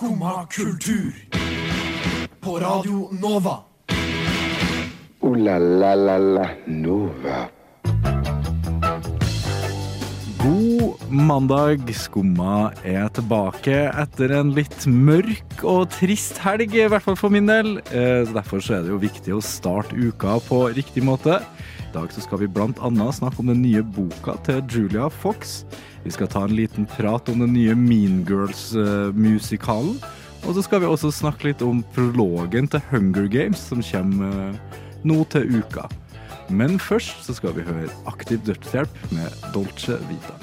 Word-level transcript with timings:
Skumma 0.00 0.46
kultur. 0.48 1.12
På 2.40 2.58
Radio 2.58 3.08
Nova. 3.20 3.58
O-la-la-la-la 5.20 6.46
Nova. 6.66 7.48
God 10.40 11.04
mandag. 11.12 11.84
Skumma 11.92 12.70
er 12.80 13.10
tilbake 13.12 13.76
etter 13.92 14.32
en 14.38 14.54
litt 14.56 14.86
mørk 14.88 15.66
og 15.68 15.92
trist 15.92 16.40
helg, 16.46 16.72
i 16.72 16.88
hvert 16.88 17.04
fall 17.04 17.20
for 17.20 17.28
min 17.28 17.52
del. 17.52 17.76
Eh, 17.92 18.24
Derfor 18.32 18.64
så 18.64 18.78
er 18.78 18.88
det 18.88 18.94
jo 18.94 19.02
viktig 19.04 19.36
å 19.36 19.44
starte 19.44 19.92
uka 20.00 20.40
på 20.48 20.62
riktig 20.80 21.04
måte. 21.04 21.42
I 21.90 21.92
dag 21.96 22.12
så 22.14 22.22
skal 22.22 22.38
vi 22.38 22.46
annet 22.54 23.14
snakke 23.16 23.40
om 23.42 23.48
den 23.50 23.64
nye 23.64 23.80
boka 23.82 24.36
til 24.46 24.62
Julia 24.70 25.08
Fox. 25.10 25.64
Vi 26.04 26.10
skal 26.14 26.28
ta 26.30 26.44
en 26.46 26.54
liten 26.54 26.86
prat 26.86 27.28
om 27.28 27.40
den 27.42 27.50
nye 27.52 27.74
Mean 27.74 28.20
Girls-musikalen. 28.28 29.96
Og 30.46 30.54
så 30.54 30.62
skal 30.62 30.84
vi 30.84 30.86
også 30.86 31.10
snakke 31.10 31.48
litt 31.48 31.64
om 31.66 31.82
prologen 31.90 32.68
til 32.70 32.80
Hunger 32.92 33.26
Games, 33.26 33.58
som 33.58 33.82
kommer 33.82 34.52
eh, 34.52 34.78
nå 35.02 35.24
til 35.34 35.50
uka. 35.50 35.88
Men 36.46 36.78
først 36.78 37.26
så 37.26 37.34
skal 37.34 37.56
vi 37.58 37.66
høre 37.66 37.90
Aktiv 38.06 38.38
dødshjelp 38.46 39.10
med 39.10 39.50
Dolce 39.50 39.98
Vita. 40.06 40.36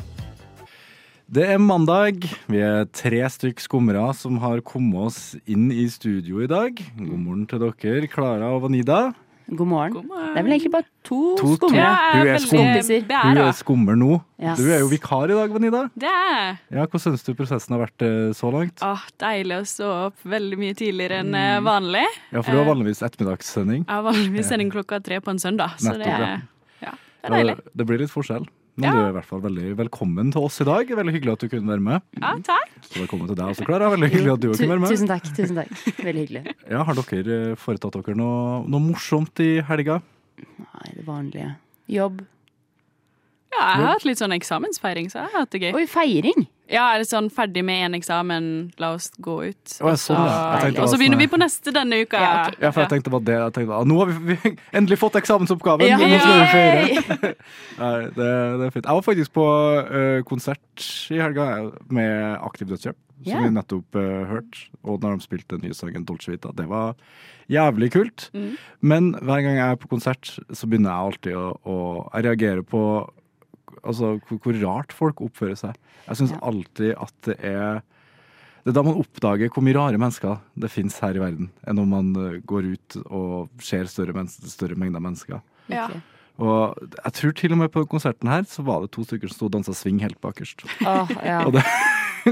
Det 1.32 1.46
er 1.48 1.64
mandag. 1.64 2.28
Vi 2.52 2.60
er 2.60 2.90
tre 2.92 3.24
stykk 3.24 3.64
skummere 3.64 4.04
som 4.20 4.42
har 4.44 4.60
kommet 4.68 5.00
oss 5.14 5.22
inn 5.48 5.72
i 5.72 5.88
studio 5.88 6.44
i 6.44 6.52
dag. 6.52 6.76
God 7.00 7.24
morgen 7.24 7.48
til 7.48 7.64
dere, 7.64 8.12
Klara 8.12 8.52
og 8.52 8.66
Vanida. 8.68 9.14
God 9.48 9.68
morgen. 9.68 9.94
God 9.96 10.08
morgen. 10.10 10.34
Det 10.34 10.40
er 10.42 10.44
vel 10.44 10.54
egentlig 10.58 10.72
bare 10.74 10.86
to, 11.08 11.18
To 11.40 11.54
skummere. 11.56 11.80
Ja, 11.80 11.92
Hun 12.12 12.28
er 12.28 12.82
veldig. 12.84 13.06
Hun 13.24 13.38
er 13.40 13.54
skummer 13.56 13.96
nå. 13.96 14.18
Yes. 14.44 14.60
Du 14.60 14.68
er 14.68 14.82
jo 14.84 14.90
vikar 14.92 15.32
i 15.32 15.38
dag, 15.38 15.54
Vanida. 15.56 15.84
Det 15.96 16.10
er 16.12 16.58
Ja, 16.74 16.84
Hvordan 16.84 17.04
syns 17.06 17.24
du 17.24 17.32
prosessen 17.38 17.72
har 17.78 17.86
vært 17.86 18.04
eh, 18.04 18.34
så 18.36 18.52
langt? 18.52 18.84
åh, 18.84 19.06
deilig 19.24 19.62
å 19.62 19.64
stå 19.72 19.88
opp 20.10 20.28
veldig 20.28 20.60
mye 20.60 20.76
tidligere 20.76 21.22
enn 21.24 21.34
eh, 21.34 21.62
vanlig. 21.64 22.04
Ja, 22.34 22.42
For 22.44 22.52
du 22.52 22.60
har 22.60 22.68
vanligvis 22.74 23.02
ettermiddagssending. 23.08 23.86
Jeg 23.88 23.94
har 23.96 24.04
vanligvis 24.10 24.52
sending 24.52 24.72
klokka 24.76 25.00
tre 25.04 25.22
på 25.24 25.32
en 25.32 25.40
søndag, 25.40 25.80
så 25.80 25.96
det, 25.96 26.12
er, 26.12 26.42
ja, 26.84 26.92
det 26.92 27.32
er 27.32 27.38
deilig. 27.40 27.58
Det 27.74 27.88
blir 27.88 28.04
litt 28.04 28.12
forskjell. 28.12 28.46
Men 28.78 28.84
Ja. 28.86 28.92
du 28.94 29.00
er 29.02 29.10
i 29.10 29.14
hvert 29.18 29.26
fall 29.26 29.42
veldig 29.42 29.76
velkommen 29.76 30.32
til 30.32 30.44
oss 30.46 30.62
i 30.62 30.66
dag. 30.68 30.86
Veldig 30.88 31.14
hyggelig 31.16 31.32
at 31.34 31.40
du 31.40 31.48
kunne 31.50 31.68
være 31.72 31.82
med. 31.82 32.02
Ja, 32.22 32.36
takk. 32.46 32.70
Så 32.86 33.02
velkommen 33.02 33.26
til 33.28 33.36
deg 33.40 33.48
også, 33.50 33.66
Klara. 33.66 33.90
Veldig 33.90 34.10
hyggelig 34.14 34.34
at 34.36 34.40
du 34.44 34.50
også 34.52 34.62
kunne 34.62 34.76
være 34.76 34.84
med. 34.84 34.92
Tusen 34.94 35.08
takk. 35.10 35.24
tusen 35.34 35.56
takk. 35.58 35.72
Veldig 36.06 36.22
hyggelig. 36.28 36.56
Ja, 36.70 36.84
Har 36.86 36.94
dere 36.94 37.38
eh, 37.52 37.56
foretatt 37.58 37.98
dere 37.98 38.16
noe, 38.16 38.62
noe 38.70 38.80
morsomt 38.86 39.42
i 39.42 39.62
helga? 39.66 40.02
Nei, 40.38 40.92
det 40.94 41.06
vanlige. 41.08 41.56
Jobb. 41.90 42.22
Ja, 43.56 43.64
jeg 43.74 43.82
har 43.82 43.94
hatt 43.96 44.06
litt 44.06 44.20
sånn 44.22 44.36
eksamensfeiring, 44.38 45.10
så 45.10 45.24
jeg 45.24 45.32
har 45.34 45.40
hatt 45.42 45.50
det 45.56 45.62
gøy. 45.64 45.74
Oi, 45.74 45.86
feiring! 45.90 46.46
Ja, 46.68 46.84
er 46.92 47.02
det 47.02 47.08
sånn 47.08 47.30
ferdig 47.32 47.64
med 47.66 47.80
én 47.86 47.96
eksamen, 47.96 48.48
la 48.82 48.92
oss 48.98 49.08
gå 49.24 49.38
ut. 49.48 49.62
Så, 49.72 49.94
sånn, 50.02 50.20
tenkte 50.20 50.74
det 50.76 50.84
og 50.84 50.92
så 50.92 51.00
begynner 51.00 51.22
vi 51.22 51.30
på 51.32 51.40
neste 51.40 51.72
denne 51.76 52.02
uka. 52.04 52.20
Ja, 52.20 52.34
okay. 52.44 52.60
Ja, 52.66 52.72
for 52.76 52.84
jeg 52.84 52.92
tenkte 52.92 53.14
bare 53.14 53.28
det. 53.30 53.38
Jeg 53.40 53.56
tenkte, 53.56 53.78
ah, 53.78 53.88
nå 53.88 54.00
har 54.02 54.12
vi, 54.12 54.36
vi 54.36 54.54
endelig 54.76 55.00
fått 55.00 55.16
eksamensoppgaven! 55.22 55.88
Ja. 55.88 56.00
Nå 56.02 56.20
skal 56.20 56.42
vi 56.42 56.48
feire! 56.52 57.34
Nei, 57.82 57.94
det, 58.18 58.30
det 58.60 58.68
er 58.68 58.76
fint. 58.76 58.84
Jeg 58.84 59.00
var 59.00 59.06
faktisk 59.06 59.36
på 59.38 59.48
uh, 59.48 60.20
konsert 60.28 60.88
i 61.14 61.22
helga 61.24 61.48
med 61.94 62.44
Aktiv 62.44 62.68
dødshjelp, 62.74 63.00
som 63.22 63.32
yeah. 63.32 63.48
vi 63.48 63.56
nettopp 63.56 64.00
uh, 64.02 64.28
hørte. 64.34 64.68
Og 64.84 65.00
når 65.04 65.16
de 65.16 65.28
spilte 65.30 65.56
den 65.56 65.70
nye 65.70 65.78
sangen 65.78 66.08
Dolce 66.08 66.34
Vita. 66.34 66.52
Det 66.58 66.68
var 66.68 66.98
jævlig 67.52 67.94
kult. 67.96 68.28
Mm. 68.36 68.58
Men 68.84 69.14
hver 69.22 69.46
gang 69.46 69.56
jeg 69.56 69.72
er 69.72 69.80
på 69.80 69.92
konsert, 69.92 70.36
så 70.52 70.68
begynner 70.68 70.92
jeg 70.92 71.12
alltid 71.12 71.40
å, 71.40 71.48
å 71.64 71.78
Jeg 72.12 72.28
reagerer 72.28 72.68
på 72.68 72.82
altså, 73.84 74.16
hvor, 74.28 74.40
hvor 74.44 74.58
rart 74.64 74.94
folk 74.96 75.22
oppfører 75.22 75.58
seg. 75.60 75.78
Jeg 76.08 76.20
syns 76.22 76.32
Ja. 76.36 76.40
alltid 76.42 76.94
at 76.98 77.14
det 77.30 77.38
er 77.44 77.82
det 78.68 78.74
er 78.74 78.76
da 78.76 78.84
man 78.84 78.98
oppdager 79.00 79.48
hvor 79.54 79.64
mye 79.64 79.78
rare 79.78 79.96
mennesker 80.02 80.42
det 80.60 80.68
fins 80.74 80.98
her 81.00 81.16
i 81.16 81.22
verden, 81.24 81.48
enn 81.64 81.80
om 81.80 81.88
man 81.88 82.10
eh, 82.20 82.40
går 82.44 82.66
ut 82.74 82.98
og 83.08 83.48
ser 83.64 83.86
større, 83.88 84.12
mens 84.18 84.36
større 84.52 84.76
mengder 84.76 85.00
mennesker. 85.00 85.40
Ja. 85.72 85.86
Og 86.38 86.76
jeg 86.98 87.14
tror 87.16 87.32
til 87.40 87.56
og 87.56 87.62
med 87.62 87.72
på 87.72 87.86
konserten 87.88 88.28
her 88.28 88.44
så 88.44 88.66
var 88.68 88.82
det 88.84 88.92
to 88.92 89.06
stykker 89.08 89.32
som 89.32 89.38
sto 89.40 89.48
og 89.48 89.54
dansa 89.56 89.72
swing 89.74 90.02
helt 90.04 90.20
bakerst. 90.22 90.66
Oh, 90.84 91.08
ja. 91.24 91.40
Og 91.48 91.54
det, 91.56 91.64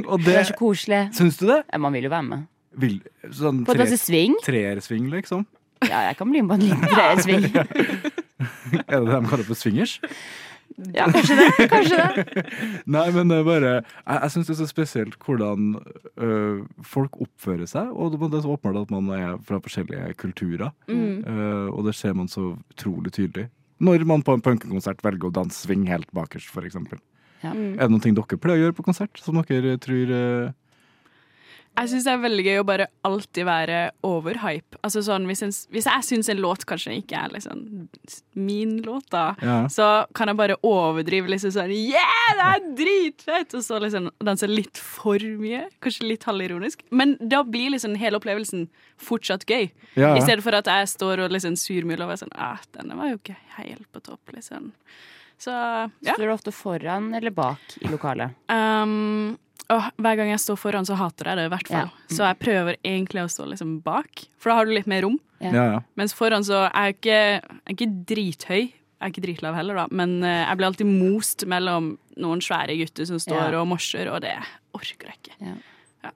og 0.03 0.19
Det 0.19 0.25
det 0.27 0.35
er 0.41 0.43
så 0.51 0.57
koselig. 0.59 0.99
Syns 1.15 1.37
du 1.39 1.45
det? 1.47 1.61
Ja, 1.71 1.77
man 1.79 1.93
vil 1.95 2.03
jo 2.03 2.11
være 2.11 2.27
med. 2.27 2.43
Vil, 2.83 2.97
sånn 3.31 3.63
På 3.63 3.71
å 3.71 3.77
tre, 3.77 3.85
danse 3.85 3.97
swing? 4.03 4.35
treersving, 4.43 5.07
liksom? 5.13 5.45
Ja, 5.87 6.01
jeg 6.09 6.17
kan 6.19 6.27
bli 6.33 6.41
med 6.43 6.51
på 6.51 6.57
en 6.59 6.67
liten 6.67 6.91
treersving. 6.91 7.47
Er 8.91 8.99
det 8.99 9.07
det 9.07 9.15
de 9.15 9.29
kaller 9.31 9.47
for 9.47 9.55
swingers? 9.55 9.93
Ja, 10.95 11.07
kanskje 11.11 11.35
det. 11.39 11.67
Kanskje 11.71 11.97
det. 11.97 12.43
Nei, 12.95 13.05
men 13.15 13.31
det 13.31 13.37
er 13.39 13.45
bare 13.47 13.69
Jeg, 13.71 14.17
jeg 14.17 14.31
syns 14.33 14.49
det 14.49 14.53
er 14.55 14.59
så 14.59 14.67
spesielt 14.67 15.15
hvordan 15.23 15.69
øh, 16.19 16.65
folk 16.83 17.15
oppfører 17.23 17.69
seg. 17.69 17.93
Og 17.93 18.15
det 18.15 18.19
er 18.27 18.43
så 18.43 18.55
åpenbart 18.57 18.81
at 18.83 18.91
man 18.91 19.07
er 19.15 19.37
fra 19.47 19.61
forskjellige 19.63 20.17
kulturer. 20.19 20.73
Mm. 20.89 21.23
Øh, 21.23 21.69
og 21.71 21.85
det 21.87 21.95
ser 21.95 22.13
man 22.13 22.27
så 22.31 22.53
utrolig 22.75 23.13
tydelig. 23.15 23.47
Når 23.79 24.05
man 24.07 24.23
på 24.23 24.35
en 24.35 24.43
punkekonsert 24.43 25.03
velger 25.03 25.29
å 25.29 25.35
danse 25.35 25.65
swing 25.65 25.87
helt 25.87 26.11
bakerst, 26.15 26.51
f.eks. 26.51 26.77
Ja. 27.43 27.53
Mm. 27.53 27.75
Er 27.75 27.85
det 27.85 27.91
noen 27.91 28.03
ting 28.03 28.15
dere 28.17 28.39
pleier 28.39 28.59
å 28.59 28.67
gjøre 28.67 28.77
på 28.77 28.87
konsert 28.87 29.19
som 29.21 29.39
dere 29.47 29.75
tror 29.83 30.11
øh, 30.11 30.53
Jeg 31.75 31.89
syns 31.91 32.05
det 32.07 32.11
er 32.13 32.21
veldig 32.23 32.43
gøy 32.45 32.59
å 32.61 32.65
bare 32.67 32.85
alltid 33.07 33.45
være 33.47 33.79
overhype. 34.07 34.77
Altså 34.85 35.01
sånn, 35.03 35.25
hvis, 35.27 35.41
en, 35.43 35.51
hvis 35.75 35.87
jeg 35.89 36.05
syns 36.07 36.29
en 36.31 36.39
låt 36.43 36.63
kanskje 36.69 36.93
ikke 37.01 37.19
er 37.19 37.33
liksom 37.35 37.63
min 38.39 38.77
låt, 38.85 39.09
da, 39.11 39.25
Ja. 39.43 39.57
så 39.71 40.05
kan 40.15 40.31
jeg 40.31 40.37
bare 40.39 40.55
overdrive 40.63 41.27
liksom 41.33 41.51
sånn 41.51 41.73
Yeah, 41.75 42.31
det 42.39 42.47
er 42.47 42.69
dritfett! 42.79 43.55
Og 43.59 43.63
så 43.67 43.79
liksom 43.83 44.09
danse 44.23 44.47
litt 44.47 44.77
for 44.79 45.19
mye. 45.19 45.65
Kanskje 45.83 46.07
litt 46.07 46.23
halvironisk. 46.23 46.85
Men 46.91 47.17
da 47.19 47.43
blir 47.43 47.73
liksom 47.75 47.95
hele 47.99 48.19
opplevelsen 48.21 48.69
fortsatt 48.97 49.45
gøy. 49.45 49.69
Ja, 49.99 50.13
I 50.15 50.21
stedet 50.23 50.43
for 50.45 50.55
at 50.55 50.65
jeg 50.71 50.87
står 50.95 51.25
og 51.25 51.35
liksom 51.35 51.57
surmuler 51.59 52.05
og 52.07 52.15
er 52.15 52.23
sånn 52.23 52.35
ah, 52.39 52.61
denne 52.77 52.95
var 52.95 53.11
jo 53.11 53.19
ikke 53.19 53.35
helt 53.59 53.87
på 53.91 54.03
topp, 54.05 54.31
liksom. 54.35 54.71
Så 55.37 55.51
ja. 55.51 56.13
Står 56.15 56.29
du 56.29 56.31
ofte 56.31 56.51
foran 56.55 57.09
eller 57.17 57.33
bak 57.35 57.59
i 57.83 57.89
lokalet? 57.91 58.31
Um, 58.47 59.35
åh, 59.73 59.89
hver 59.97 60.15
gang 60.19 60.29
jeg 60.33 60.39
står 60.43 60.57
foran, 60.61 60.85
så 60.87 60.95
hater 60.99 61.31
jeg 61.31 61.37
det 61.39 61.45
i 61.49 61.51
hvert 61.55 61.67
fall. 61.71 61.91
Ja. 61.91 62.15
Så 62.15 62.23
jeg 62.27 62.39
prøver 62.41 62.77
egentlig 62.85 63.23
å 63.25 63.29
stå 63.31 63.45
liksom 63.51 63.77
bak, 63.85 64.25
for 64.37 64.51
da 64.51 64.57
har 64.59 64.65
du 64.69 64.73
litt 64.75 64.87
mer 64.91 65.05
rom. 65.07 65.19
Ja. 65.43 65.51
ja, 65.51 65.65
ja. 65.75 65.79
Mens 65.99 66.13
foran 66.17 66.45
så 66.47 66.65
er 66.69 66.89
jeg 66.91 66.97
ikke, 66.99 67.19
jeg 67.19 67.43
er 67.65 67.75
ikke 67.77 67.91
drithøy. 68.13 68.61
Jeg 68.95 69.09
er 69.09 69.11
ikke 69.11 69.25
dritlav 69.25 69.55
heller, 69.57 69.75
da, 69.75 69.87
men 69.91 70.13
eh, 70.23 70.45
jeg 70.47 70.57
blir 70.57 70.67
alltid 70.69 70.87
most 70.87 71.43
mellom 71.51 71.91
noen 72.17 72.39
svære 72.41 72.77
gutter 72.79 73.05
som 73.09 73.19
står 73.19 73.51
Ja. 73.51 73.59
og 73.59 73.67
morser, 73.67 74.07
og 74.09 74.21
det 74.23 74.31
orker 74.73 75.09
jeg 75.11 75.17
ikke. 75.19 75.35
Ja. 75.43 75.55
Ja. 76.07 76.11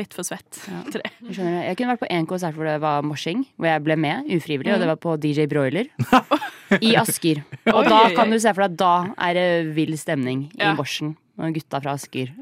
Litt 0.00 0.14
for 0.16 0.24
svett. 0.24 0.62
Ja. 0.66 0.80
til 0.90 1.02
det. 1.04 1.10
Jeg, 1.20 1.36
skjønner 1.36 1.66
jeg 1.68 1.76
kunne 1.78 1.92
vært 1.92 2.02
på 2.06 2.08
en 2.16 2.26
konsert 2.30 2.56
hvor 2.56 2.66
det 2.70 2.78
var 2.82 3.04
morsing, 3.04 3.44
hvor 3.60 3.68
jeg 3.68 3.84
ble 3.84 3.98
med 4.00 4.30
ufrivillig, 4.38 4.72
og 4.74 4.80
det 4.80 4.88
var 4.94 5.00
på 5.04 5.16
DJ 5.20 5.44
Broiler. 5.52 5.90
I 6.80 6.94
Asker. 6.96 7.42
Og 7.68 7.84
da 7.84 8.00
kan 8.16 8.32
du 8.32 8.38
se 8.40 8.48
for 8.56 8.64
deg 8.64 8.72
at 8.72 8.80
da 8.80 8.94
er 9.28 9.36
det 9.36 9.48
vill 9.76 9.92
stemning 10.00 10.46
i 10.56 10.62
Ja. 10.64 10.72
morsen. 10.78 11.12
når 11.36 11.52
gutta 11.60 11.78
fra 11.84 11.92
Asker 11.96 12.32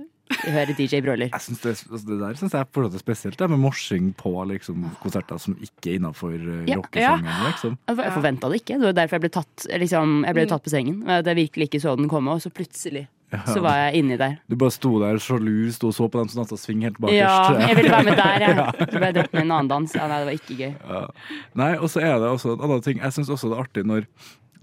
hører 0.47 0.73
DJ 0.79 1.01
Broiler. 1.05 1.31
Jeg 1.33 1.45
synes 1.47 1.61
det, 1.65 1.75
altså 1.91 2.07
det 2.09 2.19
der 2.21 2.41
syns 2.41 2.57
jeg 2.57 2.67
er 2.67 2.99
spesielt, 3.03 3.39
det 3.39 3.51
med 3.51 3.63
morsing 3.63 4.11
på 4.17 4.33
liksom, 4.51 4.89
konserter 5.03 5.39
som 5.43 5.57
ikke 5.61 5.93
er 5.93 6.01
innafor 6.01 6.35
uh, 6.35 6.65
Ja. 6.69 6.77
rockesjangeren. 6.81 7.47
Liksom. 7.51 7.79
Altså, 7.87 8.03
Jeg 8.03 8.17
forventa 8.19 8.49
det 8.51 8.61
ikke. 8.63 8.79
Det 8.81 8.91
var 8.91 8.99
derfor 9.01 9.19
jeg 9.19 9.27
ble 9.27 9.33
tatt, 9.41 9.71
liksom, 9.85 10.19
jeg 10.27 10.39
ble 10.39 10.47
tatt 10.51 10.67
på 10.67 10.75
sengen. 10.75 11.01
At 11.09 11.27
jeg 11.27 11.37
virkelig 11.45 11.71
ikke 11.71 11.83
så 11.83 11.97
den 11.99 12.09
komme, 12.09 12.37
og 12.37 12.43
så 12.45 12.51
plutselig 12.51 13.09
så 13.31 13.61
var 13.63 13.77
jeg 13.79 14.01
inni 14.01 14.17
der. 14.19 14.39
Du 14.51 14.57
bare 14.59 14.75
sto 14.75 14.97
der 14.99 15.19
sjalu, 15.23 15.71
sto 15.75 15.91
og 15.93 15.95
så 15.95 16.09
på 16.11 16.19
dem 16.19 16.31
som 16.33 16.43
dansa 16.43 16.59
sving 16.59 16.83
helt 16.87 16.99
bakerst. 16.99 17.21
Ja, 17.21 17.69
jeg 17.69 17.77
ville 17.79 17.93
være 17.93 18.09
med 18.09 18.19
der, 18.19 18.43
jeg. 18.43 18.57
Så 18.91 18.97
ble 18.97 19.07
jeg 19.07 19.17
dratt 19.21 19.33
med 19.37 19.43
en 19.45 19.53
annen 19.55 19.71
dans. 19.71 19.95
Ja, 19.95 20.09
nei, 20.11 20.19
det 20.19 20.29
var 20.31 20.39
ikke 20.41 20.57
gøy. 20.59 20.73
Ja. 20.91 21.03
Nei, 21.61 21.71
og 21.79 21.91
så 21.93 22.03
er 22.03 22.17
det 22.23 22.31
også 22.31 22.57
en 22.57 22.65
annen 22.67 22.83
ting. 22.87 23.03
Jeg 23.05 23.15
syns 23.15 23.31
også 23.31 23.53
det 23.53 23.59
er 23.59 23.63
artig 23.63 23.85
når, 23.87 24.09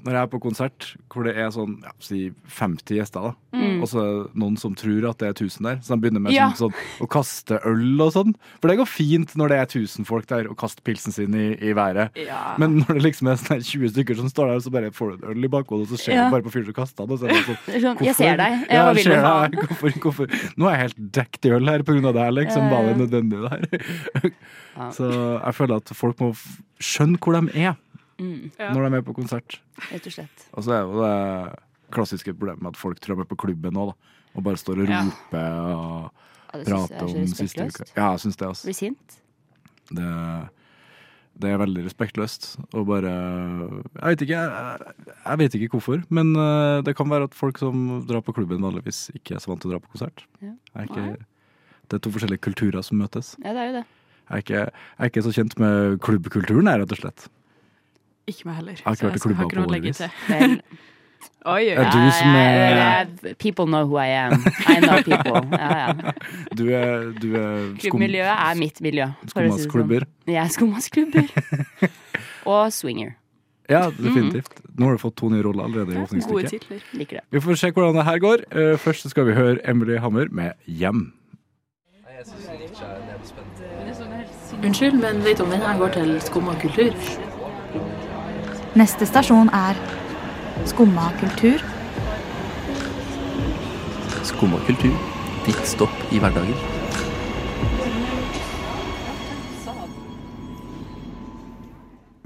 når 0.05 0.13
jeg 0.13 0.21
er 0.21 0.29
på 0.31 0.39
konsert 0.43 0.85
hvor 1.11 1.25
det 1.25 1.33
er 1.41 1.47
sånn 1.51 1.77
ja, 1.83 1.91
si 2.03 2.19
50 2.53 2.99
gjester, 2.99 3.23
da. 3.31 3.59
og 3.81 3.87
så 3.89 4.01
er 4.03 4.09
det 4.19 4.39
noen 4.43 4.57
som 4.61 4.75
tror 4.77 5.07
at 5.09 5.17
det 5.19 5.27
er 5.31 5.33
1000 5.33 5.65
der, 5.65 5.79
så 5.81 5.95
de 5.95 6.01
begynner 6.03 6.21
med 6.21 6.31
Mm. 6.31 6.35
Ja. 6.37 6.47
sånn, 6.53 6.69
sånn, 6.75 7.01
å 7.01 7.07
kaste 7.09 7.57
øl 7.65 8.01
og 8.03 8.11
sånn. 8.13 8.33
For 8.61 8.69
det 8.69 8.77
går 8.77 8.87
fint 8.91 9.33
når 9.39 9.49
det 9.49 9.57
er 9.57 9.65
1000 9.71 10.05
folk 10.05 10.27
der, 10.29 10.49
og 10.51 10.57
kaster 10.59 10.83
pilsen 10.85 11.15
sin 11.15 11.33
i, 11.33 11.47
i 11.57 11.73
været. 11.73 12.11
Ja. 12.19 12.53
Men 12.61 12.81
når 12.83 12.99
det 12.99 13.03
liksom 13.07 13.31
er 13.31 13.39
sånn 13.41 13.55
her 13.55 13.63
20 13.65 13.93
stykker 13.95 14.19
som 14.19 14.29
står 14.29 14.51
der, 14.53 14.59
så 14.67 14.73
bare 14.75 14.91
får 14.93 15.15
du 15.15 15.25
en 15.25 15.31
øl 15.33 15.47
i 15.47 15.51
bakhodet, 15.55 15.87
og 15.87 15.95
så 15.95 16.01
ser 16.03 16.19
du 16.19 16.35
bare 16.35 16.45
på 16.45 16.53
fyren 16.53 16.69
som 16.69 16.77
kaster 16.77 17.07
den. 17.07 17.15
Og 17.15 17.19
så 17.23 17.25
er 17.25 17.33
det 17.33 17.47
sånn, 17.47 17.81
sånn, 17.87 18.05
jeg 18.05 18.15
ser 18.19 18.37
deg. 18.43 18.59
Jeg, 18.67 18.99
jeg 18.99 19.07
ser 19.07 19.25
deg. 19.25 19.57
Hvorfor, 19.71 19.97
hvorfor? 20.05 20.37
Nå 20.59 20.69
er 20.69 20.77
jeg 20.77 20.83
helt 20.85 21.01
dekt 21.17 21.49
i 21.49 21.55
øl 21.57 21.73
her 21.73 21.87
på 21.87 21.97
grunn 21.97 22.11
av 22.11 22.13
det 22.19 22.27
her, 22.27 22.37
liksom. 22.37 22.69
Var 22.75 22.91
det 22.91 22.95
nødvendig 23.01 23.41
det 23.41 23.51
her? 23.55 24.31
Så 24.93 25.07
jeg 25.09 25.55
føler 25.57 25.79
at 25.81 25.91
folk 25.97 26.19
må 26.21 26.31
skjønne 26.77 27.17
hvor 27.17 27.33
de 27.33 27.49
er 27.65 27.73
Mm, 28.19 28.51
Ja. 28.57 28.71
når 28.73 28.81
de 28.81 28.85
er 28.85 28.89
med 28.97 29.05
på 29.05 29.13
konsert. 29.15 29.59
rett 29.91 30.05
og 30.07 30.11
slett. 30.13 30.45
Og 30.53 30.63
så 30.65 30.71
er 30.73 30.81
jo 30.81 31.01
det 31.03 31.59
klassiske 31.93 32.33
problemet 32.33 32.61
med 32.61 32.73
at 32.73 32.77
folk 32.77 32.99
tror 32.99 33.15
de 33.15 33.21
er 33.21 33.29
på 33.29 33.37
klubben 33.37 33.73
nå, 33.73 33.87
da. 33.91 33.93
Og 34.35 34.43
bare 34.43 34.57
står 34.57 34.81
og 34.83 34.89
Ja. 34.89 35.03
roper 35.03 35.51
og 35.75 36.11
Ja, 36.53 36.59
det 36.59 36.67
prater 36.67 36.95
er 36.95 37.03
om 37.03 37.27
siste 37.27 37.67
uke. 37.67 37.85
Ja, 37.95 38.11
jeg 38.15 38.19
syns 38.25 38.37
det, 38.37 38.47
altså. 38.47 38.65
Blir 38.65 38.75
sint. 38.75 39.17
Det, 39.93 40.49
det 41.39 41.49
er 41.53 41.57
veldig 41.61 41.83
respektløst. 41.85 42.57
Og 42.73 42.87
bare 42.87 43.11
Jeg 44.01 44.17
vet 44.17 44.21
ikke, 44.25 44.37
jeg, 44.37 44.93
jeg 45.27 45.37
vet 45.37 45.55
ikke 45.59 45.69
hvorfor. 45.77 46.03
Men 46.09 46.33
eh, 46.35 46.81
det 46.81 46.95
kan 46.97 47.09
være 47.09 47.23
at 47.29 47.35
folk 47.37 47.57
som 47.61 48.05
drar 48.07 48.21
på 48.25 48.33
klubben 48.33 48.61
vanligvis 48.65 49.11
ikke 49.13 49.35
er 49.35 49.39
så 49.43 49.51
vant 49.53 49.61
til 49.61 49.69
å 49.71 49.75
dra 49.75 49.79
på 49.83 49.91
konsert. 49.93 50.23
Ja. 50.41 50.53
Er 50.75 50.87
ikke, 50.89 51.17
Det 51.87 51.93
er 51.93 52.03
to 52.03 52.09
forskjellige 52.11 52.41
kulturer 52.43 52.83
som 52.83 52.97
møtes. 52.99 53.35
Ja, 53.43 53.53
det 53.53 53.61
er 53.61 53.67
jo 53.71 53.75
det. 53.79 53.85
Jeg 54.27 54.35
er 54.35 54.41
ikke, 54.43 54.59
jeg 54.59 54.99
er 54.99 55.09
ikke 55.09 55.23
så 55.23 55.31
kjent 55.31 55.53
med 55.61 55.99
klubbkulturen, 56.03 56.65
jeg, 56.67 56.81
rett 56.81 56.91
og 56.91 56.99
slett. 56.99 57.27
Ikke 58.27 58.45
meg 58.49 58.55
heller. 58.59 58.81
har 58.83 58.95
ikke 58.97 59.07
vært 59.07 59.15
i 59.15 59.29
jeg 59.29 59.35
har 59.37 59.45
ikke 59.47 59.57
noe 59.57 59.65
på 59.65 59.71
årevis. 59.71 60.01
Oi, 61.47 61.63
oi, 61.63 61.69
Er 61.71 61.79
oi. 61.79 61.91
du 61.93 62.11
som 62.11 62.35
er 62.35 63.35
People 63.39 63.65
know 63.65 63.85
who 63.87 63.95
I 63.97 64.07
am. 64.19 64.33
I 64.67 64.79
know 64.83 64.97
people. 65.01 65.39
Ja, 65.57 65.69
ja. 65.79 66.11
Du 66.59 66.65
er, 66.75 67.07
du 67.21 67.29
er 67.39 67.53
skum, 67.77 67.77
Klubbmiljøet 67.85 68.33
er 68.49 68.59
mitt 68.59 68.81
miljø. 68.83 69.07
å 69.07 69.45
si 69.55 69.63
sånn. 69.69 70.03
Jeg 70.27 70.41
er 70.43 70.51
skummasklubber. 70.51 71.29
Og 72.51 72.67
swinger. 72.75 73.15
Ja, 73.71 73.85
definitivt. 73.91 74.59
Nå 74.79 74.87
har 74.91 74.97
du 74.99 75.01
fått 75.01 75.15
to 75.19 75.29
nye 75.31 75.43
roller 75.43 75.65
allerede 75.67 75.95
i 75.95 75.97
Gode 75.97 76.09
åpningsstykket. 76.09 76.51
titler. 76.51 76.83
Liker 76.99 77.19
det. 77.19 77.23
Vi 77.35 77.41
får 77.47 77.59
se 77.63 77.71
hvordan 77.71 77.97
det 78.01 78.05
her 78.07 78.19
går. 78.23 78.43
Eh, 78.51 78.75
Først 78.79 79.09
skal 79.11 79.27
vi 79.27 79.33
høre 79.39 79.57
Emily 79.67 79.97
Hammer 80.03 80.27
med 80.31 80.53
'Hjem'. 80.67 81.13
Unnskyld, 84.63 84.99
men 85.01 85.23
vet 85.23 85.37
du 85.37 85.43
om 85.43 85.49
denne 85.51 85.73
går 85.79 85.91
til 85.95 86.13
skum 86.21 86.47
og 86.51 86.59
kultur? 86.61 86.93
Neste 88.77 89.07
stasjon 89.09 89.47
er 89.57 89.77
Skumma 90.69 91.07
kultur. 91.17 91.63
Skumma 94.27 94.59
kultur. 94.67 94.93
Ditt 95.47 95.63
stopp 95.65 96.11
i 96.13 96.19
hverdagen. 96.21 96.59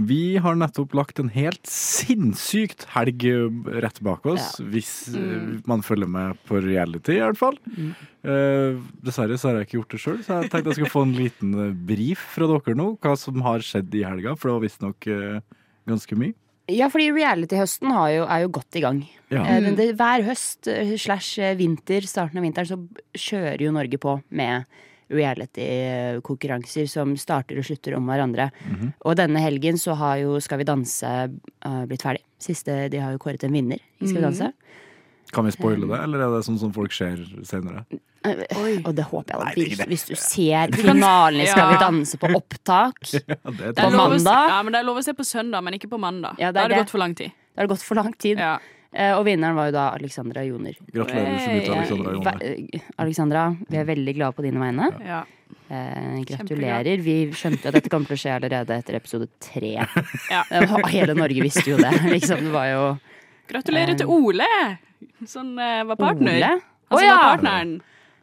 Vi 0.09 0.25
har 0.43 0.57
nettopp 0.59 0.97
lagt 0.97 1.21
en 1.23 1.29
helt 1.31 1.71
sinnssykt 1.71 2.83
helg 2.97 3.23
eh, 3.29 3.47
rett 3.85 4.01
bak 4.03 4.27
oss, 4.33 4.57
hvis 4.59 4.91
mm. 5.13 5.61
man 5.71 5.85
følger 5.87 6.11
med 6.11 6.41
på 6.49 6.59
reality, 6.65 7.15
i 7.15 7.23
hvert 7.23 7.39
fall. 7.39 7.55
Eh, 7.71 8.81
dessverre 9.05 9.39
så 9.39 9.51
har 9.51 9.61
jeg 9.61 9.69
ikke 9.69 9.79
gjort 9.79 9.95
det 9.95 10.03
sjøl, 10.03 10.19
så 10.25 10.41
jeg 10.41 10.51
tenkte 10.51 10.73
jeg 10.73 10.81
skulle 10.81 10.95
få 10.97 11.07
en 11.07 11.15
liten 11.15 11.55
eh, 11.69 11.73
brief 11.93 12.27
fra 12.35 12.51
dere 12.51 12.75
nå, 12.81 12.91
hva 12.99 13.15
som 13.23 13.39
har 13.47 13.63
skjedd 13.63 13.99
i 14.01 14.03
helga, 14.09 14.35
for 14.35 14.49
det 14.49 14.57
var 14.57 14.65
visstnok 14.65 15.11
uh, 15.13 15.59
ganske 15.91 16.17
mye. 16.19 16.33
Ja, 16.71 16.87
fordi 16.93 17.09
reality-høsten 17.11 17.89
jo- 18.13 18.27
er 18.29 18.43
jo 18.45 18.51
godt 18.53 18.77
i 18.79 18.83
gang. 18.83 19.01
Ja. 19.31 19.43
Mm. 19.43 19.75
det, 19.75 19.89
hver 19.99 20.23
høst 20.23 20.67
eh, 20.71 20.93
slash 20.95 21.39
eh, 21.41 21.55
vinter, 21.59 22.01
starten 22.07 22.37
av 22.39 22.45
vinteren, 22.45 22.69
så 22.69 22.77
kjører 23.17 23.61
jo 23.65 23.73
Norge 23.75 23.97
på 24.01 24.15
med 24.31 24.65
reality-konkurranser 25.11 26.87
som 26.87 27.15
starter 27.19 27.59
og 27.59 27.65
slutter 27.67 27.97
om 27.97 28.07
hverandre. 28.07 28.49
Og 29.03 29.17
denne 29.19 29.41
helgen 29.43 29.79
så 29.81 29.95
har 29.99 30.21
jo 30.21 30.37
Skal 30.39 30.61
vi 30.61 30.67
danse 30.69 31.09
uh, 31.65 31.83
blitt 31.89 32.05
ferdig. 32.05 32.23
Siste, 32.39 32.87
De 32.89 32.97
har 33.01 33.11
jo 33.11 33.19
kåret 33.21 33.43
en 33.43 33.51
vinner 33.53 33.79
i 33.99 34.07
Skal 34.07 34.21
vi 34.21 34.27
danse. 34.29 34.51
Kan 35.31 35.45
vi 35.47 35.51
spoile 35.55 35.87
det, 35.87 35.99
eller 36.03 36.23
er 36.25 36.33
det 36.35 36.41
sånn 36.47 36.57
som 36.59 36.73
folk 36.75 36.91
ser 36.95 37.21
senere? 37.47 37.85
Oi. 38.25 38.73
Og 38.85 38.91
det 38.93 39.05
håper 39.09 39.33
jeg 39.33 39.39
da 39.41 39.53
virkelig. 39.55 39.87
Hvis 39.89 40.03
du 40.09 40.13
ser 40.19 40.73
finalen 40.77 41.41
i 41.41 41.47
Skal 41.49 41.71
vi 41.71 41.79
danse 41.81 42.19
på 42.21 42.29
opptak, 42.37 42.99
Ja, 43.15 43.37
På 43.47 43.87
mandag? 43.95 44.51
Ja, 44.51 44.59
men 44.61 44.75
det 44.75 44.81
er 44.83 44.87
lov 44.91 44.99
å 45.01 45.05
se 45.05 45.15
på 45.17 45.25
søndag, 45.25 45.63
men 45.65 45.79
ikke 45.79 45.89
på 45.89 45.97
mandag. 46.01 46.35
Ja, 46.37 46.51
det 46.51 46.59
er 46.59 46.59
da 46.59 46.67
har 46.67 46.75
det 46.75 46.83
gått 46.83 46.93
for 46.93 47.01
lang 47.01 47.15
tid. 47.17 47.31
Da 47.55 47.63
har 47.63 47.67
det 47.67 47.73
gått 47.73 47.87
for 47.87 47.97
lang 48.01 48.13
tid. 48.21 48.39
Ja. 48.43 48.53
Eh, 48.93 49.13
Og 49.15 49.23
vinneren 49.25 49.55
var 49.55 49.69
jo 49.71 49.75
da 49.77 49.85
Alexandra 49.95 50.43
Joner. 50.43 50.75
Gratulerer 50.91 51.37
så 51.39 51.51
mye 51.55 51.63
til 51.63 51.75
Alexandra. 51.79 52.33
Eh, 52.43 52.89
Alexandra, 52.99 53.45
vi 53.71 53.79
er 53.79 53.87
veldig 53.87 54.15
glade 54.19 54.35
på 54.37 54.43
dine 54.45 54.59
vegne. 54.59 54.89
Ja. 55.07 55.21
Eh, 55.71 56.17
gratulerer. 56.27 56.99
Vi 57.01 57.15
skjønte 57.35 57.71
at 57.71 57.77
dette 57.79 57.89
kom 57.91 58.03
til 58.05 58.17
å 58.17 58.19
skje 58.19 58.35
allerede 58.35 58.75
etter 58.83 58.99
episode 58.99 59.29
tre. 59.41 59.77
Ja. 60.29 60.43
Hele 60.91 61.15
Norge 61.15 61.41
visste 61.47 61.65
jo 61.71 61.79
det. 61.79 61.93
Liksom, 62.11 62.43
det 62.49 62.51
var 62.53 62.67
jo 62.73 62.83
Gratulerer 63.51 63.97
til 63.99 64.11
Ole, 64.11 64.47
som 65.27 65.53
eh, 65.59 65.81
var 65.89 65.99
partner. 65.99 66.37
Ole. 66.37 66.51
Han 66.91 66.99
som 66.99 67.07
ja. 67.07 67.15
var 67.17 67.37
partneren. 67.37 67.79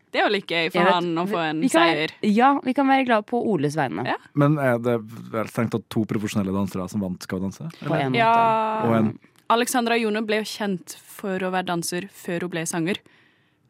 Det 0.08 0.22
er 0.22 0.24
jo 0.24 0.32
litt 0.32 0.48
gøy 0.48 0.70
for 0.72 0.86
vet- 0.86 0.94
han 0.94 1.08
å 1.20 1.24
få 1.28 1.40
en 1.44 1.58
seier. 1.68 2.12
Være, 2.14 2.30
ja, 2.32 2.52
vi 2.64 2.72
kan 2.76 2.88
være 2.88 3.04
glad 3.04 3.26
på 3.28 3.40
Oles 3.52 3.76
vegne. 3.76 4.06
Ja. 4.08 4.16
Men 4.40 4.56
er 4.62 4.78
det 4.80 4.96
vel 5.34 5.50
strengt 5.52 5.74
tatt 5.76 5.84
to 5.92 6.06
profesjonelle 6.08 6.54
dansere 6.54 6.86
som 6.88 7.04
vant 7.04 7.22
Skal 7.22 7.42
vi 7.42 7.48
danse? 7.48 7.68
På 7.82 7.92
en 7.92 8.14
måte. 8.14 8.22
Ja. 8.22 8.86
Og 8.88 8.96
en 8.96 9.12
Alexandra 9.48 9.96
Jone 9.96 10.20
ble 10.28 10.42
jo 10.42 10.48
kjent 10.48 10.96
for 11.00 11.40
å 11.40 11.52
være 11.52 11.70
danser 11.70 12.08
før 12.12 12.44
hun 12.44 12.52
ble 12.52 12.64
sanger. 12.68 13.00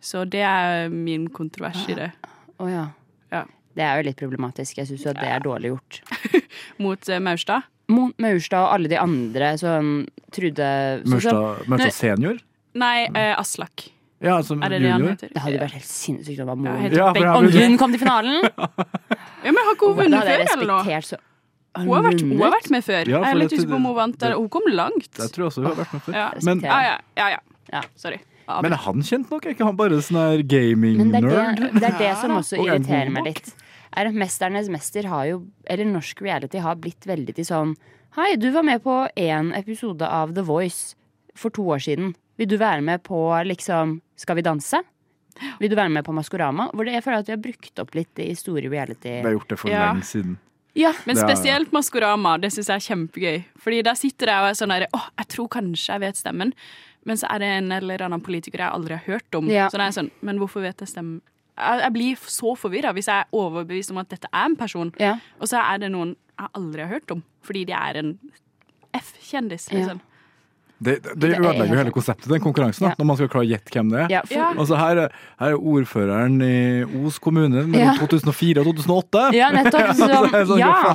Så 0.02 0.24
det 0.30 0.42
er 0.46 0.90
min 0.90 1.28
kontrovers 1.34 1.84
i 1.90 1.94
det. 1.98 2.10
Å 2.58 2.70
ja. 2.70 2.86
Ja. 3.34 3.44
Det 3.78 3.84
er 3.86 4.00
jo 4.00 4.08
litt 4.08 4.18
problematisk. 4.18 4.80
Jeg 4.80 4.90
syns 4.90 5.04
jo 5.06 5.12
at 5.12 5.20
det 5.22 5.28
er 5.30 5.42
dårlig 5.44 5.70
gjort. 5.70 6.00
Mot 6.82 7.10
eh, 7.10 7.22
Maurstad. 7.22 7.66
Mo- 7.88 8.12
Maurstad 8.20 8.60
og 8.66 8.72
alle 8.74 8.88
de 8.92 8.98
andre 9.00 9.52
som 9.58 10.06
Trude 10.34 10.68
Maurstad, 11.06 11.30
som- 11.30 11.38
Mørstad 11.64 11.68
Mørstad 11.72 11.92
senior? 11.96 12.38
Nei, 12.74 13.06
eh, 13.14 13.34
Aslak. 13.38 13.88
Ja, 14.20 14.40
som 14.42 14.62
Er 14.62 14.68
det 14.70 14.82
det 14.82 14.90
han 14.90 15.00
junior? 15.00 15.14
heter? 15.14 15.28
Det 15.32 15.42
hadde 15.42 15.58
vært 15.62 15.76
helt 15.78 15.84
sinnssykt 15.86 16.40
om 16.42 16.64
Ja, 16.66 16.72
Ja, 16.90 17.12
hun 17.38 17.78
kom 17.78 17.92
til 17.92 18.00
finalen! 18.00 18.42
Ja, 19.44 19.52
men 19.54 19.62
har 19.64 19.74
ikke 19.76 19.86
hun 19.86 19.96
vunnet 19.96 20.24
før, 20.26 20.40
eller 20.52 20.66
noe? 20.66 21.00
så 21.06 21.16
Hun 21.78 21.88
har, 21.94 22.02
vært, 22.02 22.20
hun 22.26 22.40
har 22.42 22.50
vært 22.50 22.70
med 22.74 22.82
før. 22.82 23.06
Ja, 23.06 23.20
jeg 23.22 23.30
er 23.30 23.38
litt 23.38 23.52
usikker 23.52 23.70
på 23.70 23.76
om 23.76 23.84
hun 23.84 23.94
vant. 23.94 24.18
det- 24.18 24.32
Hun 24.34 24.48
kom 24.48 24.62
langt. 24.66 25.08
Jeg 25.16 25.30
tror 25.30 25.46
også 25.46 25.62
hun 25.62 25.66
har 25.70 25.76
vært 25.84 25.92
med 25.92 26.02
før. 26.02 26.14
Ja. 26.14 26.30
Men. 26.42 26.60
Ja, 26.60 26.80
ja, 26.82 26.96
ja, 27.16 27.28
ja. 27.28 27.38
Ja. 27.72 27.82
Sorry. 27.94 28.18
men 28.62 28.72
er 28.72 28.76
han 28.76 29.02
kjent 29.02 29.30
nok? 29.30 29.46
Er 29.46 29.50
ikke 29.54 29.64
han 29.68 29.76
bare 29.76 30.00
sånn 30.02 30.16
her 30.18 30.42
det 30.42 30.52
er 30.52 30.74
gaming-nerd? 30.74 31.56
det, 31.60 31.72
det 31.80 31.82
er 31.84 31.98
det 31.98 32.16
som 32.18 32.30
også 32.32 32.58
Og 32.58 32.66
er 32.66 32.78
irriterer 32.78 33.10
meg 33.12 33.24
nok. 33.24 33.26
litt. 33.26 33.54
Er 33.96 34.10
at 34.10 34.14
Mesternes 34.18 34.68
mester 34.72 35.06
har 35.08 35.26
jo, 35.30 35.46
eller 35.66 35.88
norsk 35.88 36.20
reality 36.22 36.60
har 36.62 36.76
blitt 36.76 37.06
veldig 37.08 37.34
til 37.38 37.48
sånn 37.48 37.76
Hei, 38.16 38.36
du 38.40 38.48
var 38.50 38.64
med 38.64 38.82
på 38.82 38.94
én 39.20 39.52
episode 39.56 40.02
av 40.02 40.32
The 40.34 40.42
Voice 40.42 40.94
for 41.36 41.50
to 41.54 41.62
år 41.70 41.78
siden. 41.84 42.14
Vil 42.40 42.48
du 42.48 42.56
være 42.58 42.82
med 42.82 43.02
på 43.06 43.18
liksom 43.46 44.00
Skal 44.18 44.36
vi 44.40 44.42
danse? 44.42 44.80
Vil 45.60 45.70
du 45.70 45.76
være 45.78 45.92
med 45.92 46.04
på 46.04 46.12
Maskorama? 46.16 46.70
Hvor 46.74 46.84
det, 46.88 46.96
jeg 46.96 47.04
føler 47.04 47.22
at 47.22 47.28
vi 47.28 47.36
har 47.36 47.42
brukt 47.44 47.78
opp 47.78 47.94
litt 47.94 48.18
i 48.18 48.32
store 48.34 48.66
reality... 48.72 49.20
Vi 49.20 49.28
har 49.28 49.36
gjort 49.36 49.52
det 49.52 49.58
for 49.60 49.70
Ja. 49.70 49.84
lenge 49.92 50.06
siden. 50.08 50.36
Ja, 50.78 50.92
Men 51.06 51.16
spesielt 51.16 51.72
Maskorama, 51.74 52.36
det 52.38 52.50
syns 52.54 52.68
jeg 52.70 52.74
er 52.80 52.86
kjempegøy. 52.88 53.44
Fordi 53.58 53.82
der 53.86 53.94
sitter 53.98 54.30
jeg 54.32 54.42
og 54.42 54.48
er 54.50 54.58
sånn 54.58 54.74
herre 54.74 54.88
Å, 54.94 55.00
jeg 55.18 55.28
tror 55.34 55.48
kanskje 55.48 55.94
jeg 55.94 56.00
vet 56.00 56.16
stemmen. 56.18 56.52
Men 57.06 57.16
så 57.16 57.30
er 57.30 57.38
det 57.42 57.48
en 57.54 57.72
eller 57.72 58.02
annen 58.04 58.20
politiker 58.24 58.58
jeg 58.64 58.74
aldri 58.74 58.98
har 58.98 59.06
hørt 59.06 59.38
om. 59.38 59.48
Ja. 59.50 59.68
Så 59.70 59.78
da 59.78 59.86
er 59.88 59.94
sånn 59.96 60.10
Men 60.22 60.38
hvorfor 60.42 60.62
vet 60.66 60.82
jeg 60.82 60.90
stemmen? 60.90 61.20
Jeg, 61.58 61.92
blir 61.92 62.16
så 62.30 62.54
forvirra 62.56 62.92
hvis 62.96 63.08
jeg 63.10 63.24
er 63.26 63.32
overbevist 63.34 63.90
om 63.94 63.98
at 64.02 64.08
dette 64.14 64.30
er 64.32 64.44
en 64.48 64.56
person, 64.56 64.92
ja. 65.02 65.16
og 65.40 65.48
så 65.50 65.60
er 65.64 65.78
det 65.84 65.90
noen 65.94 66.14
jeg 66.38 66.52
aldri 66.54 66.84
har 66.84 66.92
hørt 66.92 67.10
om. 67.16 67.22
Fordi 67.42 67.64
de 67.66 67.72
er 67.74 67.96
en 68.02 68.12
F-kjendis. 68.94 69.70
Liksom. 69.72 69.98
Det, 70.78 70.92
det, 71.02 71.02
det 71.02 71.16
Det 71.18 71.28
er 71.34 71.40
ødelegger 71.42 71.74
jo 71.74 71.78
hele 71.80 71.90
konseptet, 71.90 72.28
den 72.30 72.42
konkurransen, 72.44 72.84
da, 72.86 72.92
når 73.00 73.06
man 73.08 73.16
skal 73.18 73.28
klare 73.32 73.46
å 73.46 73.48
gjette 73.50 73.72
hvem 73.74 73.88
det 73.90 73.98
er. 74.04 74.12
ja, 74.12 74.20
for, 74.22 74.34
Ja. 74.36 74.50
Altså 74.62 74.76
her, 74.78 75.00
er- 75.02 75.16
her 75.40 75.54
er 75.56 75.64
ordføreren 75.72 76.36
i 76.46 76.52
Os 77.02 77.18
kommune 77.18 77.64
mellom 77.66 77.74
Ja. 77.74 77.94
2004 77.98 78.62
og 78.62 78.68
2008. 78.78 79.24
ja, 79.34 79.48
nettopp. 79.50 79.88
Er 80.38 80.46
Sånn, 80.46 80.60
ja. 80.62 80.94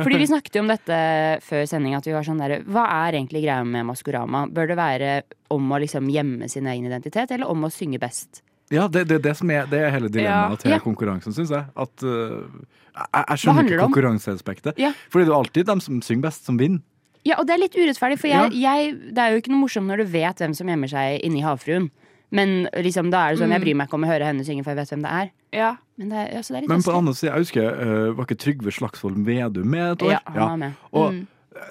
Fordi 0.00 0.16
vi 0.22 0.30
snakket 0.30 0.56
jo 0.56 0.62
om 0.64 0.72
dette 0.72 0.96
før 1.44 1.66
sending, 1.68 1.94
at 1.98 2.08
vi 2.08 2.14
var 2.16 2.24
sånn 2.24 2.40
der 2.40 2.62
Hva 2.64 2.86
er 3.04 3.18
egentlig 3.20 3.44
greia 3.44 3.60
med 3.68 3.84
Maskorama? 3.90 4.46
Bør 4.48 4.72
det 4.72 4.78
være 4.80 5.12
om 5.52 5.68
å 5.76 5.82
liksom 5.84 6.08
gjemme 6.08 6.48
sin 6.48 6.66
egen 6.72 6.88
identitet, 6.88 7.30
eller 7.36 7.52
om 7.52 7.68
å 7.68 7.70
synge 7.70 8.00
best? 8.00 8.40
Ja, 8.72 8.86
det, 8.88 9.04
det, 9.10 9.20
det, 9.22 9.34
som 9.36 9.50
er, 9.52 9.66
det 9.70 9.80
er 9.84 9.90
hele 9.92 10.08
dilemmaet 10.08 10.56
Ja. 10.56 10.62
til 10.64 10.70
Ja. 10.72 10.78
konkurransen, 10.80 11.34
syns 11.36 11.50
jeg. 11.52 11.66
At, 11.76 12.02
uh, 12.02 12.48
jeg, 12.96 13.24
jeg 13.28 13.38
skjønner 13.42 13.68
ikke 13.68 13.82
konkurranseaspektet. 13.84 14.78
Ja. 14.80 14.92
Fordi 15.12 15.26
det 15.28 15.32
er 15.34 15.38
alltid 15.38 15.66
dem 15.68 15.80
som 15.84 16.00
synger 16.02 16.22
best, 16.28 16.46
som 16.48 16.58
vinner. 16.60 16.80
Ja, 17.24 17.36
og 17.38 17.46
det 17.46 17.54
er 17.54 17.60
litt 17.62 17.76
urettferdig, 17.78 18.16
for 18.18 18.26
jeg, 18.32 18.52
jeg, 18.58 18.94
det 19.14 19.18
er 19.22 19.30
jo 19.36 19.42
ikke 19.42 19.52
noe 19.52 19.60
morsomt 19.62 19.86
når 19.86 20.00
du 20.02 20.08
vet 20.10 20.40
hvem 20.42 20.54
som 20.58 20.66
gjemmer 20.72 20.90
seg 20.90 21.20
inni 21.22 21.42
havfruen. 21.44 21.90
Men 22.32 22.66
liksom, 22.74 23.10
da 23.12 23.26
er 23.28 23.34
det 23.36 23.42
sånn, 23.42 23.52
jeg 23.52 23.60
bryr 23.62 23.76
meg 23.76 23.86
ikke 23.90 23.94
om 24.00 24.06
å 24.06 24.08
høre 24.10 24.24
henne 24.26 24.42
synge, 24.42 24.64
for 24.64 24.72
jeg 24.72 24.80
vet 24.80 24.90
hvem 24.94 25.02
det 25.04 25.12
er. 25.20 25.28
Ja. 25.52 25.68
Men 26.00 26.08
det 26.08 26.22
altså, 26.40 26.54
det 26.54 26.56
er 26.56 26.64
litt 26.64 26.72
Men 26.72 26.82
på 26.82 26.90
den 26.90 26.98
andre 27.02 27.14
siden, 27.14 27.28
jeg 27.34 27.44
husker, 27.44 27.68
uh, 27.76 28.16
var 28.16 28.24
ikke 28.26 28.38
Trygve 28.40 28.72
Slagsvold 28.72 29.20
Vedum 29.28 29.68
med 29.68 29.84
et 29.92 30.02
år? 30.08 30.14
Ja, 30.16 30.20
han 30.32 30.40
var 30.48 30.56
med. 30.64 30.72
Og 30.96 31.12
Mm. 31.12 31.26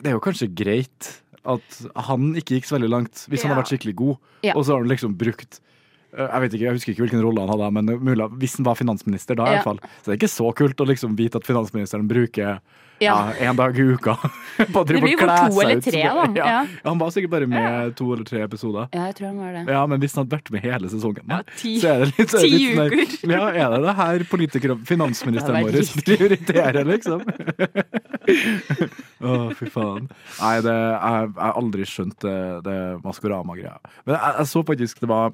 det 0.06 0.08
er 0.12 0.16
jo 0.16 0.20
kanskje 0.22 0.48
greit 0.56 1.10
at 1.44 1.82
han 2.06 2.36
ikke 2.38 2.54
gikk 2.62 2.70
så 2.70 2.78
veldig 2.78 2.90
langt, 2.94 3.26
hvis 3.28 3.42
han 3.42 3.50
Ja. 3.50 3.56
har 3.56 3.64
vært 3.64 3.74
skikkelig 3.74 3.96
god. 3.96 4.18
Ja. 4.46 4.54
Og 4.56 4.64
så 4.66 4.72
har 4.78 4.86
han 4.86 4.88
liksom 4.94 5.18
brukt 5.18 5.60
uh, 5.60 5.71
jeg 6.18 6.42
vet 6.44 6.54
ikke, 6.58 6.66
jeg 6.68 6.76
husker 6.78 6.92
ikke 6.96 7.06
hvilken 7.08 7.24
rolle 7.24 7.46
han 7.46 7.54
hadde, 7.56 7.72
men 7.78 8.36
hvis 8.42 8.58
han 8.60 8.66
var 8.68 8.76
finansminister 8.80 9.38
da, 9.40 9.48
i 9.48 9.56
hvert 9.58 9.68
fall. 9.70 9.80
Så 10.02 10.10
det 10.12 10.16
er 10.18 10.22
ikke 10.22 10.34
så 10.36 10.52
kult 10.58 10.84
å 10.84 10.88
liksom 10.92 11.16
vite 11.20 11.40
at 11.40 11.48
finansministeren 11.48 12.08
bruker 12.12 12.60
Ja. 13.02 13.16
ja, 13.34 13.50
en 13.50 13.56
dag 13.58 13.74
i 13.80 13.82
uka 13.96 14.14
på 14.76 14.84
Det 14.86 15.00
blir 15.02 15.16
jo 15.16 15.26
to 15.26 15.62
eller 15.64 15.80
tre, 15.82 16.02
da. 16.06 16.26
Ja. 16.38 16.46
Ja. 16.52 16.58
Han 16.86 17.00
var 17.02 17.10
sikkert 17.16 17.32
bare 17.34 17.48
med 17.50 17.96
to 17.98 18.12
eller 18.14 18.28
tre 18.30 18.44
episoder. 18.46 18.90
ja, 18.94 19.08
jeg 19.10 19.16
tror 19.18 19.28
han 19.32 19.40
var 19.42 19.56
det. 19.56 19.64
Ja, 19.74 19.80
men 19.90 20.04
hvis 20.04 20.14
han 20.14 20.28
hadde 20.28 20.36
vært 20.38 20.52
med 20.54 20.62
hele 20.68 20.92
sesongen, 20.92 21.26
da, 21.32 21.40
ti- 21.58 21.80
så 21.82 21.96
er 21.96 22.04
det 22.04 22.12
litt, 22.20 22.30
så 22.30 22.38
er 22.38 22.46
det 22.46 22.52
ti 22.52 22.68
litt 23.02 23.16
sånn. 23.18 23.34
Ja, 23.34 23.48
er 23.50 23.74
det 23.74 23.82
det 23.88 23.96
her 24.04 24.26
politikere, 24.30 24.78
finansministeren 24.86 25.66
vår, 25.66 25.80
prioriterer, 26.06 26.86
liksom? 26.92 27.26
Å, 29.22 29.32
fy 29.58 29.70
faen. 29.74 30.08
Nei, 30.42 30.56
det, 30.66 30.74
jeg 30.76 31.32
har 31.42 31.56
aldri 31.58 31.86
skjønt 31.90 32.18
det, 32.26 32.38
det 32.66 32.78
Maskorama-greia. 33.06 33.78
Men 34.06 34.18
jeg, 34.18 34.36
jeg 34.44 34.50
så 34.54 34.64
faktisk 34.68 35.02
det 35.04 35.10
var 35.12 35.34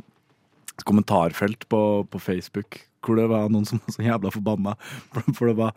kommentarfelt 0.85 1.65
på, 1.71 1.81
på 2.11 2.19
Facebook 2.21 2.83
hvor 3.07 3.15
det 3.15 3.27
var 3.31 3.47
noen 3.49 3.63
som 3.65 3.79
var 3.85 3.93
så 3.95 4.03
jævla 4.03 4.31
forbanna. 4.33 4.73
For, 5.31 5.47
det 5.47 5.55
var 5.55 5.71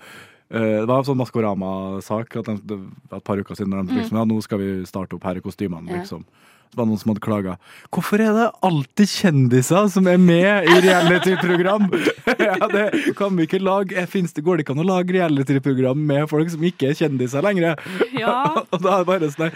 eh, 0.50 0.80
det 0.82 0.86
var 0.88 0.98
en 0.98 1.06
sånn 1.06 1.20
Maskorama-sak 1.20 2.36
at 2.40 2.48
de- 2.66 2.80
et 3.14 3.24
par 3.24 3.38
uker 3.38 3.54
siden. 3.54 3.76
De 3.86 4.00
liksom, 4.00 4.18
ja, 4.18 4.24
nå 4.26 4.40
skal 4.42 4.58
vi 4.58 4.70
starte 4.88 5.14
opp 5.14 5.24
her 5.28 5.38
i 5.38 5.44
kostymene, 5.44 6.00
liksom. 6.00 6.24
Det 6.70 6.78
var 6.78 6.86
noen 6.86 7.00
som 7.02 7.10
hadde 7.10 7.22
klaga. 7.24 7.56
Hvorfor 7.90 8.22
er 8.22 8.34
det 8.36 8.48
alltid 8.62 9.10
kjendiser 9.10 9.88
som 9.90 10.06
er 10.06 10.18
med 10.22 10.68
i 10.70 10.76
reality-program? 10.84 11.88
ja, 12.46 12.58
det 12.70 13.14
kan 13.18 13.34
vi 13.34 13.46
ikke 13.48 13.58
lage. 13.58 14.04
Finnes 14.10 14.34
det, 14.36 14.44
går 14.46 14.58
det 14.60 14.64
ikke 14.66 14.76
an 14.76 14.84
å 14.84 14.86
lage 14.86 15.16
reality-program 15.16 15.98
med 16.12 16.28
folk 16.30 16.50
som 16.52 16.62
ikke 16.62 16.92
er 16.92 16.98
kjendiser 16.98 17.42
lenger? 17.42 17.74
Ja. 18.14 18.36
Og 18.70 18.78
da 18.84 19.00
er 19.00 19.02
det 19.02 19.08
bare 19.10 19.32
sånn 19.34 19.50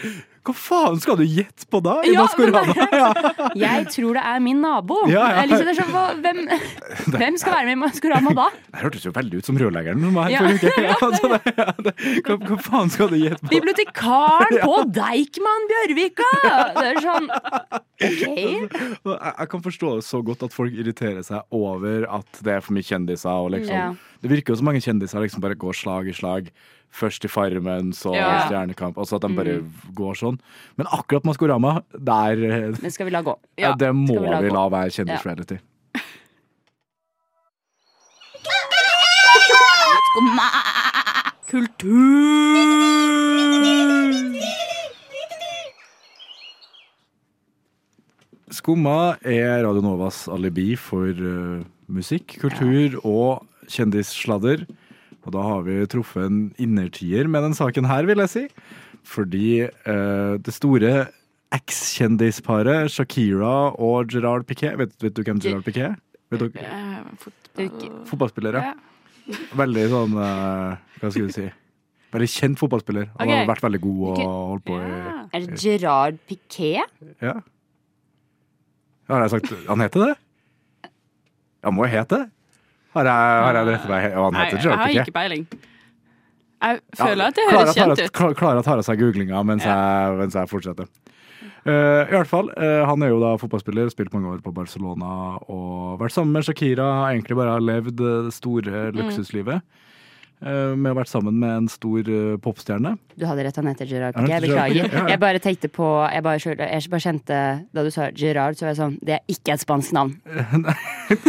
Hva 0.44 0.52
faen 0.52 0.98
skal 1.00 1.16
du 1.16 1.22
gjette 1.24 1.64
på 1.72 1.78
da? 1.80 1.94
I 2.04 2.10
Ja, 2.12 2.26
Maskorama? 2.26 2.74
Ja. 2.92 3.06
Jeg 3.64 3.86
tror 3.94 4.18
det 4.18 4.24
er 4.28 4.42
min 4.44 4.60
nabo. 4.60 4.98
Ja, 5.08 5.22
ja. 5.38 5.44
Liksom, 5.48 5.70
det 5.70 5.74
sånn, 5.78 6.20
hvem, 6.24 6.40
hvem 7.16 7.38
skal 7.40 7.54
være 7.56 7.68
med 7.70 7.76
i 7.78 7.80
Maskorama 7.80 8.34
da? 8.36 8.46
Det 8.74 8.82
hørtes 8.82 9.06
jo 9.08 9.12
veldig 9.16 9.40
ut 9.40 9.48
som 9.48 9.58
rørleggeren 9.60 10.04
som 10.04 10.18
var 10.18 10.28
her 10.28 10.34
Ja. 10.34 10.42
forrige 10.44 10.68
uke. 10.68 10.84
Ja, 10.84 11.10
det, 11.14 11.54
ja, 11.56 12.16
hva, 12.28 12.38
hva 12.50 12.58
faen 12.68 12.92
skal 12.92 13.08
du 13.14 13.16
gjette 13.22 13.40
på? 13.46 13.52
Bibliotekaren 13.54 14.58
på 14.60 14.76
Deichman 15.00 15.68
Bjørvika! 15.72 16.30
Det 16.76 16.86
er 16.92 17.00
sånn 17.04 17.30
OK. 18.04 18.24
Jeg, 19.04 19.48
kan 19.54 19.62
forstå 19.64 19.94
det 19.98 20.04
så 20.06 20.20
godt 20.26 20.42
at 20.48 20.54
folk 20.54 20.74
irriterer 20.76 21.22
seg 21.24 21.44
over 21.54 22.04
at 22.20 22.40
det 22.44 22.56
er 22.58 22.64
for 22.64 22.76
mye 22.76 22.84
kjendiser. 22.86 23.48
Liksom, 23.54 23.74
Ja. 23.74 23.92
Det 24.24 24.30
virker 24.32 24.54
jo 24.54 24.56
som 24.60 24.68
mange 24.70 24.80
kjendiser 24.80 25.20
liksom 25.20 25.42
bare 25.44 25.56
går 25.60 25.76
slag 25.76 26.08
i 26.08 26.14
slag. 26.16 26.46
Først 26.94 27.24
i 27.26 27.28
Farmen, 27.28 27.90
så 27.92 28.14
Ja. 28.14 28.46
Stjernekamp. 28.46 28.98
Og 28.98 29.06
så 29.06 29.16
at 29.18 29.22
de 29.26 29.34
bare 29.34 29.56
går 29.98 30.14
sånn. 30.14 30.38
Men 30.78 30.86
akkurat 30.86 31.24
Maskorama, 31.26 31.82
der 31.90 32.38
eh, 32.38 32.72
Det 32.78 32.92
skal 32.94 33.06
vi 33.06 33.10
la 33.10 33.22
gå. 33.22 33.34
Ja, 33.58 33.74
Det 33.74 33.90
må 33.94 34.20
vi 34.20 34.30
la 34.30 34.40
vi 34.40 34.50
la 34.50 34.68
være 34.68 34.94
kjendisreality. 34.94 35.58
Skumma 40.14 40.48
Skumma 48.54 49.16
er 49.26 49.64
Radio 49.66 49.82
Novas 49.82 50.28
alibi 50.30 50.76
for 50.78 51.10
uh, 51.10 51.64
musikk, 51.90 52.36
kultur 52.38 52.94
og 53.02 53.42
kjendissladder. 53.66 54.62
Og 55.24 55.32
da 55.34 55.42
har 55.44 55.62
vi 55.66 55.78
truffet 55.90 56.26
en 56.28 56.40
innertier 56.60 57.28
med 57.30 57.46
den 57.46 57.56
saken 57.56 57.88
her, 57.88 58.06
vil 58.08 58.20
jeg 58.24 58.32
si. 58.32 58.44
Fordi 59.08 59.48
eh, 59.64 60.34
det 60.40 60.54
store 60.56 60.94
ekskjendisparet 61.54 62.90
Shakira 62.92 63.72
og 63.78 64.10
Gerard 64.10 64.46
Piquet 64.48 64.78
Vet, 64.80 64.94
vet 65.02 65.14
du 65.14 65.20
hvem 65.22 65.40
Gerard 65.44 65.66
Piquet 65.66 65.92
er? 65.92 65.98
Vet 66.32 66.40
dere? 66.46 66.64
Eh, 66.64 67.10
fotball. 67.20 67.92
Fotballspiller, 68.08 68.58
ja. 68.58 68.72
Ja. 68.72 69.36
Veldig 69.62 69.84
sånn 69.92 70.16
eh, 70.20 70.80
Hva 71.00 71.12
skal 71.12 71.28
vi 71.28 71.36
si? 71.36 71.46
Veldig 72.14 72.28
kjent 72.30 72.60
fotballspiller. 72.60 73.08
Han 73.18 73.30
har 73.32 73.46
vært 73.48 73.62
veldig 73.64 73.78
god 73.82 74.02
og 74.06 74.18
holdt 74.22 74.64
på 74.68 74.76
i 74.78 74.84
Ja. 74.86 75.14
Er 75.34 75.46
det 75.48 75.56
Gerard 75.58 76.20
Piquet? 76.30 76.92
Ja. 77.18 77.32
Har 79.10 79.24
jeg 79.24 79.32
sagt 79.32 79.50
Han 79.66 79.82
heter 79.82 80.04
det? 80.04 80.92
Han 81.66 81.74
må 81.74 81.88
jo 81.88 81.90
hete 81.96 82.20
det. 82.22 82.28
Har 82.94 83.08
jeg, 83.10 83.44
har 83.44 83.56
jeg 83.58 83.66
rettet 83.72 83.90
meg? 83.90 84.04
Ja, 84.12 84.24
han 84.24 84.34
heter 84.38 84.58
jeg 84.68 84.78
har 84.78 84.88
ikke 85.02 85.14
peiling. 85.16 85.46
Jeg 86.64 86.80
Ja, 86.80 87.04
føler 87.04 87.26
at 87.28 87.34
det 87.36 87.44
høres 87.50 87.74
kjent 87.76 88.00
ut. 88.00 88.36
Klara 88.38 88.62
tar 88.64 88.78
av 88.80 88.86
seg 88.86 89.00
googlinga 89.02 89.42
mens, 89.44 89.64
jeg, 89.66 90.14
mens 90.20 90.36
jeg 90.38 90.48
fortsetter. 90.48 90.86
Uh, 91.64 92.04
I 92.04 92.12
hvert 92.12 92.28
fall, 92.28 92.50
uh, 92.60 92.84
Han 92.88 93.02
er 93.02 93.08
jo 93.12 93.18
da 93.22 93.34
fotballspiller, 93.40 93.88
spilt 93.92 94.12
mange 94.12 94.28
år 94.32 94.40
på 94.44 94.52
Barcelona 94.52 95.38
og 95.48 95.98
vært 96.00 96.12
sammen 96.12 96.32
med 96.36 96.44
Shakira. 96.44 96.86
Egentlig 97.12 97.36
bare 97.36 97.54
har 97.56 97.64
levd 97.64 97.96
det 98.00 98.32
store 98.36 98.90
Mm. 98.92 98.98
luksuslivet. 99.00 99.62
Eh, 100.44 100.74
med 100.76 100.90
å 100.90 100.94
ha 100.94 101.00
vært 101.00 101.10
sammen 101.10 101.38
med 101.40 101.50
en 101.56 101.68
stor 101.72 102.06
eh, 102.06 102.36
popstjerne. 102.44 102.94
Du 103.18 103.24
hadde 103.28 103.44
rett, 103.46 103.56
han 103.56 103.68
heter 103.70 103.86
Gerard 103.86 104.14
Piquet. 104.16 104.32
heter 104.34 104.48
Beklager. 104.50 105.08
Jeg 105.12 105.20
bare 105.22 105.38
tenkte 105.38 105.68
på 105.70 105.86
Jeg 106.10 106.22
bare, 106.26 106.54
jeg 106.58 106.88
bare 106.90 107.00
kjente 107.04 107.36
Da 107.76 107.84
du 107.86 107.90
sa 107.94 108.08
Gerard, 108.10 108.56
så 108.58 108.64
var 108.66 108.72
jeg 108.72 108.78
sånn 108.80 108.96
Det 109.06 109.14
er 109.14 109.20
ikke 109.30 109.52
et 109.54 109.62
spansk 109.62 109.92
navn. 109.94 110.16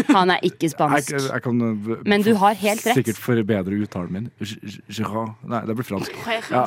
Han 0.10 0.32
er 0.34 0.40
ikke 0.48 0.70
spansk. 0.72 1.12
jeg 1.28 1.44
kan 1.46 1.62
eh, 1.62 1.92
Men 2.10 2.26
du 2.26 2.32
har 2.42 2.58
helt 2.58 2.82
rett. 2.88 2.98
Sikkert 2.98 3.20
forbedre 3.22 3.78
uttalen 3.86 4.12
min. 4.16 4.26
Gerard 4.90 5.36
Nei, 5.46 5.62
det 5.70 5.76
blir 5.78 5.86
fransk. 5.88 6.18
Ja. 6.26 6.66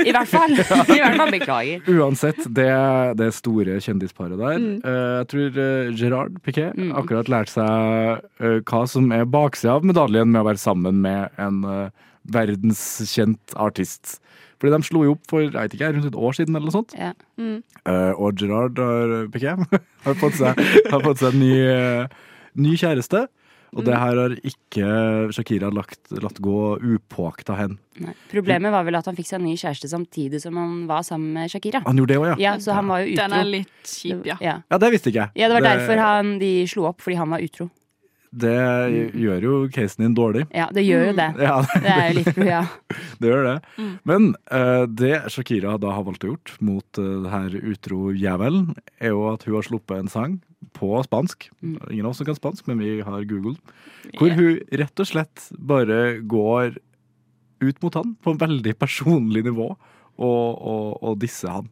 I 0.00 0.14
hvert 0.16 0.32
fall. 0.32 0.56
I 0.96 1.00
hvert 1.02 1.18
fall 1.20 1.34
beklager. 1.34 1.84
Uansett, 2.00 2.40
det, 2.56 2.70
det 3.20 3.30
store 3.36 3.76
kjendisparet 3.84 4.38
der. 4.40 4.56
Mm. 4.64 4.80
eh, 4.80 5.12
jeg 5.20 5.28
tror 5.34 5.60
eh, 5.66 5.92
Gerard 6.00 6.40
Piquet 6.44 6.72
Mm. 6.74 6.90
akkurat 6.96 7.28
lærte 7.30 7.52
seg 7.52 8.24
eh, 8.40 8.56
hva 8.66 8.80
som 8.88 9.10
er 9.14 9.26
baksida 9.28 9.74
av 9.76 9.84
medaljen 9.86 10.30
med 10.32 10.40
å 10.40 10.46
være 10.48 10.58
sammen 10.62 10.96
med 11.04 11.28
en 11.40 11.60
verdenskjent 12.34 13.54
artist. 13.60 14.18
Fordi 14.62 14.72
de 14.76 14.86
slo 14.86 15.02
jo 15.04 15.14
opp 15.16 15.24
for 15.28 15.42
jeg 15.44 15.52
vet 15.52 15.74
ikke, 15.76 15.92
rundt 15.96 16.08
et 16.08 16.16
år 16.16 16.36
siden 16.38 16.56
eller 16.56 16.70
noe 16.70 16.76
sånt. 16.78 16.94
Ja. 16.96 17.12
Eh, 17.36 18.12
og 18.16 18.38
Gerard 18.40 18.78
har, 18.80 19.14
Piquet 19.34 19.80
har 20.06 20.20
fått 20.20 20.38
seg, 20.40 20.60
har 20.92 21.02
fått 21.04 21.20
seg 21.20 21.34
en 21.34 21.42
ny, 21.42 21.54
uh, 21.68 22.20
ny 22.56 22.76
kjæreste. 22.80 23.26
Og 23.74 23.80
Mm. 23.82 23.86
det 23.88 23.94
her 23.98 24.18
har 24.22 24.32
ikke 24.46 24.88
Shakira 25.34 25.66
lagt, 25.74 25.98
latt 26.22 26.36
gå 26.38 26.58
upåakta 26.78 27.56
henne. 27.58 27.74
Nei. 27.98 28.12
Problemet 28.30 28.70
var 28.70 28.84
vel 28.86 28.94
at 28.94 29.08
han 29.10 29.16
fikk 29.18 29.26
seg 29.26 29.40
en 29.40 29.48
ny 29.48 29.56
kjæreste 29.58 29.90
samtidig 29.90 30.38
som 30.44 30.54
han 30.60 30.84
var 30.86 31.02
sammen 31.02 31.32
med 31.34 31.50
Shakira. 31.50 31.80
Han 31.82 31.98
gjorde 31.98 32.12
det 32.14 32.18
også, 32.20 32.28
ja. 32.30 32.36
Ja, 32.38 32.52
så 32.62 32.76
han 32.78 32.86
var 32.86 33.02
jo 33.02 33.08
utro. 33.10 33.24
Den 33.24 33.34
er 33.40 33.48
litt 33.50 33.90
kjip, 33.90 34.20
ja. 34.30 34.36
Ja. 34.40 34.54
Ja, 34.70 34.78
det 34.78 34.92
visste 34.94 35.10
ikke 35.10 35.24
jeg. 35.24 35.34
ja, 35.42 35.48
det 35.50 35.56
var 35.58 35.66
derfor 35.66 36.02
han, 36.04 36.30
de 36.38 36.52
slo 36.70 36.86
opp, 36.92 37.02
fordi 37.02 37.18
han 37.18 37.34
var 37.34 37.42
utro. 37.42 37.66
Det 38.34 38.54
gjør 39.14 39.44
jo 39.46 39.56
casen 39.70 40.06
din 40.06 40.14
dårlig. 40.16 40.44
Ja, 40.54 40.66
det 40.74 40.82
gjør 40.82 41.04
jo 41.10 41.12
det. 41.18 41.28
Ja, 41.38 41.58
Det 41.70 41.92
er 41.92 42.06
jo 42.08 42.16
litt 42.18 42.40
ja. 42.48 42.62
det 43.20 43.30
gjør 43.30 43.46
det. 43.46 43.56
Men 44.10 44.32
uh, 44.50 44.84
det 44.90 45.12
Shakira 45.30 45.76
da 45.78 45.92
har 45.94 46.06
valgt 46.06 46.26
å 46.26 46.32
gjort 46.32 46.54
mot 46.64 47.00
uh, 47.00 47.12
det 47.24 47.34
her 47.34 47.54
utro-jævelen, 47.74 48.72
er 48.98 49.14
jo 49.14 49.28
at 49.30 49.46
hun 49.46 49.58
har 49.58 49.68
sluppet 49.68 50.00
en 50.00 50.10
sang 50.10 50.40
på 50.74 50.90
spansk. 51.06 51.46
Ingen 51.62 52.04
av 52.04 52.12
oss 52.12 52.22
som 52.22 52.28
kan 52.28 52.38
spansk, 52.38 52.66
men 52.70 52.82
vi 52.82 52.96
har 53.06 53.28
Google. 53.30 53.54
Hvor 54.18 54.34
hun 54.34 54.58
rett 54.82 55.04
og 55.04 55.10
slett 55.10 55.46
bare 55.54 56.18
går 56.26 56.80
ut 57.64 57.82
mot 57.82 57.94
han 57.94 58.16
på 58.20 58.34
en 58.34 58.40
veldig 58.40 58.74
personlig 58.76 59.44
nivå 59.46 59.70
og, 59.70 60.48
og, 60.50 60.88
og 61.02 61.18
disser 61.22 61.60
han. 61.60 61.70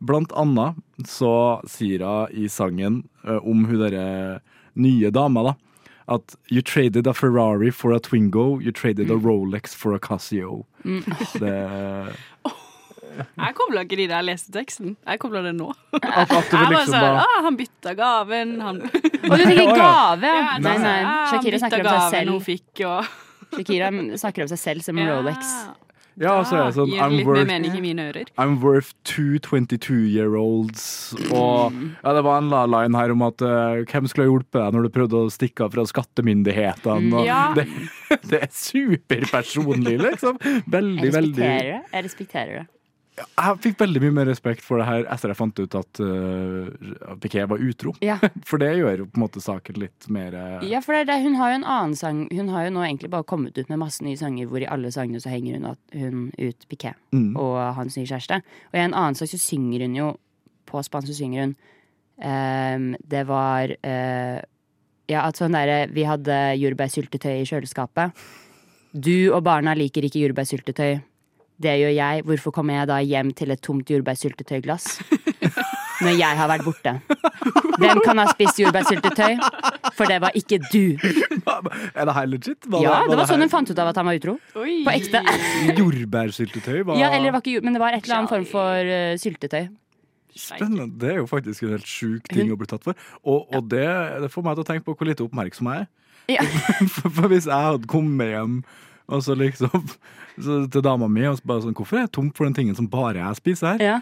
Blant 0.00 0.32
annet 0.32 0.78
så 1.08 1.60
sier 1.68 2.04
hun 2.06 2.32
i 2.32 2.48
sangen 2.48 3.02
eh, 3.26 3.36
om 3.36 3.66
hun 3.68 3.82
derre 3.82 4.40
nye 4.80 5.10
dama, 5.12 5.50
da. 5.50 5.54
At 6.10 6.34
you 6.50 6.60
traded 6.62 7.06
a 7.06 7.14
Ferrari 7.14 7.70
for 7.70 7.92
a 7.92 8.00
Twingo, 8.00 8.60
you 8.60 8.72
traded 8.72 9.10
a 9.10 9.14
Rolex 9.14 9.74
for 9.74 9.94
a 9.94 10.00
Casio. 10.00 10.64
Det, 10.82 11.52
Jeg 13.20 13.54
kobla 13.58 13.82
ikke 13.84 13.98
de 13.98 14.06
der 14.08 14.20
jeg 14.22 14.26
leste 14.30 14.52
teksten. 14.54 14.94
Jeg 15.06 15.20
kobla 15.22 15.42
det 15.44 15.52
nå. 15.58 15.68
at, 15.98 16.30
at 16.30 16.52
Jeg 16.54 16.70
liksom 16.70 16.94
sånn 16.94 17.18
ah, 17.20 17.36
Han 17.44 17.58
bytta 17.58 17.94
gaven, 17.98 18.54
han 18.62 18.78
Og 18.86 19.34
du 19.34 19.42
tenker 19.42 19.66
ja. 19.70 19.74
gave, 19.76 20.30
ja. 20.30 20.40
Ja, 20.40 20.54
Nei, 20.64 20.76
nei. 20.84 20.98
Shakira 21.32 21.60
snakker 21.62 21.82
om 21.82 21.90
seg 21.90 21.98
gaven 21.98 22.32
hun 22.34 22.44
fikk, 22.46 22.84
og 22.86 23.56
Shakira 23.58 23.90
snakker 24.24 24.46
om 24.46 24.52
seg 24.54 24.62
selv 24.62 24.86
som 24.86 24.98
en 25.02 25.10
Rolex. 25.10 25.54
Ja, 26.20 26.34
så 26.44 26.58
er 26.58 26.66
det 26.68 26.74
sånn 26.76 26.90
gir 26.92 27.00
I'm 27.00 27.14
litt 27.16 27.24
mer 27.26 27.32
worth, 27.32 27.48
mening 27.48 27.76
i 27.78 27.82
mine 27.84 28.04
ører. 28.10 28.28
I'm 28.36 28.58
worth 28.60 28.90
two 29.08 29.38
22-year-olds. 29.40 30.82
Og 31.32 31.72
ja, 32.04 32.12
det 32.16 32.24
var 32.26 32.42
en 32.42 32.50
line 32.52 32.98
her 32.98 33.14
om 33.14 33.24
at 33.24 33.40
uh, 33.40 33.80
hvem 33.88 34.08
skulle 34.10 34.26
ha 34.28 34.32
hjulpet 34.32 34.58
deg 34.60 34.76
når 34.76 34.88
du 34.88 34.90
prøvde 34.98 35.22
å 35.24 35.30
stikke 35.32 35.64
av 35.64 35.72
fra 35.76 35.86
skattemyndighetene? 35.88 37.14
Og 37.22 37.24
Ja. 37.28 37.40
det, 37.56 37.64
det 38.30 38.42
er 38.44 38.52
superpersonlig, 38.52 39.96
liksom. 40.02 40.36
Veldig, 40.68 41.08
Jeg 41.08 41.16
veldig. 41.16 41.48
Jeg 41.48 42.04
respekterer 42.04 42.60
det. 42.62 42.66
Jeg 43.20 43.58
fikk 43.64 43.78
veldig 43.80 44.00
mye 44.04 44.14
mer 44.20 44.26
respekt 44.30 44.62
for 44.64 44.80
det 44.80 44.86
her 44.88 45.06
etter 45.12 45.32
jeg 45.32 45.38
fant 45.38 45.58
ut 45.60 45.74
at 45.78 46.00
uh, 46.04 47.16
Piquet 47.22 47.48
var 47.50 47.60
utro. 47.62 47.92
Ja. 48.04 48.16
For 48.48 48.60
det 48.62 48.70
gjør 48.78 49.02
jo 49.02 49.06
på 49.10 49.18
en 49.18 49.24
måte 49.24 49.42
saken 49.44 49.80
litt 49.82 50.08
mer 50.12 50.34
uh... 50.36 50.64
Ja, 50.66 50.80
for 50.84 50.94
det. 50.96 51.16
Hun 51.24 51.34
har 51.40 51.52
jo 51.52 51.58
en 51.60 51.66
annen 51.68 51.96
sang 51.98 52.22
Hun 52.32 52.48
har 52.54 52.64
jo 52.66 52.72
nå 52.76 52.84
egentlig 52.86 53.10
bare 53.12 53.26
kommet 53.28 53.58
ut 53.58 53.68
med 53.72 53.80
masse 53.82 54.04
nye 54.06 54.16
sanger 54.20 54.46
hvor 54.50 54.62
i 54.62 54.68
alle 54.70 54.92
sangene 54.94 55.20
så 55.20 55.32
henger 55.32 55.58
hun, 55.58 55.66
at- 55.72 55.96
hun 55.96 56.30
ut 56.38 56.66
Piquet 56.70 56.96
Mm. 57.12 57.34
og 57.36 57.56
hans 57.76 57.96
nye 57.98 58.06
kjæreste. 58.06 58.40
Og 58.70 58.78
i 58.78 58.84
en 58.84 58.94
annen 58.94 59.16
sang 59.18 59.28
så 59.30 59.38
synger 59.40 59.82
hun 59.86 59.96
jo 59.98 60.08
På 60.70 60.80
spansk 60.86 61.10
så 61.10 61.16
synger 61.18 61.42
hun 61.48 61.54
um, 62.22 62.84
Det 63.10 63.24
var 63.28 63.72
uh, 63.74 64.38
Ja, 65.10 65.24
at 65.26 65.40
sånn 65.40 65.56
derre 65.56 65.88
Vi 65.90 66.04
hadde 66.06 66.36
jordbærsyltetøy 66.60 67.40
i 67.40 67.46
kjøleskapet. 67.50 68.14
Du 68.94 69.30
og 69.34 69.42
barna 69.46 69.74
liker 69.78 70.02
ikke 70.06 70.22
jordbærsyltetøy. 70.24 71.00
Det 71.60 71.74
gjør 71.82 71.92
jeg. 71.92 72.22
Hvorfor 72.24 72.54
kommer 72.56 72.78
jeg 72.80 72.88
da 72.88 72.98
hjem 73.04 73.32
til 73.36 73.50
et 73.52 73.60
tomt 73.64 73.90
jordbærsyltetøyglass? 73.92 74.86
Når 76.04 76.14
jeg 76.16 76.36
har 76.38 76.48
vært 76.48 76.62
borte. 76.64 76.94
Hvem 77.80 77.98
kan 78.06 78.20
ha 78.22 78.24
spist 78.30 78.60
jordbærsyltetøy? 78.62 79.34
For 79.98 80.08
det 80.08 80.16
var 80.24 80.32
ikke 80.38 80.56
du. 80.72 80.96
Er 80.96 82.08
det 82.08 82.14
her 82.16 82.30
legit? 82.32 82.64
Var 82.72 82.80
Ja, 82.86 82.94
det 83.10 83.18
var 83.20 83.28
sånn 83.28 83.44
hun 83.44 83.52
fant 83.52 83.68
ut 83.68 83.82
av 83.82 83.90
at 83.92 84.00
han 84.00 84.08
var 84.08 84.16
utro. 84.16 84.38
Oi. 84.56 84.78
På 84.86 84.94
ekte. 84.94 85.20
Jordbærsyltetøy? 85.80 86.80
Var... 86.88 86.96
Ja, 87.02 87.10
eller 87.12 87.28
det 87.28 87.34
var 87.36 87.44
ikke, 87.44 87.58
jord- 87.58 87.68
men 87.68 87.76
det 87.76 87.82
var 87.84 87.96
et 87.98 88.08
eller 88.08 88.22
annet 88.22 88.32
form 88.32 88.48
for 88.48 88.92
uh, 88.94 89.12
syltetøy. 89.20 89.68
Spennende. 90.40 90.88
Det 91.02 91.12
er 91.12 91.20
jo 91.20 91.26
faktisk 91.28 91.66
en 91.66 91.74
helt 91.76 91.88
sjuk 91.90 92.28
ting 92.32 92.52
å 92.54 92.56
bli 92.56 92.68
tatt 92.70 92.84
for. 92.86 92.96
Og, 93.26 93.50
og 93.52 93.66
det, 93.68 93.84
det 94.24 94.30
får 94.32 94.46
meg 94.46 94.56
til 94.56 94.64
å 94.64 94.68
tenke 94.72 94.86
på 94.88 94.94
hvor 94.96 95.08
lite 95.10 95.26
oppmerksom 95.26 95.68
jeg 95.74 95.84
er. 95.84 95.90
Ja. 96.30 96.44
For, 96.94 97.10
for 97.10 97.26
hvis 97.32 97.48
jeg 97.48 97.58
hadde 97.66 97.88
kommet 97.90 98.28
hjem 98.30 98.60
og 99.10 99.20
så 99.26 99.34
liksom 99.36 99.82
så 100.44 100.60
til 100.70 100.82
dama 100.86 101.08
mi 101.10 101.26
og 101.28 101.36
så 101.40 101.44
bare 101.50 101.64
sånn 101.66 101.74
Hvorfor 101.76 101.98
er 101.98 102.06
jeg 102.06 102.12
tom 102.16 102.30
for 102.32 102.46
den 102.48 102.54
tingen 102.56 102.76
som 102.78 102.86
bare 102.90 103.18
jeg 103.20 103.38
spiser 103.42 103.74
her? 103.74 103.82
Ja. 103.84 103.98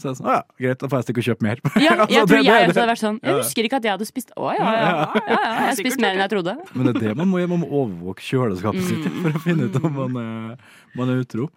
Så 0.00 0.08
er 0.08 0.14
sånn, 0.16 0.26
å 0.30 0.32
ja, 0.38 0.42
greit, 0.58 0.78
da 0.80 0.88
får 0.88 1.02
jeg 1.02 1.04
stikke 1.06 1.20
og 1.20 1.26
kjøpe 1.28 1.44
mer. 1.44 1.58
Ja, 1.76 1.92
Altså, 2.02 2.14
jeg 2.14 2.22
det- 2.22 2.30
tror 2.32 2.38
det- 2.38 2.46
jeg 2.46 2.62
det- 2.62 2.70
også 2.72 2.80
hadde 2.80 2.92
vært 2.94 3.02
sånn 3.02 3.18
Jeg 3.22 3.34
husker 3.42 3.68
ikke 3.68 3.76
at 3.76 3.84
jeg 3.84 3.92
hadde 3.92 4.06
spist 4.08 4.32
Å 4.40 4.46
ja, 4.56 4.64
ja, 4.64 4.72
ja. 4.72 5.20
ja, 5.28 5.36
ja. 5.36 5.52
Jeg 5.68 5.76
spiste 5.82 6.00
mer 6.00 6.14
enn 6.16 6.22
jeg 6.24 6.32
trodde. 6.32 6.54
Men 6.74 6.86
det 6.88 6.94
er 6.96 7.00
det 7.10 7.16
man 7.20 7.28
må 7.28 7.42
gjøre, 7.42 7.52
man 7.52 7.62
må 7.66 7.68
overvåke 7.82 8.24
kjøleskapet 8.24 8.88
sitt 8.88 9.04
Mm. 9.12 9.20
for 9.22 9.36
å 9.38 9.42
finne 9.44 9.68
ut 9.68 9.78
om 9.84 9.94
man 10.00 10.16
er, 10.22 10.56
man 10.96 11.12
er 11.12 11.20
utro. 11.26 11.50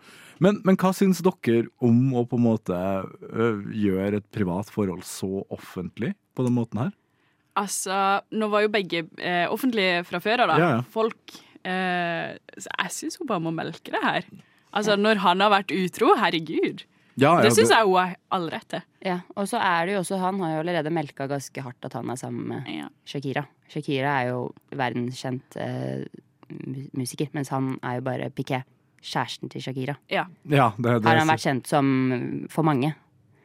Men, 0.43 0.59
men 0.67 0.75
hva 0.75 0.91
syns 0.91 1.21
dere 1.23 1.69
om 1.79 2.11
å 2.19 2.25
på 2.27 2.35
en 2.35 2.43
måte 2.43 2.75
gjøre 3.71 4.19
et 4.19 4.27
privat 4.35 4.67
forhold 4.73 5.03
så 5.07 5.45
offentlig 5.53 6.13
på 6.35 6.43
den 6.45 6.55
måten 6.57 6.81
her? 6.83 6.91
Altså, 7.55 7.95
nå 8.35 8.49
var 8.51 8.65
jo 8.65 8.71
begge 8.73 9.05
eh, 9.23 9.45
offentlige 9.47 10.01
fra 10.09 10.19
før 10.19 10.43
av, 10.43 10.51
da. 10.51 10.57
Ja, 10.59 10.69
ja. 10.75 10.81
Folk 10.91 11.37
eh, 11.65 12.35
Så 12.57 12.69
jeg 12.71 12.91
syns 12.95 13.17
hun 13.21 13.27
bare 13.29 13.43
må 13.43 13.53
melke 13.55 13.93
det 13.93 14.01
her. 14.03 14.27
Altså, 14.75 14.97
når 14.99 15.21
han 15.23 15.39
har 15.43 15.51
vært 15.53 15.71
utro, 15.71 16.15
herregud. 16.19 16.83
Ja, 17.15 17.37
Det 17.41 17.53
syns 17.55 17.71
jeg 17.71 17.85
hun 17.87 17.95
har 17.95 18.15
all 18.35 18.49
rett 18.51 18.67
til. 18.73 18.81
Ja, 19.05 19.21
og 19.39 19.47
så 19.47 19.59
er 19.63 19.85
det 19.87 19.93
jo 19.95 19.99
også 20.01 20.17
Han 20.19 20.39
har 20.43 20.55
jo 20.57 20.63
allerede 20.65 20.91
melka 20.91 21.27
ganske 21.31 21.61
hardt 21.63 21.85
at 21.87 21.93
han 21.95 22.09
er 22.11 22.19
sammen 22.19 22.47
med 22.49 22.67
Ja. 22.73 22.89
Shakira. 23.07 23.45
Shakira 23.71 24.17
er 24.21 24.31
jo 24.33 24.41
verdenskjent 24.75 25.55
eh, 25.55 26.03
musiker, 26.93 27.29
mens 27.33 27.49
han 27.49 27.77
er 27.81 28.01
jo 28.01 28.05
bare 28.09 28.29
Piqué. 28.35 28.63
Kjæresten 29.05 29.49
til 29.53 29.61
Shakira. 29.61 29.95
Ja. 30.09 30.25
Ja, 30.49 30.71
det, 30.77 31.01
det, 31.01 31.05
Har 31.05 31.19
han 31.21 31.29
vært 31.29 31.43
kjent 31.45 31.67
som 31.69 32.47
for 32.49 32.65
mange. 32.65 32.95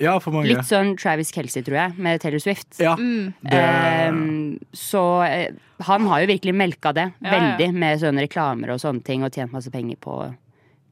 Ja, 0.00 0.18
for 0.18 0.32
mange. 0.32 0.48
Litt 0.48 0.64
sånn 0.64 0.94
Travis 0.96 1.30
Kelsey, 1.30 1.62
tror 1.62 1.76
jeg, 1.76 1.98
med 1.98 2.20
Taylor 2.22 2.40
Swift. 2.40 2.78
Ja, 2.80 2.94
Mm. 2.96 3.34
det, 3.42 3.52
Ehm, 3.52 4.58
så 4.72 5.02
eh, 5.28 5.52
han 5.84 6.06
har 6.06 6.20
jo 6.22 6.26
virkelig 6.32 6.54
melka 6.54 6.92
det 6.94 7.12
Ja, 7.20 7.30
ja. 7.30 7.56
veldig 7.58 7.74
med 7.74 8.00
sånne 8.00 8.20
reklamer 8.26 8.70
og 8.72 8.80
sånne 8.80 9.04
ting, 9.04 9.22
og 9.24 9.30
tjent 9.32 9.52
masse 9.52 9.70
penger 9.70 9.96
på 9.96 10.34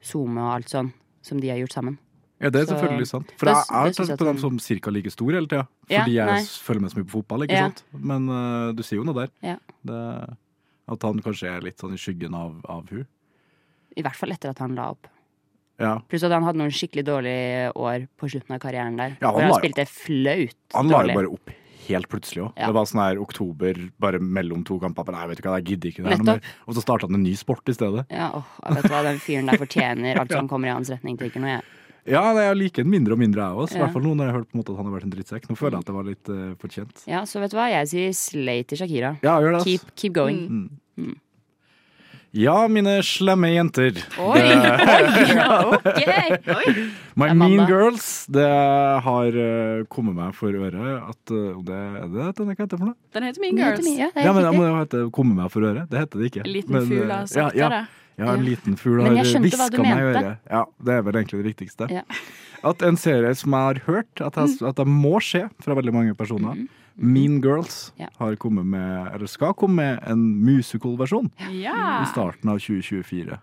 SoMe 0.02 0.38
og 0.40 0.54
alt 0.58 0.68
sånn, 0.68 0.92
som 1.22 1.40
de 1.40 1.48
har 1.48 1.56
gjort 1.58 1.72
sammen. 1.72 1.98
ja, 2.40 2.50
det 2.50 2.60
er 2.60 2.66
så- 2.66 2.78
selvfølgelig 2.78 3.06
sant. 3.08 3.32
For 3.36 3.46
det- 3.46 3.54
jeg 3.54 3.64
har 3.70 3.90
det 4.06 4.18
på 4.18 4.24
dem 4.24 4.38
som 4.38 4.58
cirka 4.58 4.90
like 4.92 5.10
store 5.10 5.32
hele 5.34 5.46
tida. 5.48 5.66
Ja, 5.88 6.04
Fordi 6.04 6.12
jeg 6.14 6.28
følger 6.46 6.80
med 6.80 6.90
så 6.90 6.96
mye 6.98 7.04
på 7.04 7.22
fotball, 7.24 7.40
ikke 7.42 7.50
Ja. 7.52 7.62
sant. 7.64 7.82
Men 7.92 8.28
uh, 8.28 8.72
du 8.72 8.82
sier 8.82 8.98
jo 8.98 9.04
noe 9.04 9.14
der. 9.14 9.28
Ja. 9.42 9.56
Det, 9.84 10.36
at 10.88 11.02
han 11.02 11.18
kanskje 11.20 11.56
er 11.56 11.60
litt 11.62 11.78
sånn 11.78 11.92
i 11.94 11.96
skyggen 11.96 12.34
av, 12.34 12.60
av 12.68 12.88
hun. 12.90 13.06
I 13.96 14.02
hvert 14.02 14.14
fall 14.14 14.30
etter 14.30 14.50
at 14.50 14.58
han 14.58 14.74
la 14.76 14.90
opp. 14.90 15.08
Ja. 15.78 15.94
Pluss 16.10 16.26
at 16.26 16.34
han 16.34 16.46
hadde 16.46 16.58
noen 16.58 16.74
skikkelig 16.74 17.06
dårlige 17.06 17.70
år 17.78 18.08
på 18.18 18.30
slutten 18.32 18.56
av 18.56 18.60
karrieren 18.62 18.98
der. 18.98 19.16
Ja, 19.20 19.30
han 19.30 19.36
hvor 19.36 19.46
han 19.46 19.54
la 19.54 19.62
spilte 19.62 19.86
flaut 19.86 20.56
Han 20.74 20.90
la 20.90 21.02
jo 21.06 21.18
bare 21.20 21.32
opp 21.38 21.56
helt 21.88 22.08
plutselig 22.12 22.44
òg. 22.44 22.52
Ja. 22.58 22.68
Det 22.68 22.76
var 22.76 22.88
sånn 22.88 23.02
her 23.02 23.20
oktober, 23.22 23.80
bare 24.02 24.20
mellom 24.20 24.64
to 24.68 24.78
kamper. 24.82 25.08
Nei, 25.14 25.24
vet 25.30 25.40
du 25.40 25.48
hva, 25.48 25.58
jeg 25.60 25.72
gidder 25.72 25.92
ikke 25.92 26.04
det 26.04 26.12
her 26.12 26.22
noe 26.22 26.36
mer. 26.38 26.54
Og 26.66 26.76
så 26.76 26.84
starta 26.84 27.08
han 27.08 27.18
en 27.18 27.24
ny 27.24 27.34
sport 27.38 27.70
i 27.70 27.76
stedet. 27.76 28.04
Ja, 28.12 28.30
åh, 28.36 28.54
jeg 28.66 28.78
vet 28.78 28.92
hva, 28.92 29.02
Den 29.06 29.20
fyren 29.24 29.50
der 29.50 29.60
fortjener 29.60 30.22
alt 30.22 30.34
som 30.36 30.50
kommer 30.50 30.70
i 30.70 30.74
hans 30.74 30.90
retning. 30.92 31.18
Tenker 31.20 31.44
noe, 31.44 31.58
jeg. 31.58 31.68
Ja, 32.08 32.22
jeg 32.32 32.56
liker 32.56 32.86
den 32.86 32.92
mindre 32.92 33.16
og 33.16 33.20
mindre, 33.20 33.44
jeg 33.44 33.64
også. 33.64 33.76
I 33.76 33.82
hvert 33.82 33.96
fall 33.96 34.04
nå 34.06 34.14
når 34.16 34.28
jeg 34.28 34.32
har 34.32 34.38
hørt 34.40 34.50
på 34.50 34.56
en 34.56 34.62
måte 34.62 34.72
at 34.72 34.80
han 34.80 34.88
har 34.88 34.96
vært 34.96 35.08
en 35.08 35.14
drittsekk. 35.14 35.48
Nå 35.48 35.56
føler 35.60 35.76
jeg 35.76 35.84
at 35.84 35.90
det 35.90 35.96
var 35.96 36.06
litt 36.08 36.30
uh, 36.32 36.44
fortjent. 36.60 37.02
Ja, 37.10 37.22
så 37.28 37.42
vet 37.42 37.52
du 37.52 37.58
hva, 37.58 37.70
jeg 37.72 37.90
sier 37.90 38.14
slay 38.16 38.64
til 38.68 38.80
Shakira. 38.80 39.14
Ja, 39.24 39.36
gjør 39.44 39.58
det. 39.58 39.64
Keep, 39.68 39.90
keep 39.98 40.16
going. 40.16 40.44
Ja, 42.36 42.68
mine 42.68 42.98
slemme 43.02 43.48
jenter. 43.54 43.96
Oi! 44.20 44.40
Oi! 44.42 45.36
ok! 45.80 46.76
My 47.20 47.30
Mean 47.32 47.64
Girls. 47.66 48.26
Det 48.28 48.44
har 49.04 49.38
eh, 49.44 49.84
kommet 49.88 50.16
meg 50.18 50.34
for 50.36 50.52
øret 50.52 50.76
at 50.76 51.32
eh, 51.32 51.62
det, 51.64 51.78
Er 52.02 52.10
det 52.12 52.26
den 52.36 52.52
ikke 52.52 52.66
heter 52.66 52.76
for 52.76 52.90
noe? 52.90 52.98
Den 53.16 53.28
heter 53.30 53.44
Mean 53.44 53.56
Girls. 53.56 53.80
heter 53.80 53.88
Girls. 53.88 54.18
ja, 54.18 54.26
Ja, 54.26 54.34
men 54.36 54.44
det 54.44 54.52
må 54.58 54.66
hete 54.76 55.06
komme 55.14 55.38
meg 55.38 55.48
for 55.54 55.64
øret. 55.70 55.88
Det 55.88 56.02
heter 56.04 56.20
det 56.20 56.28
ikke. 56.32 56.44
En 56.44 56.52
liten 56.52 56.76
Men, 56.76 56.90
fugl 56.90 57.06
eh, 57.06 57.14
har 57.14 57.30
sagt 57.32 57.56
ja, 57.56 57.70
det. 57.72 57.80
Ja, 58.18 58.34
en 58.34 58.44
liten 58.44 58.76
fugl 58.76 59.00
Men 59.00 59.16
har 59.16 59.24
jeg 59.24 59.42
hviska 59.46 59.70
du 59.72 59.80
meg 59.80 59.94
i 59.96 60.10
øret. 60.10 60.44
Ja, 60.50 60.62
det 60.84 60.98
er 60.98 61.08
vel 61.08 61.20
egentlig 61.22 61.40
det 61.40 61.48
viktigste. 61.54 61.88
Ja. 61.94 62.04
At 62.68 62.82
en 62.84 63.00
serie 63.00 63.32
som 63.38 63.54
jeg 63.56 63.70
har 63.70 63.80
hørt 63.86 64.20
at, 64.26 64.36
jeg, 64.36 64.58
at 64.68 64.76
det 64.76 64.86
må 64.90 65.16
skje 65.22 65.46
fra 65.64 65.78
veldig 65.78 65.94
mange 65.94 66.16
personer, 66.18 66.60
Mean 66.98 67.40
Girls, 67.40 67.92
Ja. 67.98 68.08
har 68.18 68.34
kommet 68.36 68.66
med, 68.66 69.14
eller 69.14 69.26
skal 69.30 69.54
komme 69.54 69.74
med 69.76 70.00
en 70.10 70.18
musical-versjon 70.44 71.30
Ja. 71.54 72.02
i 72.02 72.06
starten 72.10 72.50
av 72.50 72.58
2024. 72.58 73.38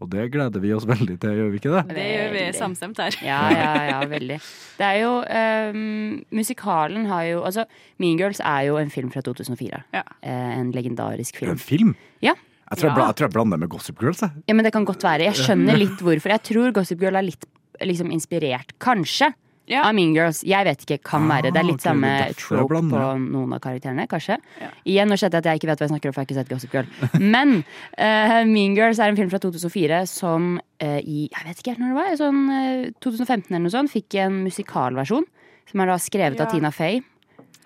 Og 0.00 0.08
det 0.08 0.30
gleder 0.32 0.60
vi 0.62 0.72
oss 0.72 0.86
veldig 0.88 1.18
til, 1.20 1.30
gjør 1.36 1.50
vi 1.52 1.58
ikke 1.60 1.72
det? 1.76 1.94
Det 1.94 2.04
gjør 2.08 2.30
vi 2.32 2.44
samstemt 2.56 2.96
her. 3.02 3.16
Ja, 3.20 3.40
ja, 3.52 3.72
ja, 3.90 3.98
veldig. 4.08 4.38
Det 4.78 4.86
er 4.86 5.00
jo 5.02 5.10
um, 5.20 6.24
Musikalen 6.32 7.04
har 7.10 7.26
jo 7.28 7.42
Altså, 7.44 7.66
Mean 8.00 8.16
Girls 8.16 8.40
er 8.40 8.62
jo 8.70 8.78
en 8.80 8.88
film 8.88 9.10
fra 9.12 9.20
2004. 9.20 9.82
Ja. 9.92 10.02
Eh, 10.22 10.58
en 10.60 10.72
legendarisk 10.72 11.36
film. 11.36 11.50
en 11.52 11.58
film? 11.58 11.94
Ja. 12.22 12.32
Jeg 12.70 12.78
tror 12.78 12.90
Ja. 12.96 13.06
jeg, 13.08 13.16
tror 13.16 13.26
jeg 13.28 13.32
blander 13.34 13.58
med 13.58 13.68
Gossip 13.68 14.00
Girls. 14.00 14.20
Jeg. 14.22 14.30
ja, 14.48 14.54
men 14.54 14.64
det 14.64 14.72
kan 14.72 14.86
godt 14.86 15.02
være. 15.04 15.24
Jeg 15.28 15.34
skjønner 15.34 15.76
litt 15.76 15.98
hvorfor. 16.00 16.30
Jeg 16.30 16.42
tror 16.48 16.72
Gossip 16.72 16.98
Girl 17.00 17.16
er 17.16 17.22
litt 17.28 17.44
liksom 17.82 18.10
inspirert, 18.12 18.72
kanskje, 18.78 19.34
Ja. 19.70 19.84
av 19.86 19.94
Mean 19.94 20.12
Girls. 20.16 20.42
Jeg 20.44 20.66
vet 20.66 20.82
ikke, 20.84 20.98
kan 21.06 21.24
Ah, 21.30 21.36
være. 21.40 21.52
Det 21.54 21.60
er 21.62 21.66
litt 21.68 21.80
er 21.80 21.88
samme 21.88 22.10
trope 22.36 22.80
på 22.90 23.04
noen 23.22 23.52
av 23.54 23.60
karakterene, 23.62 24.08
kanskje. 24.10 24.36
Ja. 24.60 24.68
Igjen, 24.84 25.08
nå 25.08 25.16
skjedde 25.20 25.30
det 25.38 25.40
at 25.44 25.48
jeg 25.52 25.60
ikke 25.62 25.70
vet 25.70 25.78
hva 25.78 25.86
jeg 25.86 25.92
snakker 25.94 26.10
om, 26.10 26.12
for 26.12 26.20
jeg 26.20 26.26
har 26.26 26.30
ikke 26.30 26.40
sett 26.40 26.50
Gossip 26.50 26.72
Girl. 26.74 27.20
Men 27.20 27.64
uh, 27.96 28.44
Mean 28.54 28.74
Girls 28.74 28.98
er 28.98 29.08
en 29.12 29.16
film 29.16 29.30
fra 29.30 29.38
2004 29.38 30.02
som 30.10 30.58
uh, 30.82 30.98
i 31.00 31.28
jeg 31.30 31.46
vet 31.46 31.62
ikke 31.62 31.74
helt 31.76 31.84
når 31.84 31.94
det 31.94 32.00
var, 32.02 32.16
sånn 32.20 32.42
uh, 32.50 32.90
2015 33.00 33.54
eller 33.54 33.64
noe 33.68 33.70
sånt, 33.78 33.90
fikk 33.94 34.18
en 34.26 34.42
musikalversjon. 34.44 35.24
Som 35.70 35.80
er 35.84 35.86
da 35.86 35.96
skrevet 36.02 36.38
Ja. 36.40 36.44
av 36.48 36.50
Tina 36.52 36.70
Fey. 36.74 37.00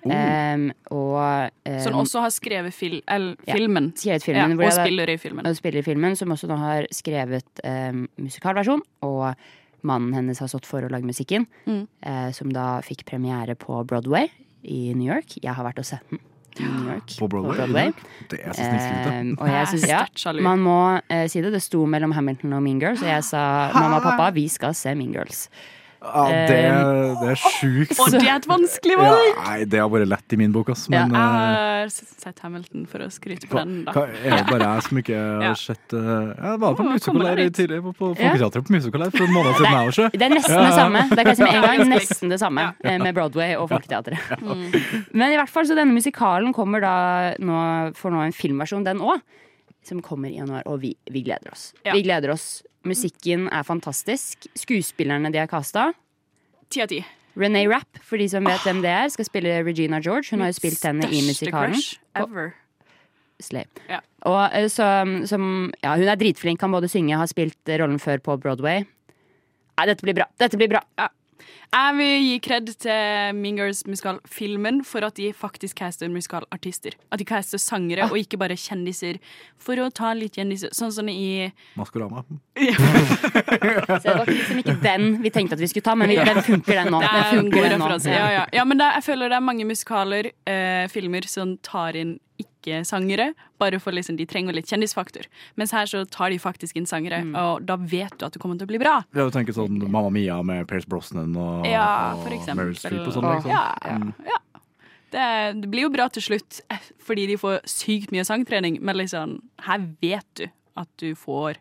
Oh. 0.04 0.12
Em, 0.12 0.66
og 0.92 1.16
um, 1.64 1.78
Som 1.80 1.94
også 2.02 2.20
har 2.20 2.28
skrevet 2.34 2.74
fil 2.76 2.98
eller, 3.08 3.38
Ja. 3.48 3.54
skrevet 3.56 4.22
filmen. 4.22 4.58
ja, 4.60 4.66
og 4.66 4.72
spiller 4.76 5.08
i 5.08 5.16
filmen. 5.16 5.46
og 5.48 5.56
spiller 5.56 5.78
i 5.80 5.82
filmen, 5.86 6.14
som 6.20 6.28
også 6.28 6.46
nå 6.50 6.58
har 6.60 6.84
skrevet 6.92 7.62
um, 7.64 8.02
musikalversjon. 8.20 8.82
Og 9.00 9.34
mannen 9.84 10.14
hennes 10.16 10.40
har 10.42 10.48
stått 10.50 10.66
for 10.66 10.82
å 10.82 10.90
lage 10.90 11.04
musikken, 11.06 11.46
Mm. 11.68 11.86
eh, 12.02 12.30
som 12.32 12.50
da 12.52 12.80
fikk 12.82 13.04
premiere 13.06 13.54
på 13.54 13.84
Broadway 13.86 14.28
i 14.64 14.94
New 14.94 15.06
York. 15.12 15.36
Jeg 15.42 15.54
har 15.54 15.64
vært 15.64 15.78
og 15.78 15.84
sett 15.84 16.08
den 16.10 16.18
i 16.58 16.62
New 16.64 16.88
York. 16.92 17.06
På 17.18 17.28
Broadway? 17.28 17.92
Det 18.30 18.40
er 18.40 18.52
så 18.56 18.64
snikskryt. 18.64 19.06
Eh, 19.12 19.34
og 19.38 19.46
jeg 19.48 19.54
Jeg 19.54 19.66
synes, 19.74 19.88
ja, 19.88 20.32
man 20.40 20.60
må 20.64 21.00
eh, 21.10 21.26
si 21.28 21.40
det. 21.42 21.52
Det 21.52 21.62
sto 21.62 21.84
mellom 21.86 22.12
Hamilton 22.12 22.52
og 22.54 22.62
Mean 22.62 22.80
Girls, 22.80 23.02
og 23.02 23.08
jeg 23.08 23.24
sa 23.24 23.70
mamma 23.74 23.96
og 23.98 24.02
pappa, 24.02 24.30
vi 24.32 24.46
skal 24.48 24.72
se 24.74 24.94
Mean 24.94 25.12
Girls. 25.12 25.48
Ja, 26.04 26.24
det, 26.48 26.58
det 27.20 27.28
er 27.32 27.38
sjukt. 27.40 27.94
Og 27.98 28.10
det 28.12 28.20
er 28.22 28.34
et 28.36 28.48
vanskelig 28.48 28.96
Ja, 28.98 29.12
nei, 29.38 29.56
det 29.68 29.80
har 29.80 29.90
vært 29.92 30.10
lett 30.10 30.34
i 30.36 30.38
min 30.40 30.52
bok, 30.54 30.70
ass. 30.74 30.84
Men 30.92 31.14
Jeg 31.14 31.20
eh, 31.20 31.78
har 31.84 31.92
sett 31.94 32.42
Hamilton 32.44 32.84
for 32.90 33.04
å 33.04 33.08
skryte 33.12 33.48
på 33.50 33.58
den, 33.60 33.78
da. 33.86 33.94
hva, 33.96 34.04
er 34.12 34.36
det 34.36 34.42
bare 34.50 34.70
jeg 34.74 34.86
som 34.88 35.00
ikke 35.00 35.20
har 35.44 35.60
sett 35.60 35.96
uh, 35.96 36.02
Jeg 36.32 36.60
var 36.64 36.76
på 36.78 36.84
oh, 36.84 36.90
musical 36.92 37.28
her 37.28 37.42
tidligere, 37.48 37.84
på, 37.86 37.94
på 38.00 38.10
Ja. 38.14 38.34
Folketeatret 38.34 38.68
på 38.68 38.76
musical 38.76 39.06
her 39.06 39.14
for 39.14 39.26
en 39.26 39.34
måned 39.36 39.58
siden. 39.60 39.78
jeg. 39.78 40.12
Det 40.14 40.28
er 40.28 40.34
nesten 40.36 40.60
det 40.60 40.74
samme. 40.76 41.04
Det 41.10 41.24
er 41.24 41.30
med 41.30 41.54
en 41.54 41.64
gang 41.68 41.86
nesten 41.94 42.34
det 42.34 42.40
samme 42.42 42.66
eh, 42.84 42.98
med 43.02 43.16
Broadway 43.16 43.56
og 43.60 43.70
Folketeatret. 43.72 44.36
Men 44.44 45.32
i 45.32 45.40
hvert 45.40 45.52
fall, 45.52 45.68
så 45.68 45.78
denne 45.78 45.96
musikalen 45.96 46.52
kommer 46.56 46.84
da 46.84 46.98
nå, 47.40 47.64
for 47.98 48.14
nå 48.14 48.22
en 48.26 48.36
filmversjon, 48.36 48.86
den 48.86 49.02
òg. 49.04 49.24
Som 49.84 49.98
kommer 50.00 50.32
i 50.32 50.38
januar, 50.38 50.62
og 50.64 50.78
vi, 50.80 50.94
vi 51.12 51.20
gleder 51.26 51.52
oss. 51.52 51.74
Ja. 51.84 51.92
Vi 51.92 52.00
gleder 52.06 52.32
oss. 52.32 52.62
Musikken 52.84 53.48
er 53.48 53.64
fantastisk. 53.66 54.48
Skuespillerne 54.58 55.32
de 55.32 55.40
har 55.40 55.48
casta. 55.50 55.90
Ti 56.72 56.84
av 56.84 56.90
ti. 56.92 57.00
René 57.34 57.64
Rapp, 57.66 57.98
for 58.06 58.20
de 58.20 58.28
som 58.30 58.44
vet 58.46 58.62
hvem 58.62 58.82
det 58.84 58.92
er, 58.92 59.08
skal 59.10 59.26
spille 59.26 59.56
Regina 59.66 59.98
George. 60.04 60.30
Hun 60.30 60.44
har 60.44 60.52
jo 60.52 60.58
spilt 60.60 60.84
henne 60.86 61.08
i 61.10 61.22
musikalen. 61.26 61.80
ever. 62.14 62.52
Slay. 63.42 63.66
Ja. 63.90 63.98
Og 64.30 64.54
eh, 64.54 64.68
så, 64.70 64.86
som, 65.26 65.72
ja, 65.82 65.96
hun 65.98 66.08
er 66.08 66.20
dritflink, 66.20 66.60
kan 66.62 66.70
både 66.72 66.88
synge, 66.92 67.18
har 67.18 67.30
spilt 67.30 67.74
rollen 67.80 67.98
før 67.98 68.22
på 68.22 68.36
Broadway. 68.38 68.84
Nei, 69.74 69.86
dette 69.90 70.06
blir 70.06 70.14
bra. 70.14 70.28
Dette 70.38 70.60
blir 70.60 70.70
bra. 70.70 70.84
Jeg 71.74 71.94
vil 71.98 72.12
gi 72.22 72.34
kred 72.38 72.68
til 72.84 73.34
Mean 73.34 73.56
Girls 73.58 73.80
musikalfilmen 73.88 74.76
for 74.86 75.02
at 75.02 75.16
de 75.18 75.32
faktisk 75.34 75.80
caster 75.80 76.10
musikalartister. 76.12 76.94
At 77.10 77.18
de 77.18 77.26
caster 77.26 77.58
sangere 77.58 78.06
og 78.06 78.18
ikke 78.20 78.38
bare 78.38 78.54
kjendiser. 78.54 79.18
For 79.58 79.80
å 79.82 79.88
ta 79.90 80.12
litt 80.14 80.38
kjendiser, 80.38 80.70
sånn 80.76 80.92
som 80.94 81.10
i 81.10 81.48
Maskorama. 81.74 82.22
Så 82.54 84.04
det 84.04 84.14
var 84.20 84.30
liksom 84.30 84.62
ikke 84.62 84.76
den 84.84 85.08
vi 85.24 85.32
tenkte 85.34 85.58
at 85.58 85.64
vi 85.64 85.70
skulle 85.72 85.88
ta, 85.88 85.96
men 85.98 86.14
den 86.14 86.42
funker 86.46 86.78
den 86.78 86.92
nå. 86.94 87.02
Det 87.02 87.10
er 87.10 87.40
en 87.40 87.50
god 87.50 87.66
den 87.66 87.82
nå. 87.82 87.88
referanse. 87.88 88.14
Ja, 88.14 88.28
ja. 88.36 88.44
ja, 88.60 88.66
men 88.68 88.78
det, 88.78 88.92
jeg 89.00 89.06
føler 89.08 89.34
det 89.34 89.40
er 89.40 89.48
mange 89.50 89.66
musikaler, 89.66 90.30
eh, 90.46 90.84
filmer, 90.94 91.26
som 91.30 91.56
tar 91.66 91.98
inn 91.98 92.18
ikke-sangere. 92.64 93.34
Bare 93.60 93.78
for 93.78 93.92
liksom, 93.92 94.16
de 94.16 94.26
trenger 94.26 94.54
litt 94.56 94.66
kjendisfaktor. 94.66 95.26
Mens 95.56 95.70
her 95.76 95.84
så 95.86 96.04
tar 96.10 96.30
de 96.30 96.38
faktisk 96.38 96.76
inn 96.76 96.86
sangere, 96.86 97.22
Mm. 97.24 97.36
og 97.36 97.66
da 97.66 97.76
vet 97.76 98.16
du 98.18 98.24
at 98.26 98.32
det 98.32 98.40
kommer 98.42 98.58
til 98.58 98.66
å 98.66 98.72
bli 98.72 98.78
bra. 98.78 99.04
Ja, 99.14 99.24
du 99.24 99.30
tenker 99.30 99.52
sånn 99.52 99.78
Mamma 99.88 100.10
Mia 100.10 100.42
med 100.42 100.66
Pierce 100.66 100.86
Brosnan 100.88 101.36
og, 101.36 101.66
Ja, 101.66 102.14
og. 102.16 102.24
Meryl 102.56 102.74
Streep 102.74 103.06
og 103.06 103.12
sånn. 103.12 103.28
Liksom. 103.34 103.50
Ja, 103.50 103.74
Mm. 103.84 104.14
ja. 104.26 104.38
Det, 105.14 105.60
det 105.62 105.70
blir 105.70 105.82
jo 105.82 105.90
bra 105.90 106.08
til 106.08 106.22
slutt, 106.22 106.60
eh, 106.70 106.78
fordi 106.98 107.26
de 107.28 107.36
får 107.36 107.60
sykt 107.70 108.10
mye 108.10 108.24
sangtrening. 108.26 108.80
Men 108.82 108.96
liksom, 108.96 109.40
her 109.60 109.78
vet 110.02 110.26
du 110.34 110.46
at 110.76 110.88
du 110.98 111.14
får 111.14 111.54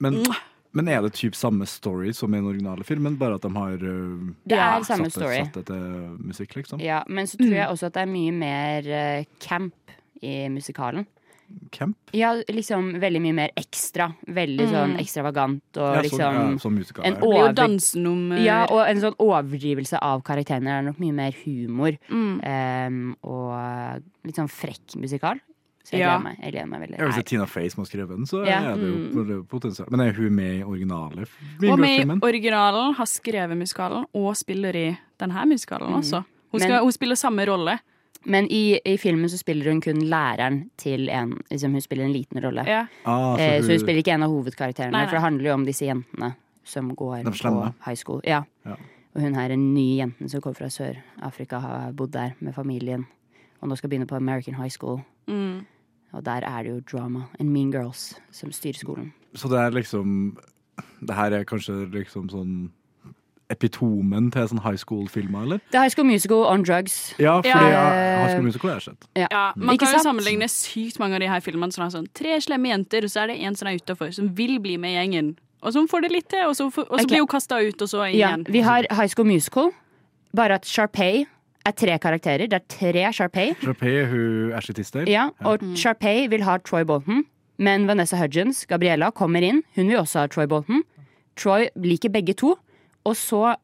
Men, 0.00 0.24
men 0.74 0.88
er 0.90 1.00
det 1.06 1.12
typ 1.14 1.34
samme 1.38 1.66
story 1.70 2.12
som 2.12 2.34
i 2.34 2.38
den 2.40 2.50
originale 2.50 2.84
filmen, 2.84 3.16
bare 3.18 3.38
at 3.38 3.42
de 3.46 3.52
har 3.54 3.74
uh, 3.74 4.34
Det 4.44 4.56
Ja, 4.58 4.76
er 4.78 4.84
samme 4.84 5.08
satt, 5.08 5.14
det- 5.14 5.22
story. 5.22 5.40
satt 5.44 5.54
det 5.54 5.66
til 5.66 6.18
musikk, 6.18 6.54
liksom? 6.58 6.80
Ja, 6.82 7.02
men 7.08 7.26
så 7.30 7.38
tror 7.38 7.54
jeg 7.54 7.68
også 7.70 7.86
at 7.86 7.94
det 7.94 8.02
er 8.02 8.12
mye 8.12 8.32
mer 8.32 8.92
uh, 9.20 9.24
camp 9.40 9.74
i 10.22 10.48
musikalen. 10.48 11.06
camp? 11.70 11.94
Ja, 12.16 12.32
liksom 12.48 12.94
veldig 12.98 13.20
mye 13.22 13.34
mer 13.36 13.50
ekstra. 13.60 14.08
Veldig 14.26 14.64
sånn 14.72 14.94
ekstravagant 14.98 15.76
og 15.76 15.94
Ja, 15.94 16.00
så, 16.00 16.02
liksom 16.02 16.34
ja, 16.34 16.58
sånn 16.58 16.74
musical. 16.78 17.04
en 17.04 17.18
over- 17.22 17.52
dansenummer. 17.52 18.40
Ja, 18.42 18.64
og 18.72 18.88
en 18.88 19.00
sånn 19.02 19.14
overdrivelse 19.20 19.98
av 20.02 20.22
karakterene. 20.24 20.64
Det 20.64 20.78
er 20.80 20.82
nok 20.88 20.98
mye 21.04 21.12
mer 21.12 21.32
humor. 21.44 21.98
Mm. 22.10 22.40
um, 22.42 23.16
og 23.22 24.02
litt 24.24 24.34
sånn 24.40 24.48
frekk 24.50 24.96
musikal. 24.96 25.38
Så 25.84 25.92
jeg 25.92 26.00
Ja. 26.00 26.16
gleder 26.16 26.22
meg, 26.24 26.38
jeg 26.40 26.52
gleder 26.52 26.66
meg 26.68 26.80
veldig. 26.80 26.98
Ja, 26.98 27.04
hvis 27.04 27.14
det 27.14 27.24
er 27.24 27.28
Tina 27.28 27.44
Fey 27.46 27.68
som 27.68 27.82
har 27.82 27.86
skrevet 27.90 28.08
den, 28.16 28.24
så 28.26 28.46
Ja, 28.46 28.60
er 28.72 28.76
det 28.76 28.88
jo 28.88 29.42
mm. 29.42 29.46
potensial. 29.48 29.86
Men 29.90 30.00
er 30.00 30.12
hun 30.14 30.34
med 30.34 30.60
i 30.60 30.62
originale 30.64 31.26
Hun 31.60 31.80
med 31.80 32.00
i 32.00 32.18
originalen 32.26 32.94
har 32.94 33.04
skrevet 33.06 33.56
musikalen 33.58 34.06
og 34.14 34.34
spiller 34.36 34.74
i 34.74 34.98
denne 35.20 35.44
musikalen 35.46 35.92
også. 35.92 36.24
Hun, 36.52 36.60
Men- 36.60 36.80
hun 36.82 36.92
spiller 36.92 37.14
samme 37.16 37.44
rolle. 37.46 37.78
Men 38.26 38.46
i, 38.50 38.80
i 38.86 38.96
filmen 38.96 39.28
så 39.28 39.36
spiller 39.36 39.64
hun 39.70 39.82
kun 39.82 40.00
læreren 40.08 40.70
til 40.78 41.10
en 41.10 41.34
liksom 41.50 41.72
Hun 41.72 41.80
spiller 41.82 42.04
en 42.06 42.12
liten 42.14 42.40
rolle. 42.42 42.64
Ja. 42.66 42.86
Ah, 43.04 43.34
Eh, 43.38 43.60
så 43.60 43.66
hun 43.68 43.70
hun- 43.72 43.78
spiller 43.80 43.98
ikke 44.02 44.14
en 44.14 44.22
av 44.22 44.30
hovedkarakterene, 44.30 44.92
Nei, 44.92 45.00
nei. 45.02 45.06
for 45.06 45.16
det 45.16 45.20
handler 45.22 45.44
jo 45.44 45.52
om 45.54 45.64
disse 45.66 45.84
jentene 45.84 46.34
som 46.64 46.88
går 46.96 47.22
på 47.24 47.74
high 47.84 47.94
school. 47.96 48.20
Ja. 48.24 48.44
Ja. 48.64 48.76
Og 49.14 49.20
hun 49.20 49.34
er 49.36 49.50
en 49.52 49.74
ny 49.74 49.98
jenten 49.98 50.30
som 50.30 50.40
kommer 50.40 50.56
fra 50.56 50.66
Sør-Afrika, 50.70 51.60
har 51.60 51.92
bodd 51.92 52.12
der 52.12 52.32
med 52.40 52.54
familien, 52.54 53.04
og 53.60 53.68
nå 53.68 53.76
skal 53.76 53.90
begynne 53.90 54.06
på 54.08 54.16
American 54.16 54.54
High 54.54 54.70
School. 54.70 55.04
Mm. 55.28 55.66
Og 56.14 56.24
der 56.24 56.46
er 56.46 56.62
det 56.62 56.70
jo 56.70 56.80
drama 56.92 57.26
and 57.40 57.50
mean 57.50 57.72
girls 57.72 58.14
som 58.32 58.52
styrer 58.54 58.78
skolen. 58.78 59.12
Så 59.34 59.50
det 59.50 59.58
er 59.58 59.70
liksom 59.74 60.38
Det 61.06 61.14
her 61.14 61.32
er 61.32 61.44
kanskje 61.44 61.90
liksom 61.92 62.28
sånn 62.32 62.70
epitomen 63.52 64.30
til 64.32 64.46
sånn 64.48 64.62
high 64.64 64.78
school-filmer, 64.80 65.44
eller? 65.44 65.60
Det 65.70 65.76
er 65.76 65.84
High 65.84 65.92
School 65.92 66.06
Musical 66.08 66.46
on 66.48 66.64
drugs. 66.64 67.14
Ja, 67.20 67.36
fordi 67.42 67.50
Ja. 67.52 67.92
Jeg, 67.92 68.18
High 68.18 68.32
School 68.32 68.46
Musical 68.46 68.70
har 68.70 68.76
jeg 68.78 68.82
sett. 68.82 69.06
Ja. 69.16 69.26
Ja, 69.30 69.52
man 69.56 69.78
kan 69.78 69.92
jo 69.92 70.00
sammenligne 70.02 70.48
sykt 70.48 70.98
mange 70.98 71.14
av 71.14 71.20
de 71.20 71.28
her 71.28 71.40
filmene 71.44 71.72
som 71.72 71.84
er 71.84 71.90
sånn 71.92 72.08
tre 72.14 72.38
slemme 72.40 72.72
jenter, 72.72 73.04
og 73.04 73.10
så 73.12 73.24
er 73.24 73.26
det 73.34 73.40
en 73.44 73.54
som 73.54 73.68
er 73.68 73.76
utafor, 73.76 74.12
som 74.16 74.28
vil 74.34 74.58
bli 74.64 74.78
med 74.80 74.94
i 74.94 74.96
gjengen. 74.96 75.36
Og 75.62 75.72
så 75.72 75.84
får 75.88 76.02
det 76.02 76.12
litt 76.12 76.28
til, 76.28 76.46
og 76.48 76.56
så, 76.56 76.66
og 76.66 76.74
så 76.74 76.88
okay. 76.88 77.06
blir 77.06 77.18
hun 77.18 77.28
kasta 77.28 77.60
ut, 77.60 77.82
og 77.82 77.88
så 77.88 78.08
inn 78.08 78.18
Ja, 78.18 78.32
igjen. 78.32 78.46
vi 78.48 78.60
har 78.60 78.86
High 78.90 79.08
School 79.12 79.26
Musical, 79.28 79.70
bare 80.34 80.54
at 80.54 80.64
Sharpay 80.64 81.26
er 81.64 81.76
tre 81.76 81.98
karakterer. 81.98 82.48
Det 82.50 82.58
er 82.60 82.66
tre 82.68 83.04
Sharpay. 83.12 83.54
Sharpay, 83.62 84.04
hun 84.10 84.52
Ashley 84.56 84.76
Tisdale. 84.78 85.08
Ja, 85.10 85.28
og 85.48 85.64
Sharpay 85.78 86.28
vil 86.32 86.44
ha 86.46 86.58
Troy 86.64 86.84
Bolton, 86.88 87.24
men 87.58 87.86
Vanessa 87.88 88.18
Hudgens, 88.20 88.64
Gabriella, 88.70 89.10
kommer 89.10 89.44
inn. 89.44 89.62
Hun 89.76 89.88
vil 89.88 90.00
også 90.02 90.24
ha 90.24 90.30
Troy 90.32 90.48
Bolton. 90.50 90.84
Troy 91.40 91.68
liker 91.80 92.12
begge 92.14 92.36
to, 92.38 92.54
og 93.04 93.16
så 93.18 93.56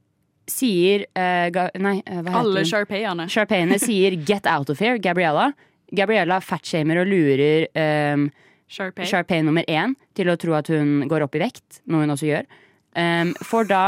sier 0.51 1.07
uh, 1.15 1.47
ga, 1.55 1.69
Nei, 1.79 2.01
eh, 2.03 2.21
hva 2.21 2.33
heter 2.33 2.39
Alle 2.41 2.65
sharpayene. 2.67 3.27
Sharpayene 3.31 3.79
sier 3.79 4.17
'get 4.19 4.49
out 4.51 4.71
of 4.71 4.81
here', 4.83 4.99
Gabriella. 4.99 5.53
Gabriella 5.95 6.41
fatshamer 6.41 7.03
og 7.03 7.11
lurer 7.11 7.67
um, 8.15 8.31
Sharpay. 8.71 9.07
Sharpay 9.07 9.43
nummer 9.43 9.67
én 9.67 9.97
til 10.15 10.31
å 10.31 10.37
tro 10.39 10.55
at 10.59 10.71
hun 10.71 11.09
går 11.11 11.27
opp 11.27 11.35
i 11.35 11.43
vekt, 11.43 11.81
noe 11.91 12.05
hun 12.05 12.15
også 12.15 12.29
gjør. 12.29 12.47
Um, 12.95 13.35
får 13.47 13.71
da 13.71 13.85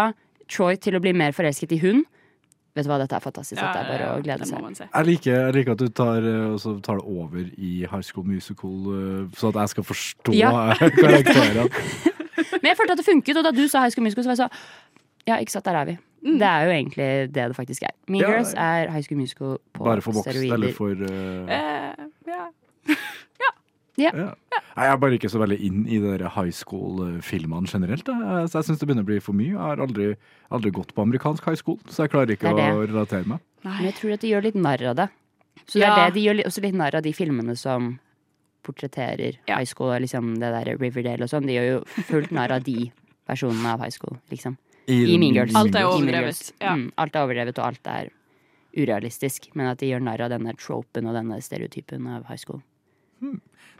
Troy 0.51 0.77
til 0.77 0.99
å 0.99 1.03
bli 1.03 1.15
mer 1.17 1.33
forelsket 1.33 1.77
i 1.77 1.81
hun. 1.83 2.03
Vet 2.73 2.87
du 2.87 2.89
hva, 2.89 2.97
dette 3.03 3.17
er 3.19 3.21
fantastisk. 3.21 3.59
Dette 3.61 3.81
er 3.83 3.89
bare 3.91 4.07
å 4.15 4.21
glede 4.25 4.47
det 4.49 4.61
må 4.63 4.71
seg. 4.73 4.89
Jeg 4.89 5.09
liker, 5.11 5.35
jeg 5.35 5.55
liker 5.59 5.75
at 5.75 5.83
du 5.83 5.91
tar, 5.93 6.25
eh, 6.25 6.69
tar 6.87 7.03
det 7.03 7.05
over 7.05 7.43
i 7.43 7.73
High 7.85 8.07
School 8.07 8.25
Musical, 8.25 8.79
eh, 8.97 9.27
så 9.37 9.51
at 9.53 9.59
jeg 9.61 9.75
skal 9.75 9.85
forstå 9.91 10.37
Ja. 10.39 10.53
karakterene. 11.03 11.67
Men 12.63 12.71
jeg 12.71 12.79
følte 12.79 12.97
at 12.97 13.03
det 13.03 13.05
funket, 13.05 13.37
og 13.37 13.45
da 13.45 13.53
du 13.53 13.67
sa 13.69 13.85
High 13.85 13.93
School 13.93 14.09
Musical, 14.09 14.25
så 14.25 14.33
var 14.33 14.39
jeg 14.39 14.45
så 14.47 14.49
Ja, 15.29 15.37
ikke 15.37 15.53
sant, 15.53 15.69
der 15.69 15.77
er 15.77 15.85
vi. 15.85 15.99
Mm. 16.25 16.39
Det 16.39 16.49
er 16.49 16.65
jo 16.65 16.71
egentlig 16.71 17.11
det 17.35 17.45
det 17.53 17.57
faktisk 17.57 17.83
er. 17.83 17.93
Mean 18.09 18.23
Ja, 18.25 18.31
Girls 18.31 18.55
er 18.57 18.91
High 18.91 19.05
School 19.05 19.21
Musical 19.21 19.59
på 19.75 19.85
Bare 19.85 20.03
for 20.03 20.13
voksne, 20.17 20.53
eller 20.55 20.73
for 20.73 20.97
uh... 20.97 21.53
Eh, 21.53 22.09
ja. 22.27 22.49
ja. 24.03 24.35
Nei, 24.77 24.85
Jeg 24.85 24.93
er 24.93 24.97
bare 24.97 25.17
ikke 25.19 25.31
så 25.31 25.39
veldig 25.39 25.59
inn 25.61 25.87
i 25.87 25.99
de 26.01 26.29
high 26.29 26.51
school-filmene 26.51 27.69
generelt. 27.69 28.05
jeg. 28.09 28.49
Så 28.49 28.59
jeg 28.61 28.65
syns 28.69 28.79
det 28.81 28.89
begynner 28.89 29.05
å 29.05 29.11
bli 29.11 29.19
for 29.21 29.33
mye. 29.37 29.53
Jeg 29.53 29.59
har 29.59 29.77
aldri, 29.85 30.17
aldri 30.51 30.71
gått 30.73 30.95
på 30.95 31.03
amerikansk 31.03 31.45
high 31.45 31.57
school, 31.61 31.79
så 31.89 32.05
jeg 32.07 32.11
klarer 32.11 32.33
ikke 32.35 32.55
Det 32.57 32.65
er 32.65 32.73
å 32.81 32.87
relatere 32.87 33.27
meg. 33.27 33.41
Men 33.65 33.83
jeg 33.85 33.95
tror 33.95 34.13
at 34.15 34.21
de 34.21 34.29
gjør 34.33 34.43
litt 34.43 34.55
narr 34.57 34.83
av 34.91 34.97
det. 34.97 35.09
Så 35.67 35.79
det 35.79 35.83
Ja. 35.87 35.95
er 36.07 36.11
det, 36.11 36.15
De 36.15 36.21
gjør 36.27 36.45
også 36.47 36.63
litt 36.63 36.75
narr 36.75 36.95
av 36.97 37.03
de 37.03 37.13
filmene 37.13 37.57
som 37.57 37.99
portretterer 38.65 39.37
Ja. 39.49 39.57
high 39.59 39.65
school, 39.65 39.91
liksom 40.01 40.39
det 40.39 40.51
der 40.53 40.77
Riverdale 40.79 41.23
og 41.23 41.29
sånn. 41.29 41.47
De 41.47 41.53
gjør 41.55 41.69
jo 41.73 41.85
fullt 42.05 42.31
narr 42.33 42.51
av 42.53 42.63
de 42.65 42.91
versjonene 43.29 43.67
av 43.75 43.81
high 43.81 43.91
school, 43.91 44.19
liksom. 44.31 44.57
I 44.89 45.17
Mean 45.19 45.35
Girls. 45.35 45.55
Alt 45.55 45.75
er 45.77 45.81
I 45.81 45.85
overdrevet, 45.85 46.53
ja. 46.61 46.75
Mm, 46.75 46.93
alt 46.99 47.15
er 47.15 47.21
overdrevet, 47.27 47.59
og 47.59 47.65
alt 47.65 47.87
er 47.87 48.09
urealistisk. 48.77 49.55
Men 49.55 49.67
at 49.69 49.79
de 49.79 49.87
gjør 49.93 50.03
narr 50.03 50.21
av 50.23 50.31
denne 50.31 50.55
tropen 50.57 51.07
og 51.07 51.15
denne 51.15 51.39
stereotypen 51.43 52.07
av 52.09 52.25
high 52.27 52.37
school. 52.41 52.63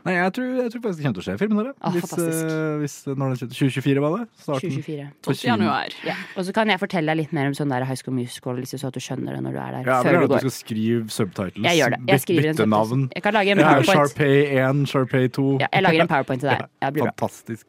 Nei, 0.03 0.13
jeg 0.17 0.33
tror, 0.35 0.47
jeg 0.59 0.71
tror 0.73 0.81
faktisk 0.83 0.99
det 0.99 1.05
kommer 1.05 1.15
til 1.15 1.23
å 1.23 1.25
skje 1.29 1.35
filmen 1.39 1.59
der. 1.63 1.67
Ah, 1.79 1.91
hvis, 1.95 2.01
fantastisk. 2.03 2.49
eh, 2.51 2.77
hvis, 2.81 2.95
når 3.07 3.29
den 3.31 3.37
sitter- 3.39 3.55
2024 3.55 4.01
var 4.03 4.15
det? 4.17 4.25
Starten. 4.43 4.73
2024. 4.73 5.05
12. 5.23 5.43
januar. 5.47 5.95
Ja. 6.03 6.15
Og 6.35 6.43
så 6.45 6.53
kan 6.57 6.67
jeg 6.73 6.79
fortelle 6.81 7.07
deg 7.13 7.17
litt 7.21 7.31
mer 7.33 7.47
om 7.47 7.53
sånn 7.55 7.69
der 7.71 7.85
high 7.87 7.95
school 7.95 8.13
musical, 8.17 8.53
liksom, 8.59 8.79
så 8.83 8.87
at 8.91 8.93
du 8.93 8.99
skjønner 8.99 9.37
det 9.37 9.41
når 9.45 9.51
du 9.55 9.59
er 9.63 9.71
der. 9.77 9.83
Ja, 9.87 10.01
før 10.03 10.11
du 10.19 10.27
går. 10.27 10.35
at 10.35 10.43
du 10.43 10.49
skal 10.49 10.57
skrive 10.59 11.09
subtitles. 11.09 11.63
Jeg 11.63 11.79
gjør 11.79 11.89
det. 11.95 12.01
Jeg 12.11 12.19
skriver 12.25 12.49
en 12.49 12.55
bytte 12.55 12.67
navn. 12.67 13.09
Jeg 13.15 13.23
kan 13.23 13.33
lage 13.33 13.51
en 13.55 13.59
Ja, 13.63 13.69
powerpoint. 13.79 14.11
Sharpay 14.11 14.37
1, 14.59 14.87
Sharpay 14.91 15.27
2. 15.39 15.47
Ja, 15.61 15.67
jeg 15.71 15.83
lager 15.87 16.01
en 16.01 16.07
powerpoint 16.11 16.39
til 16.43 16.49
deg. 16.49 16.59
Ja, 16.83 16.89
det 16.89 16.93
blir 16.93 17.03
bra. 17.07 17.11
Fantastisk. 17.15 17.67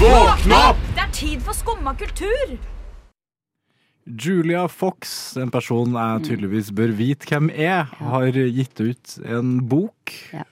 Det 0.00 0.98
er 0.98 1.10
tid 1.12 1.40
for 1.44 1.52
skumma 1.52 1.92
kultur! 1.94 2.56
Julia 4.06 4.64
Fox, 4.72 5.36
en 5.38 5.50
person 5.52 5.92
jeg 5.94 6.22
tydeligvis 6.26 6.70
bør 6.74 6.94
vite 6.98 7.28
hvem 7.30 7.50
er, 7.52 7.84
har 8.00 8.30
gitt 8.32 8.80
ut 8.80 9.12
en 9.28 9.58
bok. 9.70 10.14
Ja. 10.34 10.44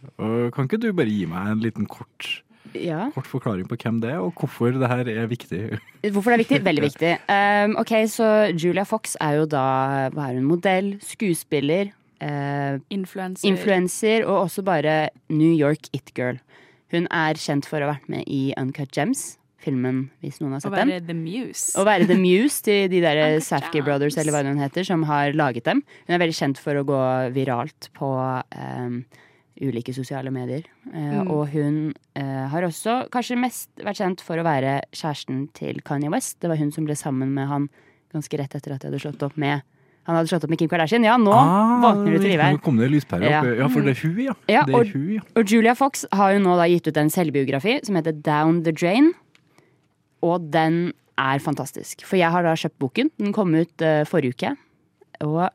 Kan 0.55 0.69
ikke 0.69 0.81
du 0.83 0.91
bare 0.93 1.11
gi 1.11 1.25
meg 1.31 1.55
en 1.55 1.63
liten 1.65 1.89
kort, 1.91 2.43
Ja. 2.77 3.09
kort 3.15 3.27
forklaring 3.27 3.67
på 3.67 3.79
hvem 3.81 4.01
det 4.03 4.11
er, 4.13 4.21
og 4.21 4.35
hvorfor 4.39 4.77
det 4.77 4.89
her 4.91 5.09
er 5.09 5.27
viktig? 5.31 5.79
Hvorfor 6.13 6.31
det 6.31 6.37
er 6.37 6.43
viktig? 6.45 6.61
Veldig 6.69 6.85
viktig. 6.85 7.13
Um, 7.33 7.77
ok, 7.81 7.95
så 8.13 8.29
Julia 8.55 8.85
Fox 8.87 9.17
er 9.21 9.39
jo 9.41 9.47
da 9.51 9.65
hva 10.15 10.29
er 10.29 10.37
hun, 10.39 10.45
modell, 10.47 10.93
skuespiller, 11.03 11.91
uh, 12.23 12.77
Influencer. 12.93 13.49
influenser 13.49 14.27
og 14.29 14.45
også 14.45 14.63
bare 14.63 15.09
New 15.33 15.51
York 15.57 15.89
it-girl. 15.97 16.39
Hun 16.93 17.09
er 17.11 17.35
kjent 17.41 17.67
for 17.69 17.81
å 17.81 17.89
ha 17.89 17.97
vært 17.97 18.09
med 18.13 18.29
i 18.29 18.53
Uncut 18.61 18.93
Gems, 18.97 19.39
filmen 19.59 20.05
hvis 20.23 20.39
noen 20.41 20.53
har 20.55 20.61
Å 20.63 20.67
sett 20.69 20.77
den. 20.79 20.89
være 20.93 21.07
The 21.09 21.15
Muse. 21.19 21.73
Å 21.79 21.85
være 21.89 22.07
The 22.07 22.17
Muse 22.21 22.63
til 22.63 22.89
de 22.93 23.01
der 23.03 23.39
Safky 23.49 23.81
Brothers, 23.83 24.17
eller 24.21 24.33
hva 24.37 24.43
hun 24.47 24.61
heter, 24.63 24.85
som 24.87 25.03
har 25.09 25.33
laget 25.35 25.65
dem. 25.67 25.83
Hun 26.07 26.15
er 26.15 26.23
veldig 26.23 26.37
kjent 26.39 26.59
for 26.63 26.79
å 26.79 26.85
gå 26.87 27.01
viralt 27.35 27.89
på 27.99 28.11
um, 28.55 29.01
ulike 29.61 29.95
sosiale 29.97 30.31
medier. 30.35 30.63
Uh, 30.93 30.99
Mm. 31.19 31.31
Og 31.35 31.49
hun 31.53 31.75
uh, 32.17 32.47
har 32.49 32.63
også 32.65 33.09
kanskje 33.13 33.37
mest 33.37 33.69
vært 33.85 33.99
kjent 34.01 34.23
for 34.25 34.39
å 34.41 34.45
være 34.47 34.79
kjæresten 34.95 35.49
til 35.53 35.83
Kanye 35.85 36.09
West. 36.15 36.39
Det 36.41 36.49
var 36.49 36.57
hun 36.57 36.71
som 36.73 36.87
ble 36.89 36.95
sammen 36.97 37.35
med 37.35 37.47
han 37.51 37.67
ganske 38.15 38.39
rett 38.41 38.55
etter 38.57 38.73
at 38.73 38.81
de 38.81 38.89
hadde 38.89 39.03
slått 39.03 39.23
opp 39.27 39.37
med 39.37 39.61
Han 40.09 40.17
hadde 40.17 40.31
slått 40.31 40.45
opp 40.47 40.49
med 40.55 40.57
Kim 40.63 40.71
Kardashian. 40.73 41.05
Ja, 41.05 41.19
nå 41.21 41.35
våkner 41.83 42.15
du 42.15 42.23
til 42.23 42.31
live 42.31 42.41
her. 42.41 42.55
Ah, 42.55 42.57
Nå 42.57 42.63
kom 42.65 42.79
det 42.81 42.87
lyspære 42.89 43.29
Ja. 43.29 43.41
opp. 43.45 43.59
Ja, 43.59 43.67
for 43.69 43.85
det 43.85 43.93
er 43.93 44.01
hun, 44.07 44.15
ja. 44.25 44.35
Ja, 44.49 44.63
det 44.65 44.73
er 44.73 44.79
og- 44.79 44.93
hun, 44.95 45.11
ja. 45.19 45.21
Og 45.37 45.45
Julia 45.53 45.75
Fox 45.77 46.07
har 46.17 46.33
jo 46.33 46.39
nå 46.41 46.55
da 46.57 46.65
gitt 46.65 46.89
ut 46.89 46.97
en 46.97 47.11
selvbiografi 47.13 47.75
som 47.85 47.95
heter 48.01 48.17
Down 48.23 48.63
the 48.65 48.73
Drain. 48.73 49.13
Og 50.23 50.49
den 50.51 50.93
er 51.19 51.39
fantastisk. 51.43 52.05
For 52.07 52.17
jeg 52.21 52.31
har 52.31 52.43
da 52.47 52.55
kjøpt 52.59 52.79
boken. 52.79 53.11
Den 53.19 53.33
kom 53.35 53.55
ut 53.59 53.83
uh, 53.83 54.05
forrige 54.07 54.35
uke. 54.37 54.57
Og 55.27 55.49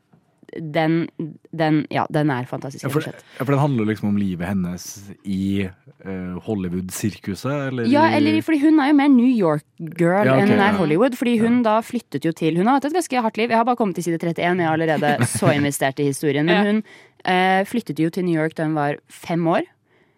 den, 0.53 1.07
den 1.55 1.79
Ja, 1.89 2.03
den 2.13 2.29
er 2.29 2.45
fantastisk. 2.45 2.83
Ja, 2.85 2.89
for, 2.93 3.01
ja, 3.07 3.13
for 3.41 3.51
den 3.55 3.59
handler 3.63 3.87
liksom 3.89 4.09
om 4.11 4.17
livet 4.21 4.45
hennes 4.45 4.83
i 5.25 5.65
uh, 6.05 6.35
Hollywood-sirkuset. 6.45 7.87
Ja, 7.89 8.03
i- 8.11 8.17
eller 8.19 8.41
fordi 8.45 8.59
hun 8.61 8.79
er 8.79 8.91
jo 8.91 8.97
mer 8.99 9.09
New 9.09 9.29
York-girl 9.31 10.25
Ja, 10.27 10.35
okay, 10.35 10.43
enn 10.43 10.51
hun 10.53 10.59
er 10.59 10.71
ja. 10.71 10.77
Hollywood. 10.77 11.15
Fordi 11.17 11.37
hun 11.41 11.61
da 11.65 11.79
flyttet 11.81 12.25
jo 12.27 12.31
til 12.31 12.57
Hun 12.57 12.67
har 12.69 12.77
hatt 12.79 12.85
et 12.91 12.93
ganske 12.99 13.21
hardt 13.25 13.37
liv. 13.37 13.49
Jeg 13.49 13.57
har 13.57 13.65
bare 13.65 13.75
kommet 13.79 13.95
til 13.95 14.03
side 14.03 14.19
31, 14.21 14.59
jeg 14.59 14.67
er 14.67 14.71
allerede 14.73 15.27
så 15.39 15.51
investert 15.55 15.99
i 15.99 16.03
historien. 16.11 16.45
Men 16.45 16.55
Ja. 16.55 16.63
hun 16.71 16.83
uh, 16.83 17.65
flyttet 17.65 17.99
jo 17.99 18.09
til 18.09 18.25
New 18.25 18.35
York 18.39 18.55
da 18.55 18.63
hun 18.67 18.75
var 18.75 18.95
fem 19.09 19.47
år. 19.47 19.63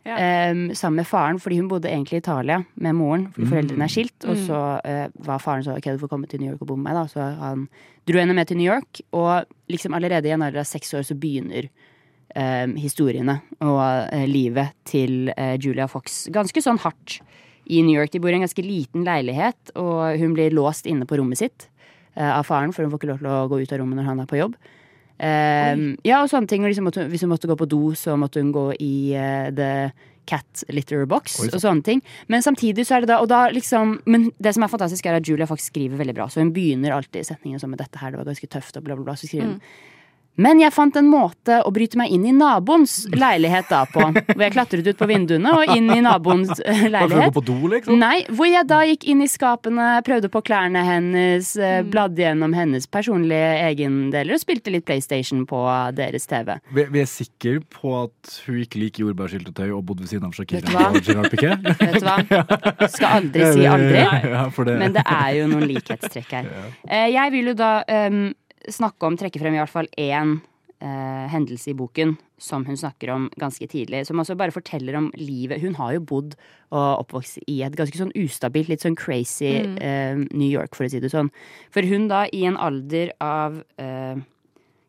Ja. 0.06 0.16
em, 0.22 0.68
sammen 0.78 0.98
med 1.02 1.08
faren, 1.10 1.40
fordi 1.42 1.58
hun 1.58 1.68
bodde 1.68 1.90
egentlig 1.90 2.20
i 2.20 2.22
Italia 2.22 2.60
med 2.76 2.94
moren. 2.96 3.24
Fordi 3.34 3.48
foreldrene 3.50 3.88
er 3.88 3.90
skilt. 3.90 4.26
Og 4.30 4.36
Mm. 4.36 4.44
så 4.46 4.60
uh, 4.86 5.08
var 5.26 5.40
faren 5.42 5.64
så 5.66 5.74
ok, 5.76 5.84
du 5.96 5.98
får 6.04 6.10
komme 6.12 6.28
til 6.30 6.40
New 6.42 6.52
York 6.52 6.62
og 6.62 6.68
bo 6.68 6.76
med 6.76 6.94
meg. 6.94 6.94
da 6.94 7.06
Så 7.10 7.20
han 7.40 7.68
dro 8.08 8.20
henne 8.20 8.36
med 8.36 8.48
til 8.48 8.58
New 8.58 8.72
York. 8.72 9.02
Og 9.14 9.46
liksom 9.68 9.94
allerede 9.98 10.26
i 10.30 10.32
en 10.32 10.44
alder 10.46 10.60
av 10.60 10.66
seks 10.70 10.94
år 10.94 11.02
så 11.04 11.18
begynner 11.18 11.70
um, 12.36 12.76
historiene 12.76 13.42
og 13.62 13.82
uh, 14.14 14.26
livet 14.28 14.74
til 14.86 15.32
uh, 15.38 15.56
Julia 15.58 15.88
Fox 15.88 16.28
ganske 16.30 16.62
sånn 16.62 16.78
hardt 16.86 17.20
i 17.66 17.82
New 17.82 17.98
York. 17.98 18.12
De 18.12 18.20
bor 18.20 18.30
i 18.30 18.36
en 18.38 18.46
ganske 18.46 18.62
liten 18.62 19.04
leilighet, 19.04 19.72
og 19.76 20.20
hun 20.20 20.34
blir 20.36 20.52
låst 20.54 20.86
inne 20.86 21.06
på 21.10 21.18
rommet 21.18 21.38
sitt 21.38 21.70
av 22.16 22.46
faren, 22.46 22.72
for 22.72 22.84
hun 22.86 22.92
får 22.94 23.00
ikke 23.02 23.10
lov 23.10 23.18
til 23.20 23.28
å 23.28 23.48
gå 23.50 23.58
ut 23.64 23.72
av 23.74 23.80
rommet 23.82 23.98
når 23.98 24.06
han 24.08 24.20
er 24.22 24.28
på 24.30 24.38
jobb. 24.38 24.54
Um, 25.16 25.94
ja, 26.04 26.20
og 26.22 26.32
sånne 26.32 26.50
ting. 26.52 26.66
Liksom, 26.66 26.90
hvis 27.12 27.24
hun 27.24 27.32
måtte 27.32 27.48
gå 27.48 27.56
på 27.60 27.70
do, 27.72 27.94
så 27.96 28.18
måtte 28.20 28.44
hun 28.44 28.52
gå 28.56 28.68
i 28.84 28.96
uh, 29.16 29.48
the 29.56 29.72
cat 30.26 30.64
litter 30.74 31.06
box 31.06 31.38
Oi, 31.40 31.50
så. 31.50 31.56
og 31.56 31.64
sånne 31.64 31.86
ting. 31.86 32.02
Men 32.32 32.44
samtidig 32.46 32.88
så 32.88 32.98
er 32.98 33.06
det 33.06 33.12
da, 33.14 33.20
og 33.22 33.30
da 33.30 33.46
liksom 33.54 34.00
Men 34.10 34.32
det 34.42 34.56
som 34.56 34.66
er 34.66 34.72
fantastisk, 34.72 35.06
er 35.06 35.20
at 35.20 35.28
Julia 35.30 35.48
faktisk 35.50 35.74
skriver 35.74 36.02
veldig 36.02 36.16
bra. 36.18 36.30
Så 36.30 36.42
hun 36.42 36.54
begynner 36.56 36.96
alltid 36.96 37.28
setningen 37.28 37.62
sånn 37.62 37.76
med 37.76 37.84
'dette 37.84 38.02
her, 38.02 38.12
det 38.12 38.22
var 38.22 38.32
ganske 38.32 38.50
tøft', 38.50 38.78
og 38.78 38.88
bla, 38.88 38.98
bla, 38.98 39.12
bla. 39.12 39.16
Så 39.20 39.30
skriver 39.30 39.54
hun 39.54 39.62
men 40.36 40.60
jeg 40.60 40.74
fant 40.76 40.96
en 41.00 41.08
måte 41.08 41.62
å 41.64 41.72
bryte 41.72 41.98
meg 42.00 42.12
inn 42.12 42.26
i 42.28 42.34
naboens 42.36 43.06
leilighet 43.16 43.70
da 43.72 43.84
på. 43.88 44.04
Hvor 44.12 44.44
jeg 44.44 44.54
klatret 44.56 44.88
ut 44.90 44.98
på 45.00 45.08
vinduene 45.10 45.54
og 45.56 45.72
inn 45.76 45.88
i 45.94 46.02
naboens 46.04 46.52
eh, 46.60 46.86
leilighet. 46.92 47.34
på 47.36 47.44
do, 47.48 47.56
liksom? 47.72 47.98
Nei, 48.02 48.26
hvor 48.30 48.50
jeg 48.50 48.68
da 48.68 48.82
gikk 48.90 49.06
inn 49.14 49.22
i 49.24 49.30
skapene, 49.32 49.88
prøvde 50.06 50.30
på 50.34 50.42
klærne 50.46 50.84
hennes, 50.86 51.54
eh, 51.56 51.80
bladde 51.88 52.22
gjennom 52.26 52.54
hennes 52.58 52.88
personlige 52.92 53.54
egendeler 53.70 54.36
og 54.36 54.44
spilte 54.44 54.74
litt 54.74 54.86
PlayStation 54.88 55.46
på 55.50 55.62
deres 55.96 56.28
TV. 56.28 56.56
Vi, 56.76 56.88
vi 56.92 57.04
er 57.06 57.10
sikre 57.10 57.58
på 57.72 57.96
at 58.04 58.36
hun 58.48 58.60
ikke 58.66 58.82
liker 58.84 59.06
jordbærsyltetøy 59.08 59.70
og 59.72 59.84
bodde 59.88 60.04
ved 60.06 60.12
siden 60.14 60.28
av 60.30 60.36
Shakira 60.36 60.90
og 60.92 61.00
Gerard 61.06 61.32
Piquet? 61.32 61.70
Vet 61.80 62.00
du 62.02 62.08
hva? 62.08 62.18
Skal 62.92 63.22
aldri 63.22 63.52
si 63.56 63.68
aldri. 63.70 64.04
Ja, 64.04 64.46
det, 64.52 64.78
Men 64.84 64.96
det 65.00 65.04
er 65.08 65.30
jo 65.40 65.48
noen 65.52 65.68
likhetstrekk 65.72 66.36
her. 66.42 66.52
Eh, 66.86 67.08
Jeg 67.16 67.32
vil 67.34 67.48
jo 67.50 67.54
da 67.58 67.70
em, 67.90 68.34
snakke 68.72 69.08
om, 69.08 69.18
trekke 69.20 69.42
frem 69.42 69.56
i 69.56 69.62
hvert 69.62 69.74
fall 69.74 69.90
én 70.00 70.38
eh, 70.82 71.26
hendelse 71.32 71.72
i 71.72 71.78
boken 71.78 72.16
som 72.42 72.66
hun 72.68 72.78
snakker 72.78 73.12
om 73.14 73.28
ganske 73.40 73.68
tidlig. 73.72 74.04
Som 74.08 74.20
også 74.20 74.36
bare 74.40 74.54
forteller 74.56 74.98
om 75.00 75.10
livet. 75.16 75.62
Hun 75.64 75.78
har 75.80 75.96
jo 75.96 76.04
bodd 76.04 76.36
og 76.76 77.06
oppvokst 77.06 77.40
i 77.52 77.62
et 77.66 77.76
ganske 77.78 78.00
sånn 78.00 78.14
ustabilt, 78.20 78.70
litt 78.72 78.84
sånn 78.84 78.98
crazy 79.00 79.54
eh, 79.64 80.18
New 80.34 80.50
York, 80.50 80.76
for 80.76 80.88
å 80.88 80.92
si 80.92 81.02
det 81.04 81.14
sånn. 81.14 81.32
For 81.74 81.88
hun 81.88 82.10
da, 82.12 82.26
i 82.36 82.44
en 82.50 82.60
alder 82.60 83.14
av 83.24 83.62
eh, 83.82 84.20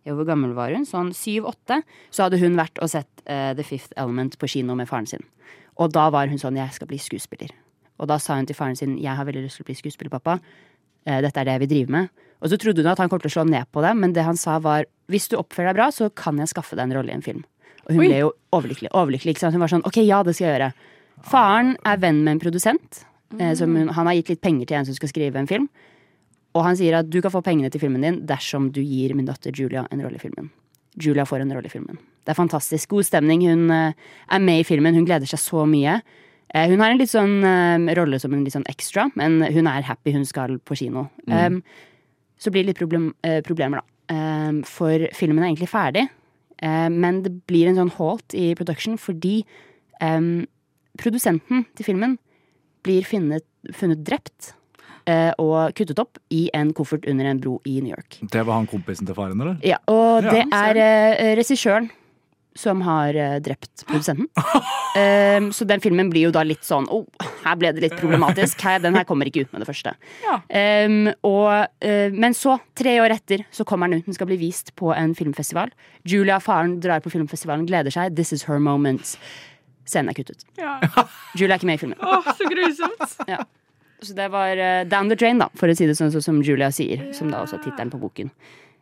ja, 0.07 0.15
hvor 0.15 0.27
gammel 0.29 0.55
var 0.57 0.75
hun? 0.75 0.87
Sånn 0.87 1.13
syv-åtte. 1.17 1.81
Så 2.15 2.27
hadde 2.27 2.41
hun 2.43 2.59
vært 2.59 2.79
og 2.83 2.91
sett 2.93 3.25
eh, 3.25 3.53
The 3.59 3.67
Fifth 3.67 3.95
Element 3.99 4.39
på 4.39 4.51
kino 4.51 4.77
med 4.79 4.91
faren 4.91 5.09
sin. 5.11 5.25
Og 5.83 5.91
da 5.93 6.09
var 6.15 6.31
hun 6.31 6.41
sånn 6.41 6.57
'jeg 6.57 6.73
skal 6.73 6.89
bli 6.89 6.99
skuespiller'. 6.99 7.53
Og 7.99 8.09
da 8.09 8.19
sa 8.19 8.37
hun 8.37 8.47
til 8.47 8.57
faren 8.57 8.77
sin 8.77 8.97
'jeg 8.99 9.17
har 9.17 9.25
veldig 9.25 9.43
lyst 9.43 9.57
til 9.57 9.65
å 9.65 9.71
bli 9.71 9.75
skuespiller, 9.75 10.11
pappa'. 10.11 10.41
Eh, 11.07 11.21
dette 11.21 11.37
er 11.37 11.45
det 11.45 11.53
jeg 11.53 11.61
vil 11.61 11.69
drive 11.75 11.91
med. 11.91 12.09
Og 12.43 12.53
så 12.53 12.59
trodde 12.61 12.83
hun 12.85 12.93
at 12.93 13.01
han 13.01 13.11
kom 13.13 13.21
til 13.23 13.31
å 13.31 13.37
slå 13.39 13.47
ned 13.49 13.69
på 13.73 13.83
det, 13.85 13.95
men 13.97 14.13
det 14.13 14.25
han 14.27 14.37
sa 14.37 14.59
var 14.59 14.85
'hvis 15.09 15.29
du 15.29 15.37
oppfører 15.37 15.73
deg 15.73 15.77
bra, 15.77 15.89
så 15.91 16.11
kan 16.15 16.37
jeg 16.37 16.49
skaffe 16.49 16.77
deg 16.77 16.85
en 16.91 16.97
rolle 16.97 17.11
i 17.11 17.15
en 17.15 17.23
film'. 17.23 17.45
Og 17.87 17.95
hun 17.95 18.01
Oi. 18.01 18.09
ble 18.09 18.19
jo 18.19 18.33
overlykkelig. 18.53 18.91
overlykkelig? 18.91 19.53
Hun 19.53 19.61
var 19.61 19.69
sånn 19.69 19.85
'ok, 19.85 20.07
ja, 20.07 20.23
det 20.23 20.35
skal 20.35 20.47
jeg 20.47 20.61
gjøre'. 20.61 20.75
Faren 21.23 21.77
er 21.85 21.97
venn 21.97 22.25
med 22.25 22.33
en 22.33 22.41
produsent. 22.41 23.05
Eh, 23.39 23.55
som 23.55 23.75
hun, 23.75 23.89
han 23.89 24.07
har 24.07 24.15
gitt 24.15 24.29
litt 24.29 24.41
penger 24.41 24.67
til 24.67 24.77
en 24.77 24.85
som 24.85 24.95
skal 24.95 25.09
skrive 25.09 25.37
en 25.37 25.47
film. 25.47 25.69
Og 26.55 26.65
han 26.65 26.77
sier 26.77 26.95
at 26.95 27.11
du 27.11 27.21
kan 27.21 27.31
få 27.31 27.43
pengene 27.43 27.71
til 27.71 27.81
filmen 27.81 28.01
din 28.01 28.21
dersom 28.27 28.71
du 28.73 28.81
gir 28.81 29.15
min 29.15 29.27
datter 29.27 29.53
Julia 29.53 29.87
en 29.91 30.01
rolle 30.01 30.17
i 30.17 30.23
filmen. 30.23 30.51
Julia 30.97 31.27
får 31.29 31.41
en 31.41 31.53
rolle 31.53 31.67
i 31.67 31.73
filmen. 31.73 31.99
Det 32.25 32.33
er 32.33 32.39
fantastisk. 32.39 32.89
God 32.89 33.05
stemning. 33.05 33.45
Hun 33.47 33.71
eh, 33.71 33.93
er 34.31 34.39
med 34.39 34.61
i 34.63 34.65
filmen. 34.65 34.95
Hun 34.95 35.05
gleder 35.05 35.29
seg 35.29 35.43
så 35.43 35.67
mye. 35.69 36.01
Eh, 36.55 36.69
hun 36.71 36.81
har 36.81 36.91
en 36.91 37.01
litt 37.01 37.13
sånn 37.13 37.45
eh, 37.45 37.95
rolle 37.99 38.21
som 38.23 38.33
en 38.33 38.47
litt 38.47 38.57
sånn 38.57 38.67
ekstra, 38.71 39.11
men 39.19 39.43
hun 39.43 39.69
er 39.71 39.87
happy. 39.87 40.15
Hun 40.17 40.25
skal 40.29 40.57
på 40.65 40.79
kino. 40.79 41.09
Um, 41.29 41.61
så 42.39 42.53
blir 42.53 42.65
det 42.65 42.75
litt 42.75 42.83
problem, 42.83 43.15
eh, 43.23 43.41
problemer, 43.45 43.81
da. 43.81 44.15
Eh, 44.15 44.61
for 44.69 45.09
filmen 45.17 45.43
er 45.43 45.51
egentlig 45.51 45.73
ferdig, 45.73 46.09
eh, 46.63 46.89
men 46.89 47.23
det 47.23 47.47
blir 47.47 47.69
en 47.69 47.81
sånn 47.81 47.97
halt 47.99 48.35
i 48.35 48.55
production 48.55 48.97
fordi 49.01 49.41
um, 50.01 50.47
produsenten 51.01 51.67
til 51.77 51.85
filmen 51.91 52.19
blir 52.87 53.05
funnet, 53.07 53.45
funnet 53.75 54.05
drept 54.07 54.53
eh, 55.11 55.33
og 55.43 55.75
kuttet 55.77 55.99
opp 56.03 56.21
i 56.35 56.47
en 56.57 56.73
koffert 56.77 57.07
under 57.11 57.29
en 57.31 57.41
bro 57.43 57.59
i 57.67 57.81
New 57.81 57.93
York. 57.93 58.19
det 58.23 58.47
var 58.47 58.61
han 58.61 58.69
kompisen 58.71 59.07
til 59.09 59.17
faren, 59.17 59.41
eller? 59.41 59.59
Ja, 59.67 59.79
og 59.91 60.25
Ja, 60.27 60.31
det 60.33 60.45
er 60.53 60.83
eh, 60.83 61.37
regissøren 61.39 61.91
som 62.59 62.83
har 62.87 63.17
uh, 63.17 63.37
drept 63.45 63.87
produsenten. 63.87 64.29
Um, 64.97 65.51
så 65.53 65.67
den 65.69 65.83
filmen 65.85 66.11
blir 66.11 66.29
jo 66.29 66.35
da 66.35 66.41
litt 66.47 66.65
sånn 66.65 66.87
oh, 66.93 67.05
her 67.45 67.59
ble 67.61 67.73
det 67.77 67.83
litt 67.85 67.97
problematisk. 68.01 68.63
Her, 68.67 68.81
den 68.81 68.97
her 68.97 69.05
kommer 69.09 69.29
ikke 69.29 69.45
ut 69.45 69.53
med 69.53 69.63
det 69.63 69.69
første. 69.69 69.93
Ja. 70.25 70.39
Um, 70.87 71.11
og, 71.27 71.51
uh, 71.85 72.15
men 72.15 72.37
så, 72.37 72.57
tre 72.79 72.97
år 73.05 73.15
etter, 73.19 73.45
så 73.55 73.67
kommer 73.69 73.91
den 73.91 74.01
ut. 74.01 74.09
Den 74.09 74.17
skal 74.17 74.31
bli 74.31 74.41
vist 74.41 74.73
på 74.81 74.95
en 74.97 75.15
filmfestival. 75.19 75.75
Julia, 76.09 76.41
faren, 76.43 76.79
drar 76.81 77.05
på 77.05 77.13
filmfestivalen, 77.13 77.69
gleder 77.69 77.95
seg. 77.95 78.17
This 78.17 78.33
is 78.33 78.47
her 78.49 78.63
moment. 78.63 79.17
Scenen 79.87 80.11
er 80.11 80.19
kuttet. 80.19 80.49
Ja. 80.59 80.79
Julia 81.39 81.55
er 81.55 81.61
ikke 81.61 81.71
med 81.71 81.79
i 81.79 81.85
filmen. 81.85 82.01
Åh, 82.03 82.33
så 82.35 82.51
grusomt. 82.51 83.21
Så 84.03 84.13
det 84.13 84.27
var 84.29 84.59
uh, 84.61 84.85
down 84.85 85.09
the 85.09 85.17
drain, 85.17 85.39
da, 85.41 85.49
for 85.57 85.73
å 85.73 85.75
si 85.77 85.87
det 85.89 85.95
sånn 85.97 86.11
sånn 86.13 86.25
som 86.25 86.41
Julia 86.45 86.69
sier. 86.75 87.07
Som 87.17 87.31
da 87.33 87.41
også 87.45 87.57
er 87.57 87.63
tittelen 87.65 87.93
på 87.93 88.01
boken. 88.03 88.29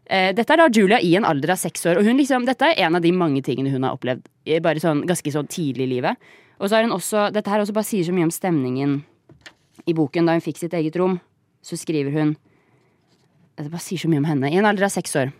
Eh, 0.06 0.32
dette 0.36 0.52
er 0.52 0.60
da 0.60 0.68
Julia 0.68 0.98
i 1.00 1.14
en 1.16 1.24
alder 1.24 1.54
av 1.54 1.60
seks 1.60 1.86
år, 1.88 1.98
og 2.00 2.04
hun 2.04 2.18
liksom, 2.20 2.44
dette 2.44 2.66
er 2.68 2.84
en 2.84 2.98
av 2.98 3.02
de 3.04 3.12
mange 3.12 3.40
tingene 3.42 3.72
hun 3.72 3.86
har 3.86 3.96
opplevd 3.96 4.26
bare 4.62 4.82
sånn, 4.82 5.06
ganske 5.08 5.32
sånn 5.32 5.48
tidlig 5.48 5.86
i 5.86 5.92
livet. 5.94 6.16
Og 6.60 6.68
så 6.68 6.76
har 6.76 6.84
hun 6.84 6.92
også, 6.92 7.30
dette 7.32 7.50
her 7.50 7.62
også 7.62 7.72
bare 7.76 7.88
sier 7.88 8.04
så 8.04 8.12
mye 8.12 8.28
om 8.28 8.34
stemningen 8.34 8.98
i 9.86 9.94
boken. 9.96 10.26
Da 10.28 10.36
hun 10.36 10.44
fikk 10.44 10.60
sitt 10.60 10.74
eget 10.76 10.96
rom, 11.00 11.20
så 11.64 11.78
skriver 11.80 12.12
hun 12.12 12.36
Det 13.56 13.70
bare 13.70 13.80
sier 13.80 13.98
så 14.02 14.08
mye 14.10 14.18
om 14.18 14.24
henne. 14.26 14.50
I 14.50 14.58
en 14.58 14.66
alder 14.66 14.88
av 14.88 14.90
seks 14.90 15.14
år. 15.16 15.30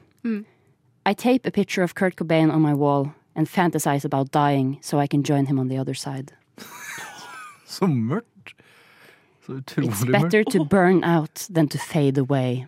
I 1.05 1.13
tape 1.15 1.45
a 1.47 1.51
picture 1.51 1.83
of 1.83 1.95
Kurt 1.95 2.17
Cobain 2.17 2.51
on 2.51 2.63
my 2.63 2.73
wall 2.73 3.13
and 3.35 3.49
fantasize 3.49 4.05
about 4.05 4.31
dying 4.31 4.79
so 4.81 5.01
I 5.01 5.09
can 5.09 5.25
join 5.25 5.47
him 5.47 5.59
on 5.59 5.69
the 5.69 5.77
other 5.79 5.95
side. 5.95 6.33
Så 7.67 7.87
mørkt. 7.87 8.55
Så 9.47 9.53
It's 9.53 9.59
utrolig 9.59 9.91
mørkt. 9.91 10.23
better 10.23 10.45
to 10.45 10.65
burn 10.65 11.03
out 11.05 11.47
than 11.53 11.69
to 11.69 11.79
fade 11.79 12.17
away. 12.19 12.67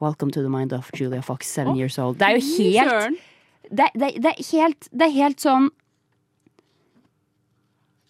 Welcome 0.00 0.30
to 0.30 0.42
the 0.42 0.48
mind 0.48 0.72
of 0.72 0.90
Julia 0.94 1.22
Fox, 1.22 1.46
seven 1.46 1.76
years 1.76 1.98
old. 1.98 2.18
Det 2.18 2.26
er 2.26 2.36
jo 2.38 2.42
helt 2.58 3.18
det, 3.70 3.88
det, 3.94 4.12
det, 4.22 4.30
er 4.30 4.44
helt 4.52 4.88
det 4.92 5.06
er 5.08 5.14
helt 5.16 5.42
sånn 5.42 5.66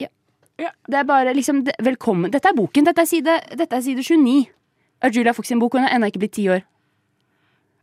ja. 0.03 0.11
Ja. 0.61 0.70
Det 0.87 1.01
er 1.01 1.07
bare 1.09 1.33
liksom 1.35 1.64
det, 1.66 1.74
Velkommen. 1.83 2.31
Dette 2.35 2.53
er 2.53 2.59
boken. 2.59 2.87
Dette 2.87 3.03
er 3.03 3.09
side, 3.09 3.38
dette 3.57 3.79
er 3.79 3.85
side 3.85 4.05
29 4.05 4.44
av 5.03 5.14
Julia 5.16 5.33
Fox 5.33 5.48
sin 5.48 5.62
bok. 5.62 5.79
Hun 5.79 5.87
har 5.87 5.96
ennå 5.96 6.11
ikke 6.12 6.22
blitt 6.27 6.37
ti 6.37 6.44
år. 6.53 6.66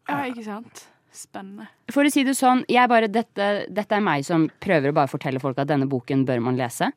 Ja, 0.05 0.21
ikke 0.29 0.45
sant. 0.45 0.85
Spennende. 1.15 1.69
For 1.89 2.05
å 2.05 2.11
si 2.11 2.25
det 2.27 2.35
sånn, 2.35 2.65
bare, 2.91 3.07
dette, 3.09 3.49
dette 3.71 3.95
er 3.97 4.03
meg 4.03 4.25
som 4.27 4.49
prøver 4.61 4.91
å 4.91 4.97
bare 4.97 5.09
fortelle 5.09 5.39
folk 5.41 5.57
at 5.63 5.69
denne 5.71 5.87
boken 5.89 6.25
bør 6.27 6.43
man 6.43 6.59
lese. 6.59 6.91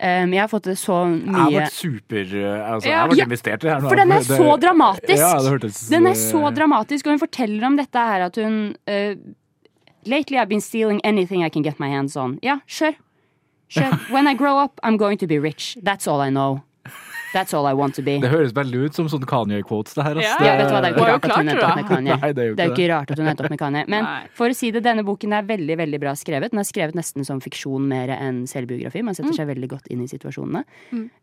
Um, 0.00 0.32
jeg 0.32 0.38
har 0.44 0.46
fått 0.46 0.62
det 0.68 0.76
så 0.78 0.94
Jeg 1.10 1.32
har 1.34 1.50
mye 1.50 1.58
vært 1.58 1.72
super 1.74 2.20
eh, 2.22 2.70
altså, 2.70 2.86
Jeg 2.86 2.94
har 2.94 3.08
vært 3.10 3.18
Ja, 3.18 3.24
investert 3.24 3.64
i 3.64 3.66
det 3.66 3.72
her. 3.72 3.80
For 3.88 3.96
den 3.96 4.12
er 4.12 4.18
Det- 4.22 4.38
så 4.38 4.60
dramatisk! 4.62 5.18
Ja, 5.18 5.32
hørtes 5.42 5.88
Den 5.90 6.06
er 6.06 6.14
så 6.14 6.42
eh, 6.46 6.54
dramatisk, 6.54 7.06
og 7.06 7.10
hun 7.16 7.18
forteller 7.18 7.66
om 7.66 7.76
dette 7.76 7.98
her 7.98 8.20
at 8.28 8.36
hun 8.36 8.76
uh, 8.86 9.14
Lately 10.06 10.38
I've 10.38 10.48
been 10.48 10.60
stealing 10.60 11.00
anything 11.04 11.42
I 11.42 11.48
can 11.50 11.62
get 11.62 11.80
my 11.80 11.88
hands 11.88 12.16
on. 12.16 12.38
Ja, 12.42 12.60
sure. 12.66 12.94
Sure. 13.66 13.90
When 14.10 14.28
I 14.28 14.34
grow 14.34 14.56
up, 14.56 14.78
I'm 14.84 14.96
going 14.96 15.18
to 15.18 15.26
be 15.26 15.38
rich. 15.38 15.76
That's 15.82 16.06
all 16.06 16.20
I 16.20 16.30
know. 16.30 16.62
That's 17.32 17.52
all 17.54 17.66
I 17.66 17.74
want 17.74 17.94
to 17.96 18.02
be. 18.02 18.18
Det 18.20 18.30
høres 18.30 18.52
veldig 18.56 18.86
ut 18.88 18.94
som 18.94 19.06
sånn 19.08 19.24
Kanye-quotes, 19.28 19.94
det 19.94 20.04
her. 20.04 20.16
Ja. 20.22 20.36
Det- 20.38 20.58
vet 20.58 20.68
du 20.68 20.74
hva, 20.74 20.80
Det 20.82 20.88
er 20.88 20.96
jo 20.96 21.04
ikke 21.04 21.08
rart 21.08 21.24
at 21.24 21.36
hun 21.36 21.48
endte 21.48 21.64
opp 21.68 21.76
med 21.76 21.86
Kanye. 21.88 22.16
Nei, 22.20 22.32
det 22.32 22.42
er 22.42 22.48
jo 22.48 22.54
Det 22.54 22.62
er 22.64 22.68
jo 22.68 22.72
ikke 22.72 22.84
ikke 22.84 22.92
rart 22.94 23.10
at 23.10 23.18
hun 23.18 23.26
endte 23.28 23.44
opp 23.44 23.50
med 23.50 23.58
Kanye. 23.58 23.84
Men 23.88 24.04
Nei. 24.04 24.26
for 24.32 24.48
å 24.48 24.54
si 24.54 24.70
det, 24.70 24.82
denne 24.82 25.04
boken 25.04 25.32
er 25.36 25.42
veldig 25.42 25.76
veldig 25.76 26.00
bra 26.00 26.12
skrevet. 26.16 26.50
Den 26.50 26.58
er 26.60 26.68
skrevet 26.68 26.94
nesten 26.94 27.24
som 27.26 27.40
fiksjon 27.40 27.86
mer 27.86 28.08
enn 28.08 28.44
selvbiografi. 28.46 29.02
Man 29.04 29.12
Mm. 29.14 29.16
setter 29.16 29.34
seg 29.34 29.48
veldig 29.48 29.68
godt 29.68 29.86
inn 29.90 30.00
i 30.02 30.06
situasjonene. 30.06 30.64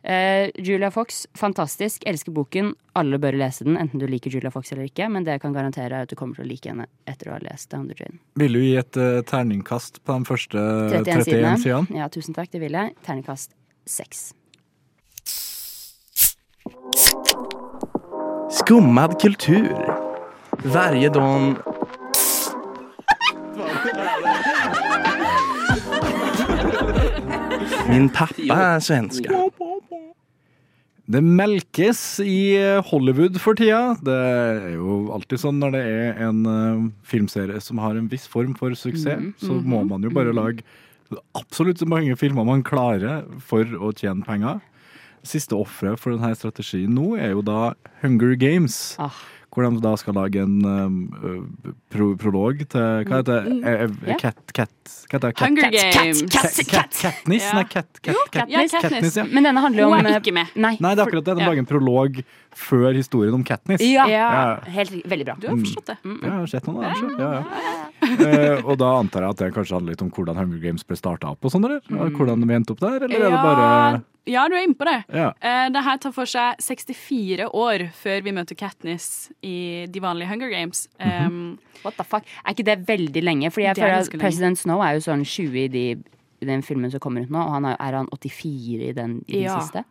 Eh, 0.03 0.51
Julia 0.57 0.89
Fox, 0.91 1.25
fantastisk. 1.35 2.03
Elsker 2.05 2.31
boken. 2.33 2.73
Alle 2.95 3.17
bør 3.17 3.33
lese 3.35 3.63
den, 3.65 3.75
enten 3.77 3.99
du 3.99 4.05
liker 4.07 4.29
Julia 4.31 4.49
Fox 4.51 4.71
eller 4.71 4.83
ikke. 4.87 5.09
Men 5.11 5.23
det 5.23 5.33
jeg 5.33 5.41
kan 5.41 5.53
garantere 5.53 5.91
er 5.91 6.01
at 6.03 6.09
du 6.09 6.15
kommer 6.15 6.35
til 6.35 6.45
å 6.45 6.47
like 6.47 6.69
henne 6.69 6.85
etter 7.07 7.27
å 7.31 7.31
ha 7.33 7.39
lest 7.41 7.69
The 7.69 7.77
the 7.87 7.95
Jane. 7.99 8.19
Vil 8.37 8.53
du 8.53 8.59
gi 8.59 8.77
et 8.77 8.97
uh, 8.97 9.21
terningkast 9.21 9.99
på 10.05 10.13
den 10.13 10.23
første 10.23 10.53
31 10.91 11.03
31 11.05 11.23
sidene. 11.25 11.57
sidene? 11.57 11.97
Ja, 11.97 12.07
tusen 12.07 12.33
takk, 12.35 12.51
det 12.51 12.61
vil 12.61 12.71
jeg. 12.71 12.93
Terningkast 13.05 13.49
seks. 13.85 14.33
Skummad 18.51 19.21
kultur. 19.21 19.75
Varje 20.63 21.10
dag... 21.10 21.56
Min 27.89 28.10
pappa 28.10 28.56
er 28.75 28.80
svenska. 28.84 29.43
Det 31.06 31.21
melkes 31.21 31.99
i 32.25 32.56
eh, 32.58 32.80
Hollywood 32.89 33.38
for 33.41 33.54
tida. 33.58 33.93
Det 34.01 34.15
er 34.15 34.71
jo 34.73 34.95
alltid 35.13 35.38
sånn 35.43 35.60
når 35.62 35.75
det 35.75 35.82
er 35.86 36.23
en 36.25 36.39
uh, 36.49 36.88
filmserie 37.06 37.60
som 37.62 37.78
har 37.84 37.93
en 37.99 38.08
viss 38.10 38.25
form 38.30 38.56
for 38.58 38.73
suksess, 38.73 39.21
Mhm, 39.21 39.36
så 39.38 39.60
må 39.62 39.84
man 39.86 40.01
jo 40.01 40.10
bare 40.15 40.34
lage 40.34 40.65
absolutt 41.38 41.78
så 41.78 41.86
mange 41.86 42.15
filmer 42.17 42.43
man 42.47 42.63
klarer 42.65 43.21
for 43.45 43.62
å 43.78 43.91
tjene 43.93 44.25
penger. 44.25 44.63
Siste 45.25 45.57
offeret 45.57 45.99
for 46.01 46.13
denne 46.15 46.35
strategien 46.38 46.93
nå 46.93 47.15
er 47.17 47.33
jo 47.33 47.41
da 47.45 47.73
Hunger 48.03 48.35
Games. 48.39 48.95
Ah. 49.01 49.23
Hvor 49.55 49.63
de 49.71 49.79
da 49.79 49.93
skal 49.95 50.17
lage 50.17 50.41
en 50.43 50.65
um, 50.67 50.95
pro 51.93 52.09
prolog 52.19 52.59
til 52.67 53.05
Hva 53.07 53.21
heter 53.21 53.45
det? 53.45 53.53
Eh, 53.55 53.83
eh, 53.85 53.93
Mm, 53.95 54.17
Cat, 54.19 54.41
cat, 54.51 54.71
det? 55.23 55.31
Cat, 55.38 55.39
Hunger 55.39 55.71
Games. 55.71 56.21
Cat, 56.27 56.57
cat, 56.67 56.97
Katniss? 56.99 57.47
Nei, 57.53 57.63
cat, 57.63 57.88
cat, 58.03 58.19
cat, 58.33 58.49
Ja, 58.51 58.65
Katniss. 58.67 59.15
Ja. 59.15 59.23
Men 59.23 59.47
denne 59.47 59.63
handler 59.63 59.85
jo 59.85 59.88
om 59.88 59.95
Hun 59.95 60.09
er 60.09 60.17
eh, 60.17 60.19
ikke 60.19 60.35
med. 60.35 60.51
Nei, 60.59 60.73
Nei, 60.83 60.91
det 60.91 61.05
er 61.05 61.07
akkurat 61.07 61.29
det. 61.29 61.38
De 61.39 61.47
lager 61.47 61.63
en 61.63 61.69
prolog 61.69 62.19
før 62.55 62.95
historien 62.95 63.35
om 63.35 63.43
Katniss. 63.45 63.83
Ja, 63.83 64.05
Ja. 64.09 64.59
helt 64.71 64.91
veldig 65.05 65.25
bra. 65.27 65.35
Du 65.39 65.47
har 65.51 65.57
forstått 65.59 65.85
det. 65.91 65.97
Ja, 66.05 66.15
jeg 66.21 66.31
har 66.31 66.47
sett 66.47 66.67
noen 66.69 66.85
av 66.85 66.95
dem. 66.95 67.15
Ja, 67.19 67.31
ja. 67.35 67.85
Eh, 68.05 68.65
og 68.65 68.77
da 68.79 68.93
antar 68.99 69.21
jeg 69.25 69.29
at 69.35 69.37
det 69.43 69.53
kanskje 69.55 69.75
handler 69.77 69.95
litt 69.95 70.01
om 70.05 70.11
hvordan 70.11 70.35
Hunger 70.39 70.59
Games 70.63 70.83
ble 70.87 70.95
starta 70.99 71.31
opp 71.33 71.43
og 71.47 71.51
sånn, 71.51 71.65
eller? 71.67 71.81
Hvordan 72.15 72.41
de 72.45 72.53
endte 72.55 72.71
opp 72.75 72.79
der, 72.83 73.03
eller 73.07 73.15
er 73.27 73.29
det 73.35 73.43
bare 73.43 74.03
ja, 74.25 74.47
du 74.49 74.55
er 74.57 74.63
inne 74.65 74.73
på 74.73 74.85
det. 74.87 75.03
Ja. 75.13 75.27
Uh, 75.37 75.67
det 75.69 75.83
her 75.85 75.97
tar 76.01 76.11
for 76.15 76.25
seg 76.25 76.57
64 76.65 77.45
år 77.53 77.83
før 77.93 78.23
vi 78.25 78.31
møter 78.33 78.57
Katniss 78.57 79.29
i 79.45 79.85
de 79.85 80.01
vanlige 80.01 80.31
Hunger 80.31 80.49
Games. 80.49 80.87
Um, 80.97 81.59
What 81.83 81.93
the 81.99 82.03
fuck? 82.03 82.25
Er 82.41 82.55
ikke 82.55 82.65
det 82.65 82.79
veldig 82.87 83.21
lenge? 83.21 83.51
Fordi 83.53 83.67
jeg 83.67 83.75
er 83.77 83.81
føler 83.83 83.99
at 83.99 84.09
lenge. 84.09 84.21
President 84.23 84.57
Snow 84.57 84.81
er 84.81 84.95
jo 84.97 85.03
sånn 85.05 85.21
20 85.21 85.59
i, 85.61 85.67
de, 85.69 85.83
i 86.41 86.45
den 86.49 86.63
filmen 86.65 86.89
som 86.89 86.99
kommer 87.03 87.21
ut 87.21 87.29
nå, 87.29 87.37
og 87.37 87.53
han 87.59 87.65
er, 87.69 87.77
er 87.79 87.99
han 87.99 88.09
84 88.09 88.89
i 88.89 88.91
den, 88.97 89.19
i 89.27 89.33
den 89.33 89.43
Ja. 89.45 89.59
siste? 89.61 89.85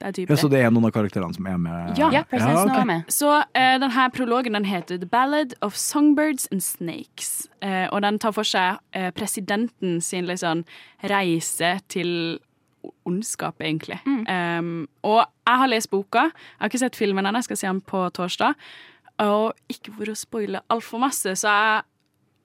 Det 0.00 0.08
er 0.08 0.12
type 0.12 0.30
Ja, 0.30 0.34
det. 0.34 0.40
så 0.42 0.50
det 0.52 0.60
er 0.60 0.72
noen 0.74 0.88
av 0.88 0.92
karakterene 0.92 1.34
som 1.36 1.46
er 1.48 1.58
med? 1.60 1.98
Ja. 1.98 2.10
Ja, 2.12 2.22
President 2.28 2.58
Snow 2.60 2.74
ok. 2.74 2.80
er 2.80 2.88
med. 2.90 3.12
Så 3.12 3.30
uh, 3.32 3.76
denne 3.82 4.08
prologen 4.12 4.58
den 4.58 4.68
heter 4.68 5.00
The 5.00 5.08
Ballad 5.08 5.54
of 5.62 5.76
Songbirds 5.80 6.48
and 6.52 6.64
Snakes. 6.64 7.48
Uh, 7.64 7.86
og 7.90 8.02
den 8.04 8.20
tar 8.22 8.34
for 8.36 8.46
seg 8.46 8.80
uh, 8.96 9.08
presidenten 9.16 10.00
sin 10.04 10.28
sånn 10.36 10.66
reise 11.08 11.78
til 11.88 12.38
ondskap, 13.06 13.58
egentlig. 13.64 13.98
Um, 14.06 14.86
og 15.02 15.24
jeg 15.24 15.60
har 15.62 15.70
lest 15.70 15.90
boka. 15.90 16.28
Jeg 16.30 16.60
har 16.60 16.70
ikke 16.70 16.84
sett 16.84 16.98
filmen 16.98 17.26
ennå, 17.26 17.40
jeg 17.42 17.48
skal 17.48 17.58
se 17.62 17.70
den 17.72 17.82
på 17.82 18.04
torsdag. 18.14 18.54
Og 19.24 19.72
ikke 19.72 19.94
for 19.96 20.12
å 20.12 20.16
spoile 20.18 20.62
altfor 20.70 21.02
masse, 21.02 21.34
så 21.40 21.50
er 21.50 21.84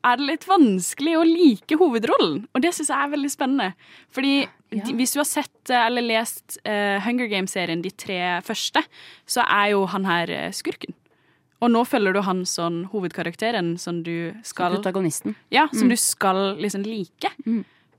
er 0.01 0.17
det 0.17 0.25
litt 0.25 0.47
vanskelig 0.49 1.11
å 1.17 1.25
like 1.27 1.77
hovedrollen. 1.77 2.45
Og 2.55 2.63
det 2.63 2.73
syns 2.73 2.89
jeg 2.89 2.97
er 2.97 3.11
veldig 3.11 3.29
spennende. 3.29 3.67
Fordi 4.09 4.33
Ja. 4.71 4.85
de, 4.87 4.93
hvis 4.95 5.11
du 5.13 5.19
har 5.19 5.27
sett 5.27 5.69
eh, 5.69 5.85
eller 5.85 6.01
lest 6.05 6.57
uh, 6.63 6.97
Hunger 7.03 7.27
Games-serien, 7.27 7.81
de 7.83 7.91
tre 7.91 8.19
første, 8.47 8.79
så 9.27 9.43
er 9.43 9.73
jo 9.73 9.81
han 9.91 10.05
her 10.07 10.31
eh, 10.31 10.51
skurken. 10.55 10.93
Og 11.61 11.69
nå 11.69 11.83
følger 11.85 12.15
du 12.15 12.21
han 12.25 12.45
som 12.49 12.85
hovedkarakteren 12.93 13.75
som 13.77 13.99
du 14.03 14.31
skal 14.47 14.77
Protagonisten. 14.79 15.35
Ja, 15.53 15.67
som 15.75 15.91
du 15.91 15.95
skal 15.99 16.55
liksom 16.57 16.81
like. 16.87 17.29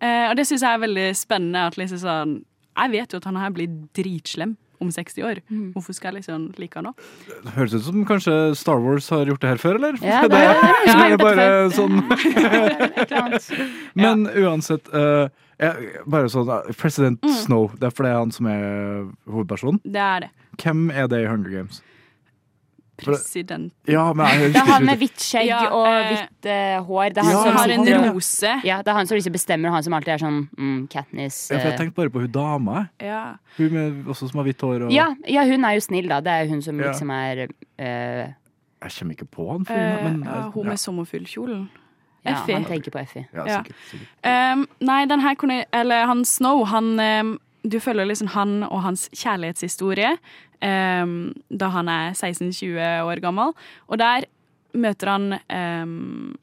Eh, 0.03 0.25
og 0.31 0.35
det 0.41 0.49
syns 0.49 0.65
jeg 0.65 0.73
er 0.75 0.81
veldig 0.83 1.05
spennende. 1.15 1.69
At 1.71 1.77
liksom 1.79 2.01
sånn 2.03 2.33
Jeg 2.75 2.91
vet 2.91 3.13
jo 3.15 3.21
at 3.21 3.29
han 3.29 3.37
her 3.39 3.53
blir 3.55 3.69
dritslem 3.95 4.57
om 4.83 4.91
60 4.91 5.23
år. 5.29 5.39
Hvorfor 5.77 5.95
skal 5.95 6.11
jeg 6.17 6.25
liksom 6.25 6.49
like 6.59 6.75
han 6.75 6.89
nå? 6.89 6.93
Det 7.45 7.53
høres 7.55 7.77
ut 7.77 7.85
som 7.87 8.01
kanskje 8.09 8.35
Star 8.59 8.81
Wars 8.83 9.07
har 9.15 9.29
gjort 9.31 9.45
det 9.45 9.53
her 9.53 9.61
før, 9.63 9.79
eller? 9.79 10.01
Ja, 10.03 10.23
det 10.27 10.33
det, 10.33 10.41
er- 10.43 10.59
det 10.59 10.91
er 10.91 10.99
det 10.99 11.13
er 11.13 11.23
bare 11.23 11.71
sånn. 11.77 12.03
Men 14.03 14.27
uansett 14.27 14.91
eh, 14.91 15.29
jeg- 15.29 15.31
Bare 16.11 16.29
sånn 16.33 16.49
President 16.77 17.23
Mm. 17.23 17.37
Snow, 17.45 17.71
det 17.79 17.87
er 17.89 17.91
fordi 17.95 18.09
det 18.09 18.13
er 18.15 18.19
han 18.19 18.31
som 18.35 18.47
er 18.47 18.63
hovedpersonen. 19.31 19.81
Det 19.85 20.01
er 20.03 20.21
det. 20.27 20.31
Hvem 20.63 20.91
er 20.91 21.07
det 21.09 21.23
i 21.23 21.27
Hunger 21.31 21.51
Games? 21.51 21.83
President. 23.03 23.73
Ja, 23.89 24.13
men 24.13 24.27
jeg 24.27 24.53
Det 24.53 24.61
er 24.61 24.69
han 24.69 24.85
med 24.87 24.99
hvitt 25.01 25.19
skjegg 25.25 25.49
Ja, 25.49 25.63
og 25.75 25.87
eh, 25.89 26.11
hvitt 26.13 26.47
uh, 26.47 26.85
hår. 26.87 27.09
Det 27.17 27.23
er 27.23 27.25
han 27.25 27.33
Ja, 27.33 27.43
som 27.43 27.57
Har 27.57 27.73
en 27.73 28.13
rose. 28.15 28.53
Ja, 28.69 28.77
det 28.85 28.93
er 28.93 28.99
han 28.99 29.07
som 29.09 29.17
liksom 29.17 29.33
bestemmer, 29.35 29.71
og 29.71 29.75
han 29.75 29.83
som 29.87 29.97
alltid 29.97 30.13
er 30.15 30.19
sånn 30.23 30.39
mm, 30.59 30.89
Katniss. 30.93 31.51
ja, 31.51 31.57
for 31.59 31.67
Jeg 31.71 31.73
eh. 31.73 31.79
tenkte 31.81 31.97
bare 31.97 32.11
på 32.15 32.21
hun 32.23 32.31
dama. 32.31 32.85
Ja. 33.01 33.23
Hun 33.57 33.73
med, 33.73 34.05
også 34.07 34.29
som 34.31 34.39
har 34.43 34.47
hvitt 34.47 34.61
hår. 34.63 34.87
Og, 34.87 34.93
ja, 34.95 35.09
ja, 35.27 35.45
hun 35.49 35.65
er 35.65 35.79
jo 35.79 35.81
snill, 35.89 36.09
da. 36.13 36.21
Det 36.21 36.31
er 36.37 36.47
hun 36.53 36.63
som 36.63 36.79
Ja. 36.79 36.93
liksom 36.93 37.11
er 37.11 37.47
uh, 37.49 38.33
Jeg 38.83 38.91
kommer 38.99 39.15
ikke 39.17 39.31
på 39.31 39.51
han. 39.51 39.65
fyren. 39.65 40.05
Men, 40.05 40.23
ja, 40.29 40.51
hun 40.51 40.67
med 40.67 40.79
sommerfuglkjolen. 40.79 41.69
Ja, 42.25 42.37
Effie. 42.37 42.55
han 42.55 42.65
tenker 42.65 42.91
på 42.95 42.99
Effie. 43.03 43.25
ja, 43.35 43.45
ja. 43.47 43.63
sikkert, 43.63 43.77
sikkert. 43.91 44.29
Um, 44.55 44.67
nei, 44.87 45.01
den 45.11 45.21
her 45.21 45.35
kunne 45.35 45.65
Eller 45.75 46.05
han 46.07 46.25
Snow, 46.25 46.65
han 46.71 46.93
um, 47.01 47.33
Du 47.67 47.81
følger 47.81 48.07
liksom 48.07 48.29
han 48.35 48.63
og 48.69 48.83
hans 48.83 49.09
kjærlighetshistorie 49.15 50.13
um, 50.63 51.33
da 51.51 51.69
han 51.75 51.89
er 51.89 52.13
16-20 52.15 52.79
år 53.07 53.21
gammel. 53.23 53.53
Og 53.89 53.99
der 53.99 54.25
møter 54.75 55.11
han 55.11 55.33
um, 55.83 56.37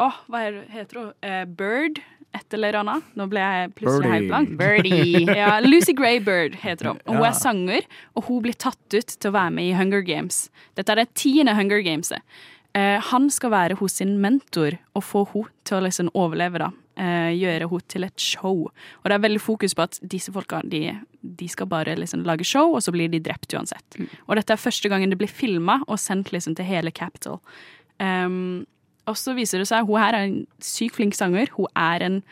Åh, 0.00 0.16
hva 0.32 0.40
er 0.46 0.54
det, 0.56 0.62
heter 0.72 0.96
hun? 1.02 1.10
Eh, 1.22 1.42
Bird? 1.44 1.98
Et 2.32 2.54
eller 2.54 2.78
annet. 2.78 3.02
Nå 3.18 3.26
ble 3.28 3.42
jeg 3.42 3.72
plutselig 3.76 4.10
helt 4.14 4.28
blank. 4.30 4.52
Birdie. 4.56 5.26
Ja, 5.40 5.58
Lucy 5.60 5.92
Gray 5.98 6.20
Bird 6.24 6.54
heter 6.62 6.92
hun. 6.92 7.00
Og 7.04 7.16
hun 7.18 7.24
Ja. 7.26 7.28
er 7.28 7.36
sanger, 7.36 7.80
og 8.14 8.24
hun 8.30 8.40
blir 8.46 8.54
tatt 8.56 8.94
ut 8.94 9.10
til 9.20 9.28
å 9.28 9.34
være 9.34 9.50
med 9.58 9.66
i 9.66 9.74
Hunger 9.76 10.00
Games. 10.06 10.48
Dette 10.78 10.94
er 10.94 11.02
det 11.02 11.10
tiende 11.18 11.52
Hunger 11.58 11.82
Gameset. 11.84 12.22
Eh, 12.78 13.00
han 13.02 13.30
skal 13.34 13.50
være 13.50 13.78
hos 13.80 13.98
sin 13.98 14.18
mentor 14.22 14.76
og 14.94 15.02
få 15.02 15.24
henne 15.32 15.66
til 15.66 15.78
å 15.78 15.84
liksom 15.86 16.12
overleve. 16.14 16.58
da. 16.62 16.70
Eh, 17.00 17.32
gjøre 17.32 17.68
henne 17.70 17.88
til 17.88 18.04
et 18.04 18.20
show. 18.20 18.66
Og 18.68 19.04
det 19.08 19.14
er 19.14 19.24
veldig 19.24 19.40
fokus 19.40 19.74
på 19.74 19.86
at 19.86 19.98
disse 20.02 20.32
folka 20.34 20.60
de, 20.68 20.92
de 21.22 21.48
skal 21.48 21.66
bare 21.66 21.96
liksom 21.96 22.24
lage 22.28 22.44
show, 22.44 22.74
og 22.74 22.82
så 22.82 22.92
blir 22.92 23.08
de 23.08 23.22
drept 23.24 23.54
uansett. 23.54 23.96
Og 24.28 24.36
dette 24.36 24.52
er 24.52 24.60
første 24.60 24.88
gangen 24.88 25.10
det 25.10 25.18
blir 25.18 25.30
filma 25.30 25.80
og 25.86 25.98
sendt 25.98 26.32
liksom 26.34 26.54
til 26.58 26.68
hele 26.68 26.92
Capital. 26.92 27.40
Um, 27.98 28.66
og 29.08 29.16
så 29.16 29.34
viser 29.36 29.60
det 29.60 29.68
seg 29.68 29.88
hun 29.88 30.00
her 30.00 30.16
er 30.16 30.28
en 30.28 30.46
sykt 30.60 30.98
flink 30.98 31.16
sanger. 31.16 31.48
Hun 31.56 31.68
er 31.74 32.04
en 32.04 32.22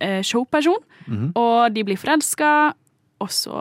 eh, 0.00 0.22
showperson. 0.24 0.80
Og 1.36 1.74
de 1.74 1.84
blir 1.84 2.00
forelska, 2.00 2.72
og 3.20 3.28
så 3.30 3.52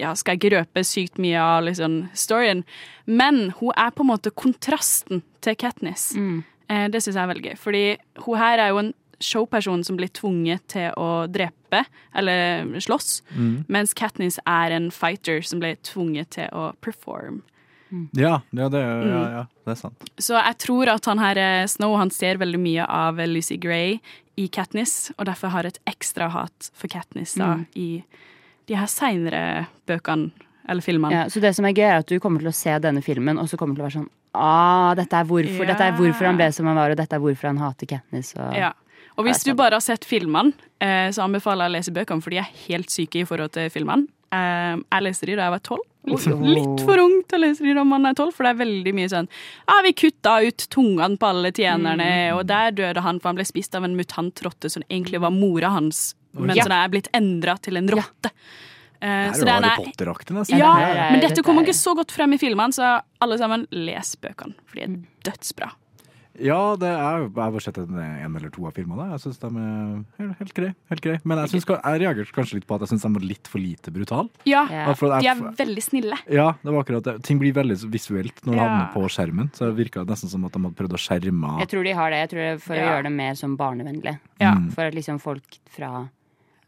ja, 0.00 0.12
skal 0.14 0.36
jeg 0.36 0.40
ikke 0.40 0.54
røpe 0.58 0.84
sykt 0.84 1.18
mye 1.22 1.40
av 1.40 1.64
liksom, 1.64 2.00
storyen, 2.16 2.62
men 3.06 3.50
hun 3.60 3.72
er 3.76 3.90
på 3.96 4.04
en 4.04 4.10
måte 4.12 4.30
kontrasten 4.32 5.22
til 5.44 5.56
Katniss. 5.60 6.10
Eh, 6.68 6.86
det 6.92 7.00
syns 7.02 7.16
jeg 7.16 7.22
er 7.24 7.30
veldig 7.32 7.46
gøy, 7.50 7.56
fordi 7.58 7.84
hun 8.26 8.38
her 8.38 8.58
er 8.66 8.68
jo 8.74 8.82
en 8.84 8.92
showperson 9.20 9.82
som 9.84 9.98
blir 9.98 10.08
tvunget 10.16 10.62
til 10.72 10.92
å 10.96 11.26
drepe, 11.28 11.82
eller 12.16 12.64
slåss, 12.80 13.20
mens 13.68 13.92
Katniss 13.94 14.38
er 14.48 14.72
en 14.72 14.90
fighter 14.90 15.42
som 15.44 15.60
blir 15.60 15.76
tvunget 15.84 16.30
til 16.38 16.48
å 16.56 16.70
perform. 16.80 17.42
Ja, 18.14 18.38
ja, 18.54 18.68
det, 18.70 18.78
er- 18.78 19.02
ja, 19.02 19.20
Mm. 19.20 19.32
ja, 19.34 19.44
det 19.66 19.72
er 19.72 19.74
sant. 19.80 20.10
Så 20.22 20.36
jeg 20.38 20.58
tror 20.62 20.88
at 20.88 21.04
han 21.10 21.18
her 21.18 21.36
eh, 21.36 21.66
Snow 21.66 21.96
han 21.98 22.10
ser 22.14 22.38
veldig 22.38 22.60
mye 22.62 22.84
av 22.86 23.16
Lucy 23.26 23.56
Gray 23.58 23.98
i 24.38 24.46
Katniss, 24.48 25.10
og 25.18 25.26
derfor 25.26 25.48
har 25.50 25.66
et 25.66 25.80
ekstra 25.90 26.28
hat 26.30 26.70
for 26.72 26.86
Katniss 26.88 27.34
da, 27.34 27.56
i 27.74 28.04
de 28.70 28.78
her 28.78 28.86
seinere 28.90 29.42
bøkene, 29.90 30.30
eller 30.70 30.84
filmene. 30.86 31.12
Ja, 31.16 31.24
så 31.32 31.42
det 31.42 31.50
som 31.56 31.66
er 31.66 31.74
gøy, 31.74 31.86
er 31.88 31.98
at 32.04 32.10
du 32.10 32.20
kommer 32.22 32.38
til 32.42 32.52
å 32.52 32.54
se 32.54 32.76
denne 32.82 33.02
filmen, 33.02 33.40
og 33.42 33.48
så 33.50 33.58
kommer 33.58 33.74
til 33.74 33.82
å 33.82 33.88
være 33.88 33.98
sånn 34.00 34.10
Ah, 34.32 34.92
dette 34.94 35.12
er 35.18 35.24
hvorfor, 35.26 35.64
Ja. 35.66 35.72
dette 35.72 35.82
er 35.88 35.96
hvorfor 35.98 36.26
han 36.28 36.36
ble 36.38 36.46
som 36.54 36.66
han 36.70 36.76
var, 36.78 36.92
og 36.92 36.96
dette 37.00 37.16
er 37.16 37.18
hvorfor 37.18 37.48
han 37.50 37.58
hater 37.58 37.88
Katniss. 37.90 38.30
Og... 38.38 38.54
Ja. 38.54 38.68
Og 39.18 39.24
hvis 39.26 39.42
du 39.42 39.50
bare 39.58 39.74
har 39.74 39.82
sett 39.82 40.04
filmene, 40.06 40.52
eh, 40.80 41.10
så 41.10 41.24
anbefaler 41.26 41.66
jeg 41.66 41.72
å 41.72 41.74
lese 41.74 41.94
bøkene, 41.96 42.22
for 42.22 42.30
de 42.30 42.38
er 42.38 42.46
helt 42.68 42.88
syke 42.94 43.20
i 43.20 43.24
forhold 43.26 43.50
til 43.56 43.66
filmene. 43.74 44.06
Eh, 44.32 44.76
Jeg 44.78 45.02
leste 45.02 45.26
de 45.26 45.34
da 45.34 45.48
jeg 45.48 45.56
var 45.56 45.64
tolv. 45.66 45.82
Litt 46.06 46.80
for 46.86 46.96
ung 47.02 47.18
til 47.28 47.36
å 47.40 47.42
lese 47.42 47.66
de 47.66 47.74
da 47.74 47.82
man 47.84 48.06
er 48.06 48.14
tolv, 48.14 48.32
for 48.32 48.44
det 48.46 48.54
er 48.54 48.64
veldig 48.64 48.94
mye 48.94 49.08
sånn 49.10 49.26
Ja, 49.68 49.82
vi 49.82 49.92
kutta 49.92 50.38
ut 50.46 50.68
tungene 50.70 51.18
på 51.18 51.26
alle 51.28 51.50
tjenerne, 51.52 52.06
Mm. 52.30 52.38
og 52.38 52.46
der 52.46 52.70
døde 52.70 53.02
han, 53.02 53.18
for 53.18 53.28
han 53.30 53.36
ble 53.36 53.44
spist 53.44 53.74
av 53.74 53.84
en 53.84 53.96
mutantrotte 53.98 54.70
som 54.70 54.82
egentlig 54.88 55.20
var 55.20 55.30
mora 55.34 55.68
hans, 55.74 56.14
men 56.34 56.56
Ja. 56.56 56.62
som 56.64 56.72
er 56.72 56.88
blitt 56.88 57.08
endra 57.14 57.56
til 57.60 57.76
en 57.76 57.88
rotte. 57.88 58.30
Eh, 59.02 59.32
Det 59.32 59.40
er 59.40 59.46
jo 59.46 59.46
Harry 59.48 59.64
er 59.64 59.84
Potter-aktig, 59.84 60.30
nesten. 60.36 60.58
ja, 60.58 60.74
det 60.76 60.84
her 60.84 60.96
er- 61.06 61.10
men 61.12 61.20
dette 61.20 61.42
kommer 61.42 61.62
er- 61.62 61.66
ikke 61.66 61.74
så 61.80 61.96
godt 61.96 62.10
frem 62.10 62.34
i 62.34 62.36
filmene, 62.38 62.72
så 62.72 63.00
alle 63.20 63.38
sammen, 63.38 63.66
les 63.72 64.14
bøkene, 64.16 64.54
for 64.66 64.74
de 64.76 64.82
er 64.82 64.88
Mm. 64.88 65.06
dødsbra. 65.24 65.70
Ja, 66.42 66.74
det 66.76 66.86
er, 66.88 66.96
jeg 66.96 67.28
har 67.34 67.50
bare 67.50 67.60
sett 67.60 67.76
en, 67.76 67.98
en 67.98 68.36
eller 68.36 68.48
to 68.50 68.64
av 68.64 68.72
filmene. 68.72 69.10
Jeg 69.10 69.20
syns 69.20 69.38
de 69.40 69.46
er 70.24 70.34
helt, 70.38 70.54
greie. 70.54 70.74
Helt 70.88 71.00
grei. 71.02 71.18
Men 71.24 71.38
jeg, 71.38 71.48
synes, 71.50 71.66
jeg 71.66 72.00
reagerte 72.00 72.32
kanskje 72.32 72.54
litt 72.54 72.66
på 72.66 72.74
at 72.76 72.80
jeg 72.80 72.88
syns 72.98 73.02
de 73.02 73.08
var 73.12 73.20
litt 73.26 73.46
for 73.48 73.58
lite 73.58 73.90
brutale. 73.92 74.28
Ja, 74.46 74.66
Ja. 74.70 74.86
Ja, 74.88 74.94
for 74.94 75.08
de 75.20 75.26
er 75.26 75.34
veldig 75.34 75.82
snille. 75.82 76.16
Ja, 76.30 76.52
det 76.64 76.72
var 76.72 76.84
akkurat 76.84 77.02
det. 77.02 77.22
Ting 77.24 77.38
blir 77.38 77.52
veldig 77.52 77.76
visuelt 77.90 78.34
når 78.44 78.52
det 78.52 78.56
Ja. 78.56 78.68
havner 78.68 78.92
på 78.94 79.00
skjermen. 79.10 79.50
Så 79.52 79.74
det 79.74 79.76
virka 79.90 80.04
nesten 80.06 80.28
som 80.30 80.44
at 80.46 80.52
de 80.52 80.58
hadde 80.60 80.74
prøvd 80.76 80.92
å 80.92 81.00
skjerme 81.00 81.58
Jeg 81.60 81.68
tror 81.68 81.84
de 81.84 81.92
har 81.92 82.10
det. 82.10 82.16
Jeg 82.16 82.30
tror 82.30 82.40
det 82.40 82.54
er 82.54 82.58
for 82.58 82.74
å 82.74 82.78
gjøre 82.88 83.02
det 83.02 83.12
mer 83.12 83.34
som 83.34 83.56
barnevennlig. 83.58 84.18
Ja. 84.40 84.54
Mm. 84.54 84.72
For 84.72 84.82
at 84.82 84.94
liksom 84.94 85.20
folk 85.20 85.58
fra 85.68 86.08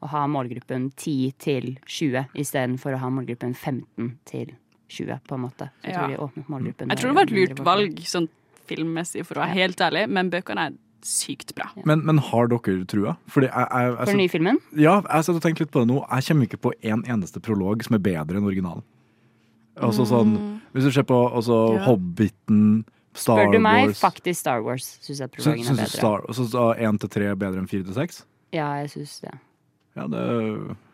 å 0.02 0.08
ha 0.10 0.26
målgruppen 0.26 0.90
10 0.96 1.32
til 1.38 1.76
20 1.86 2.26
istedenfor 2.42 2.96
å 2.96 2.98
ha 2.98 3.10
målgruppen 3.14 3.54
15 3.54 4.16
til 4.28 4.52
20, 4.92 5.20
på 5.28 5.34
en 5.38 5.40
måte. 5.46 5.70
Så 5.82 5.88
jeg 5.88 5.92
Ja. 5.94 5.98
tror 6.00 6.08
de 6.08 6.22
åpnet 6.26 6.48
målgruppen. 6.52 6.88
Jeg 6.90 6.98
tror 6.98 7.08
det 7.08 7.14
var 7.16 7.22
et 7.22 7.36
lurt 7.38 7.60
valg 7.64 7.98
sånn 8.04 8.28
filmmessig, 8.66 9.24
for 9.26 9.34
å 9.36 9.44
være 9.46 9.54
helt 9.54 9.76
ærlig, 9.80 10.08
men 10.08 10.30
bøkene 10.30 10.66
er 10.66 10.72
sykt 11.02 11.54
bra. 11.54 11.70
Men, 11.84 12.04
men 12.06 12.18
har 12.18 12.46
dere 12.46 12.84
trua? 12.86 13.16
Fordi 13.28 13.48
jeg, 13.48 13.66
jeg, 13.70 13.96
For 13.96 14.04
jeg, 14.04 14.06
den 14.06 14.20
nye 14.22 14.28
filmen? 14.30 14.58
ja, 14.78 15.00
jeg 15.02 15.24
satt 15.24 15.36
og 15.36 15.42
tenkte 15.42 15.64
litt 15.64 15.72
på 15.74 15.80
det 15.82 15.88
nå. 15.90 16.00
Jeg 16.08 16.24
kommer 16.28 16.46
ikke 16.46 16.60
på 16.62 16.72
en 16.92 17.02
eneste 17.10 17.40
prolog 17.42 17.82
som 17.82 17.96
er 17.96 17.98
bedre 18.04 18.38
enn 18.38 18.46
originalen. 18.46 18.82
Altså 19.82 20.04
sånn, 20.06 20.60
Hvis 20.74 20.84
du 20.84 20.90
ser 20.92 21.02
på 21.08 21.16
altså, 21.32 21.74
Ja. 21.78 21.84
Hobbiten, 21.86 22.84
Star 23.14 23.36
Wars 23.36 23.46
Spør 23.48 23.52
du 23.52 23.58
meg, 23.60 23.86
Wars 23.88 24.00
faktisk 24.00 24.38
Star 24.40 24.62
Wars 24.64 24.84
syns 25.02 25.18
jeg 25.20 25.30
prologen 25.32 25.66
er 25.66 25.74
bedre. 25.74 25.86
Syns 26.32 26.36
Så 26.36 26.46
så 26.52 26.66
én 26.78 26.98
til 27.00 27.08
tre 27.12 27.24
er 27.30 27.34
bedre 27.36 27.58
enn 27.60 27.68
fire 27.68 27.84
til 27.84 27.94
seks? 27.94 28.22
Ja, 28.52 28.74
jeg 28.80 28.90
syns 28.90 29.20
det. 29.20 29.32
Ja, 29.96 30.06
det 30.08 30.22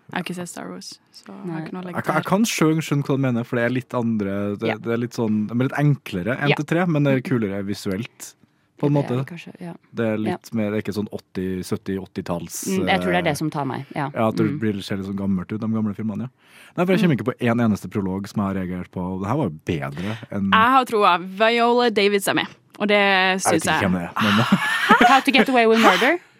Jeg 0.08 0.14
har 0.16 0.22
ikke 0.24 0.34
sett 0.34 0.48
Star 0.48 0.70
Wars, 0.70 0.98
så 1.12 1.26
jeg 1.28 1.52
har 1.52 1.60
ikke 1.66 1.72
noe 1.76 1.82
å 1.82 1.86
legge 1.86 2.00
Jeg 2.02 2.14
jeg 2.14 2.24
kan 2.24 2.42
skjønne, 2.48 2.82
skjønne 2.82 3.04
hva 3.04 3.16
du 3.18 3.22
mener, 3.22 3.44
for 3.44 3.56
det 3.56 3.64
er 3.66 3.74
litt 3.76 3.94
andre 3.94 4.56
Det, 4.56 4.68
Ja. 4.68 4.76
det 4.76 4.92
er 4.92 4.96
litt 5.04 5.12
sånn 5.18 5.50
er 5.50 5.54
litt 5.68 5.76
enklere, 5.78 6.38
Ja. 6.48 6.54
til 6.56 6.64
tre, 6.64 6.86
men 6.86 7.04
det 7.04 7.12
er 7.18 7.20
kulere 7.28 7.62
visuelt. 7.64 8.34
på 8.78 8.86
en 8.86 8.92
Det 8.94 9.02
måte. 9.02 9.18
er 9.20 9.24
Kanskje, 9.24 9.52
ja. 9.60 9.72
Det 9.92 10.06
er 10.06 10.16
litt 10.18 10.54
mer, 10.54 10.70
det 10.70 10.78
er 10.78 10.82
ikke 10.82 10.94
sånn 10.94 11.08
80-, 11.10 11.64
70-, 11.66 11.98
80-talls 11.98 12.68
Mm, 12.78 12.86
Jeg 12.88 13.00
tror 13.02 13.10
det 13.10 13.18
er 13.18 13.22
det 13.22 13.36
som 13.36 13.50
tar 13.50 13.64
meg. 13.66 13.86
Ja. 13.94 14.08
Ja, 14.14 14.28
At 14.28 14.36
det 14.36 14.46
Mm. 14.46 14.58
blir, 14.60 14.82
ser 14.82 14.96
litt 14.98 15.06
sånn 15.06 15.16
gammelt 15.18 15.50
ut, 15.52 15.60
de 15.60 15.66
gamle 15.66 15.94
filmene. 15.96 16.20
ja. 16.20 16.28
Nei, 16.76 16.84
for 16.86 16.92
Jeg 16.92 17.00
kommer 17.02 17.16
ikke 17.16 17.26
på 17.26 17.38
én 17.40 17.58
eneste 17.60 17.88
prolog 17.90 18.28
som 18.28 18.40
jeg 18.40 18.46
har 18.46 18.54
reagert 18.66 18.90
på. 18.92 19.18
Det 19.20 19.26
her 19.28 19.36
var 19.36 19.48
jo 19.50 19.58
bedre 19.66 20.16
enn 20.30 20.50
Jeg 20.52 20.70
har 20.70 20.84
troa. 20.84 21.18
Viola 21.18 21.90
Davids 21.90 22.28
er 22.28 22.34
med, 22.34 22.46
og 22.78 22.86
det 22.86 22.94
Jeg 22.94 23.40
vet 23.42 23.62
ikke 23.64 23.80
hvem 23.82 23.98
jeg. 23.98 24.10
det 24.14 24.16
er. 24.16 24.22
Men, 24.22 25.08
How 25.08 25.20
to 25.20 25.30
get 25.32 25.48
away 25.48 25.66
with 25.66 25.80
murder. 25.82 26.18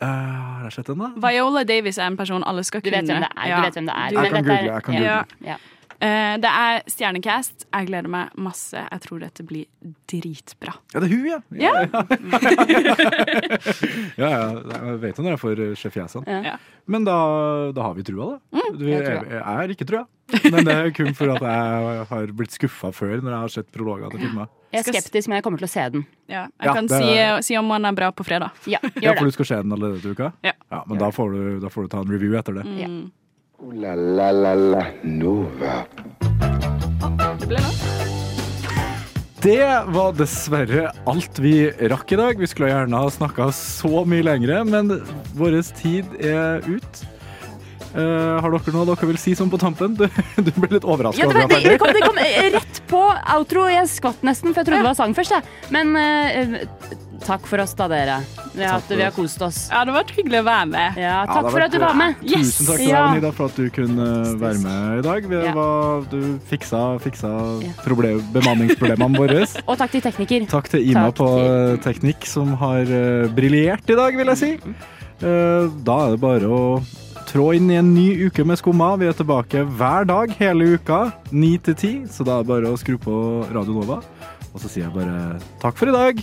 Eh, 0.00 0.06
har 0.06 0.62
jeg 0.68 0.72
sett 0.72 0.86
den, 0.86 0.98
da? 1.02 1.08
Viola 1.28 1.64
Davis 1.64 1.98
er 1.98 2.06
en 2.06 2.16
person 2.16 2.44
alle 2.46 2.62
skal 2.64 2.80
Du 2.80 2.90
kunne. 2.90 3.00
vet 3.02 3.10
hvem 3.10 3.20
det 3.24 3.30
er. 3.36 3.56
Du 3.56 3.62
vet 3.64 3.74
hvem 3.74 3.86
det 3.86 3.94
er. 3.96 4.08
Du 4.08 4.20
Jeg 4.20 4.30
kan 4.32 4.44
google, 4.44 4.72
jeg 4.74 4.82
kan 4.82 4.94
Ja. 4.94 5.00
google. 5.00 5.48
Ja. 5.48 5.56
Eh, 6.00 6.36
det 6.38 6.46
er 6.46 6.82
Stjernecast. 6.86 7.64
Jeg 7.74 7.86
gleder 7.88 8.06
meg 8.12 8.28
masse. 8.38 8.78
Jeg 8.78 9.00
tror 9.02 9.18
dette 9.24 9.42
blir 9.42 9.64
dritbra. 10.10 10.74
Ja, 10.94 11.00
det 11.02 11.08
er 11.08 11.12
hun, 11.16 11.26
ja! 11.26 11.40
Ja. 11.58 11.72
ja, 14.20 14.28
ja. 14.28 14.44
Jeg 14.88 14.98
vet 15.02 15.18
jo 15.18 15.22
når 15.26 15.32
jeg 15.34 15.40
får 15.42 15.62
eh, 15.64 15.72
se 15.78 15.90
fjesene. 15.94 16.24
Ja. 16.30 16.38
Ja. 16.52 16.56
Men 16.88 17.04
da, 17.08 17.16
da 17.76 17.80
har 17.88 17.94
vi 17.98 18.02
trua, 18.06 18.24
da. 18.36 18.40
Mm, 18.54 18.78
jeg 18.86 19.02
jeg, 19.02 19.26
jeg 19.34 19.42
er 19.64 19.68
ikke 19.74 19.88
trua. 19.88 20.04
Men 20.52 20.60
det 20.68 20.74
er 20.76 20.90
kun 20.92 21.14
for 21.16 21.28
at 21.34 21.42
jeg 21.48 22.04
har 22.10 22.24
blitt 22.36 22.52
skuffa 22.54 22.88
før 22.92 23.14
når 23.24 23.32
jeg 23.32 23.40
har 23.46 23.52
sett 23.54 23.68
prologer 23.72 24.08
til 24.12 24.20
filmer. 24.26 24.46
Jeg 24.74 24.80
er 24.82 24.86
skeptisk, 24.92 25.26
men 25.32 25.36
jeg 25.38 25.44
kommer 25.46 25.60
til 25.62 25.68
å 25.68 25.72
se 25.72 25.84
den. 25.94 26.02
Ja, 26.28 26.42
jeg 26.60 26.68
Ja, 26.68 26.74
kan 26.76 26.86
si, 26.92 27.06
si 27.46 27.56
om 27.56 27.70
den 27.72 27.88
er 27.88 27.94
bra 27.96 28.10
på 28.12 28.26
fredag. 28.28 28.50
Ja, 28.68 28.76
Ja, 29.00 29.14
for 29.16 29.24
det. 29.24 29.32
du 29.32 29.36
skal 29.38 29.48
se 29.48 29.56
den 29.64 29.72
allerede 29.72 30.02
denne 30.04 30.12
uka? 30.18 30.28
Ja. 30.44 30.52
men 30.86 31.00
da 31.00 31.08
får, 31.14 31.32
du, 31.32 31.40
da 31.64 31.68
får 31.72 31.88
du 31.88 31.92
ta 31.96 32.02
en 32.04 32.12
review 32.12 32.36
etter 32.38 32.52
det. 32.60 32.66
Ja. 32.76 32.90
La 33.58 33.92
la 33.96 34.30
la 34.30 34.54
la 34.54 34.84
Nova. 35.02 35.80
Det 37.40 37.46
ble 37.48 37.58
noe. 37.58 37.96
Det 39.42 39.64
var 39.90 40.12
dessverre 40.14 40.92
alt 41.10 41.40
vi 41.42 41.66
rakk 41.90 42.14
i 42.14 42.18
dag. 42.20 42.38
Vi 42.38 42.46
skulle 42.46 42.68
gjerne 42.70 43.00
ha 43.02 43.08
snakka 43.10 43.48
så 43.50 44.04
mye 44.06 44.22
lengre, 44.28 44.60
men 44.62 45.00
vår 45.34 45.58
tid 45.74 46.06
er 46.22 46.62
ut. 46.70 47.02
Uh, 47.96 48.38
har 48.38 48.54
dere 48.54 48.76
noe 48.76 48.86
dere 48.92 49.10
vil 49.10 49.18
si 49.18 49.34
sånn 49.34 49.50
på 49.50 49.58
tampen? 49.58 49.98
Du, 49.98 50.06
du 50.38 50.52
ble 50.54 50.76
litt 50.76 50.86
overraska 50.86 51.26
Ja, 51.26 51.34
det, 51.34 51.48
det, 51.50 51.60
det, 51.66 51.76
kom, 51.82 51.90
det 51.96 52.06
kom 52.06 52.22
rett 52.60 52.82
på 52.86 53.02
outro. 53.34 53.66
Jeg 53.74 53.90
skvatt 53.90 54.22
nesten, 54.22 54.54
for 54.54 54.62
jeg 54.62 54.70
trodde 54.70 54.84
det 54.86 54.90
var 54.92 54.98
sang 55.02 55.18
først. 55.18 55.34
Jeg. 55.34 55.58
Men 55.74 55.98
eh, 55.98 56.60
takk 57.24 57.46
for 57.46 57.60
oss, 57.62 57.72
da, 57.76 57.86
dere. 57.90 58.18
Ja, 58.58 58.78
for 58.80 58.96
vi 58.98 59.02
har 59.04 59.12
kost 59.14 59.40
oss. 59.42 59.68
Ja, 59.70 59.84
det 59.84 59.92
var 59.94 60.04
hyggelig 60.14 60.40
å 60.40 60.44
være 60.46 60.66
med. 60.70 60.98
Ja, 61.00 61.16
takk 61.28 61.48
ja, 61.48 61.52
for 61.54 61.64
at 61.64 61.72
du 61.74 61.78
var 61.82 61.94
med. 61.98 62.14
Yes! 62.22 62.52
Tusen 62.58 62.66
takk 62.70 62.78
til 62.82 62.88
Ja. 62.88 63.02
deg, 63.12 63.18
Nida, 63.22 63.32
for 63.32 63.44
at 63.46 63.56
du 63.56 63.70
kunne 63.70 64.06
eh, 64.26 64.34
være 64.40 64.58
med 64.62 64.98
i 64.98 65.02
dag. 65.08 65.28
Vi 65.28 65.36
Ja. 65.44 65.52
var, 65.54 66.04
du 66.10 66.38
fiksa, 66.50 66.82
fiksa 67.02 67.32
Ja. 67.64 67.72
problem, 67.84 68.22
bemanningsproblemene 68.32 69.18
våre. 69.18 69.46
Og 69.68 69.76
takk 69.78 69.90
til 69.90 70.00
tekniker. 70.02 70.46
Takk 70.48 70.68
til 70.68 70.80
Ima 70.90 71.10
Takk 71.10 71.16
på 71.22 71.28
til- 71.38 71.82
teknikk, 71.92 72.24
som 72.26 72.54
har 72.56 72.82
uh, 72.82 73.28
briljert 73.34 73.88
i 73.90 73.94
dag, 73.98 74.16
vil 74.16 74.26
jeg 74.34 74.36
si. 74.38 74.52
Uh, 75.22 75.68
da 75.84 76.06
er 76.06 76.10
det 76.14 76.20
bare 76.22 76.46
å 76.46 76.82
trå 77.28 77.50
inn 77.54 77.68
i 77.70 77.76
en 77.76 77.92
ny 77.94 78.26
uke 78.28 78.44
med 78.46 78.56
Skumma. 78.56 78.96
Vi 78.98 79.06
er 79.06 79.12
tilbake 79.12 79.66
hver 79.76 80.06
dag 80.08 80.30
hele 80.38 80.78
uka, 80.78 81.12
ni 81.30 81.58
til 81.58 81.74
ti, 81.74 81.92
så 82.08 82.24
da 82.24 82.38
er 82.38 82.42
det 82.44 82.48
bare 82.48 82.72
å 82.72 82.78
skru 82.80 82.96
på 82.96 83.44
Radio 83.52 83.74
Nova. 83.82 84.00
Og 84.54 84.60
så 84.62 84.68
sier 84.70 84.86
jeg 84.86 84.94
bare 84.94 85.38
takk 85.60 85.76
for 85.76 85.88
i 85.90 85.92
dag. 85.92 86.22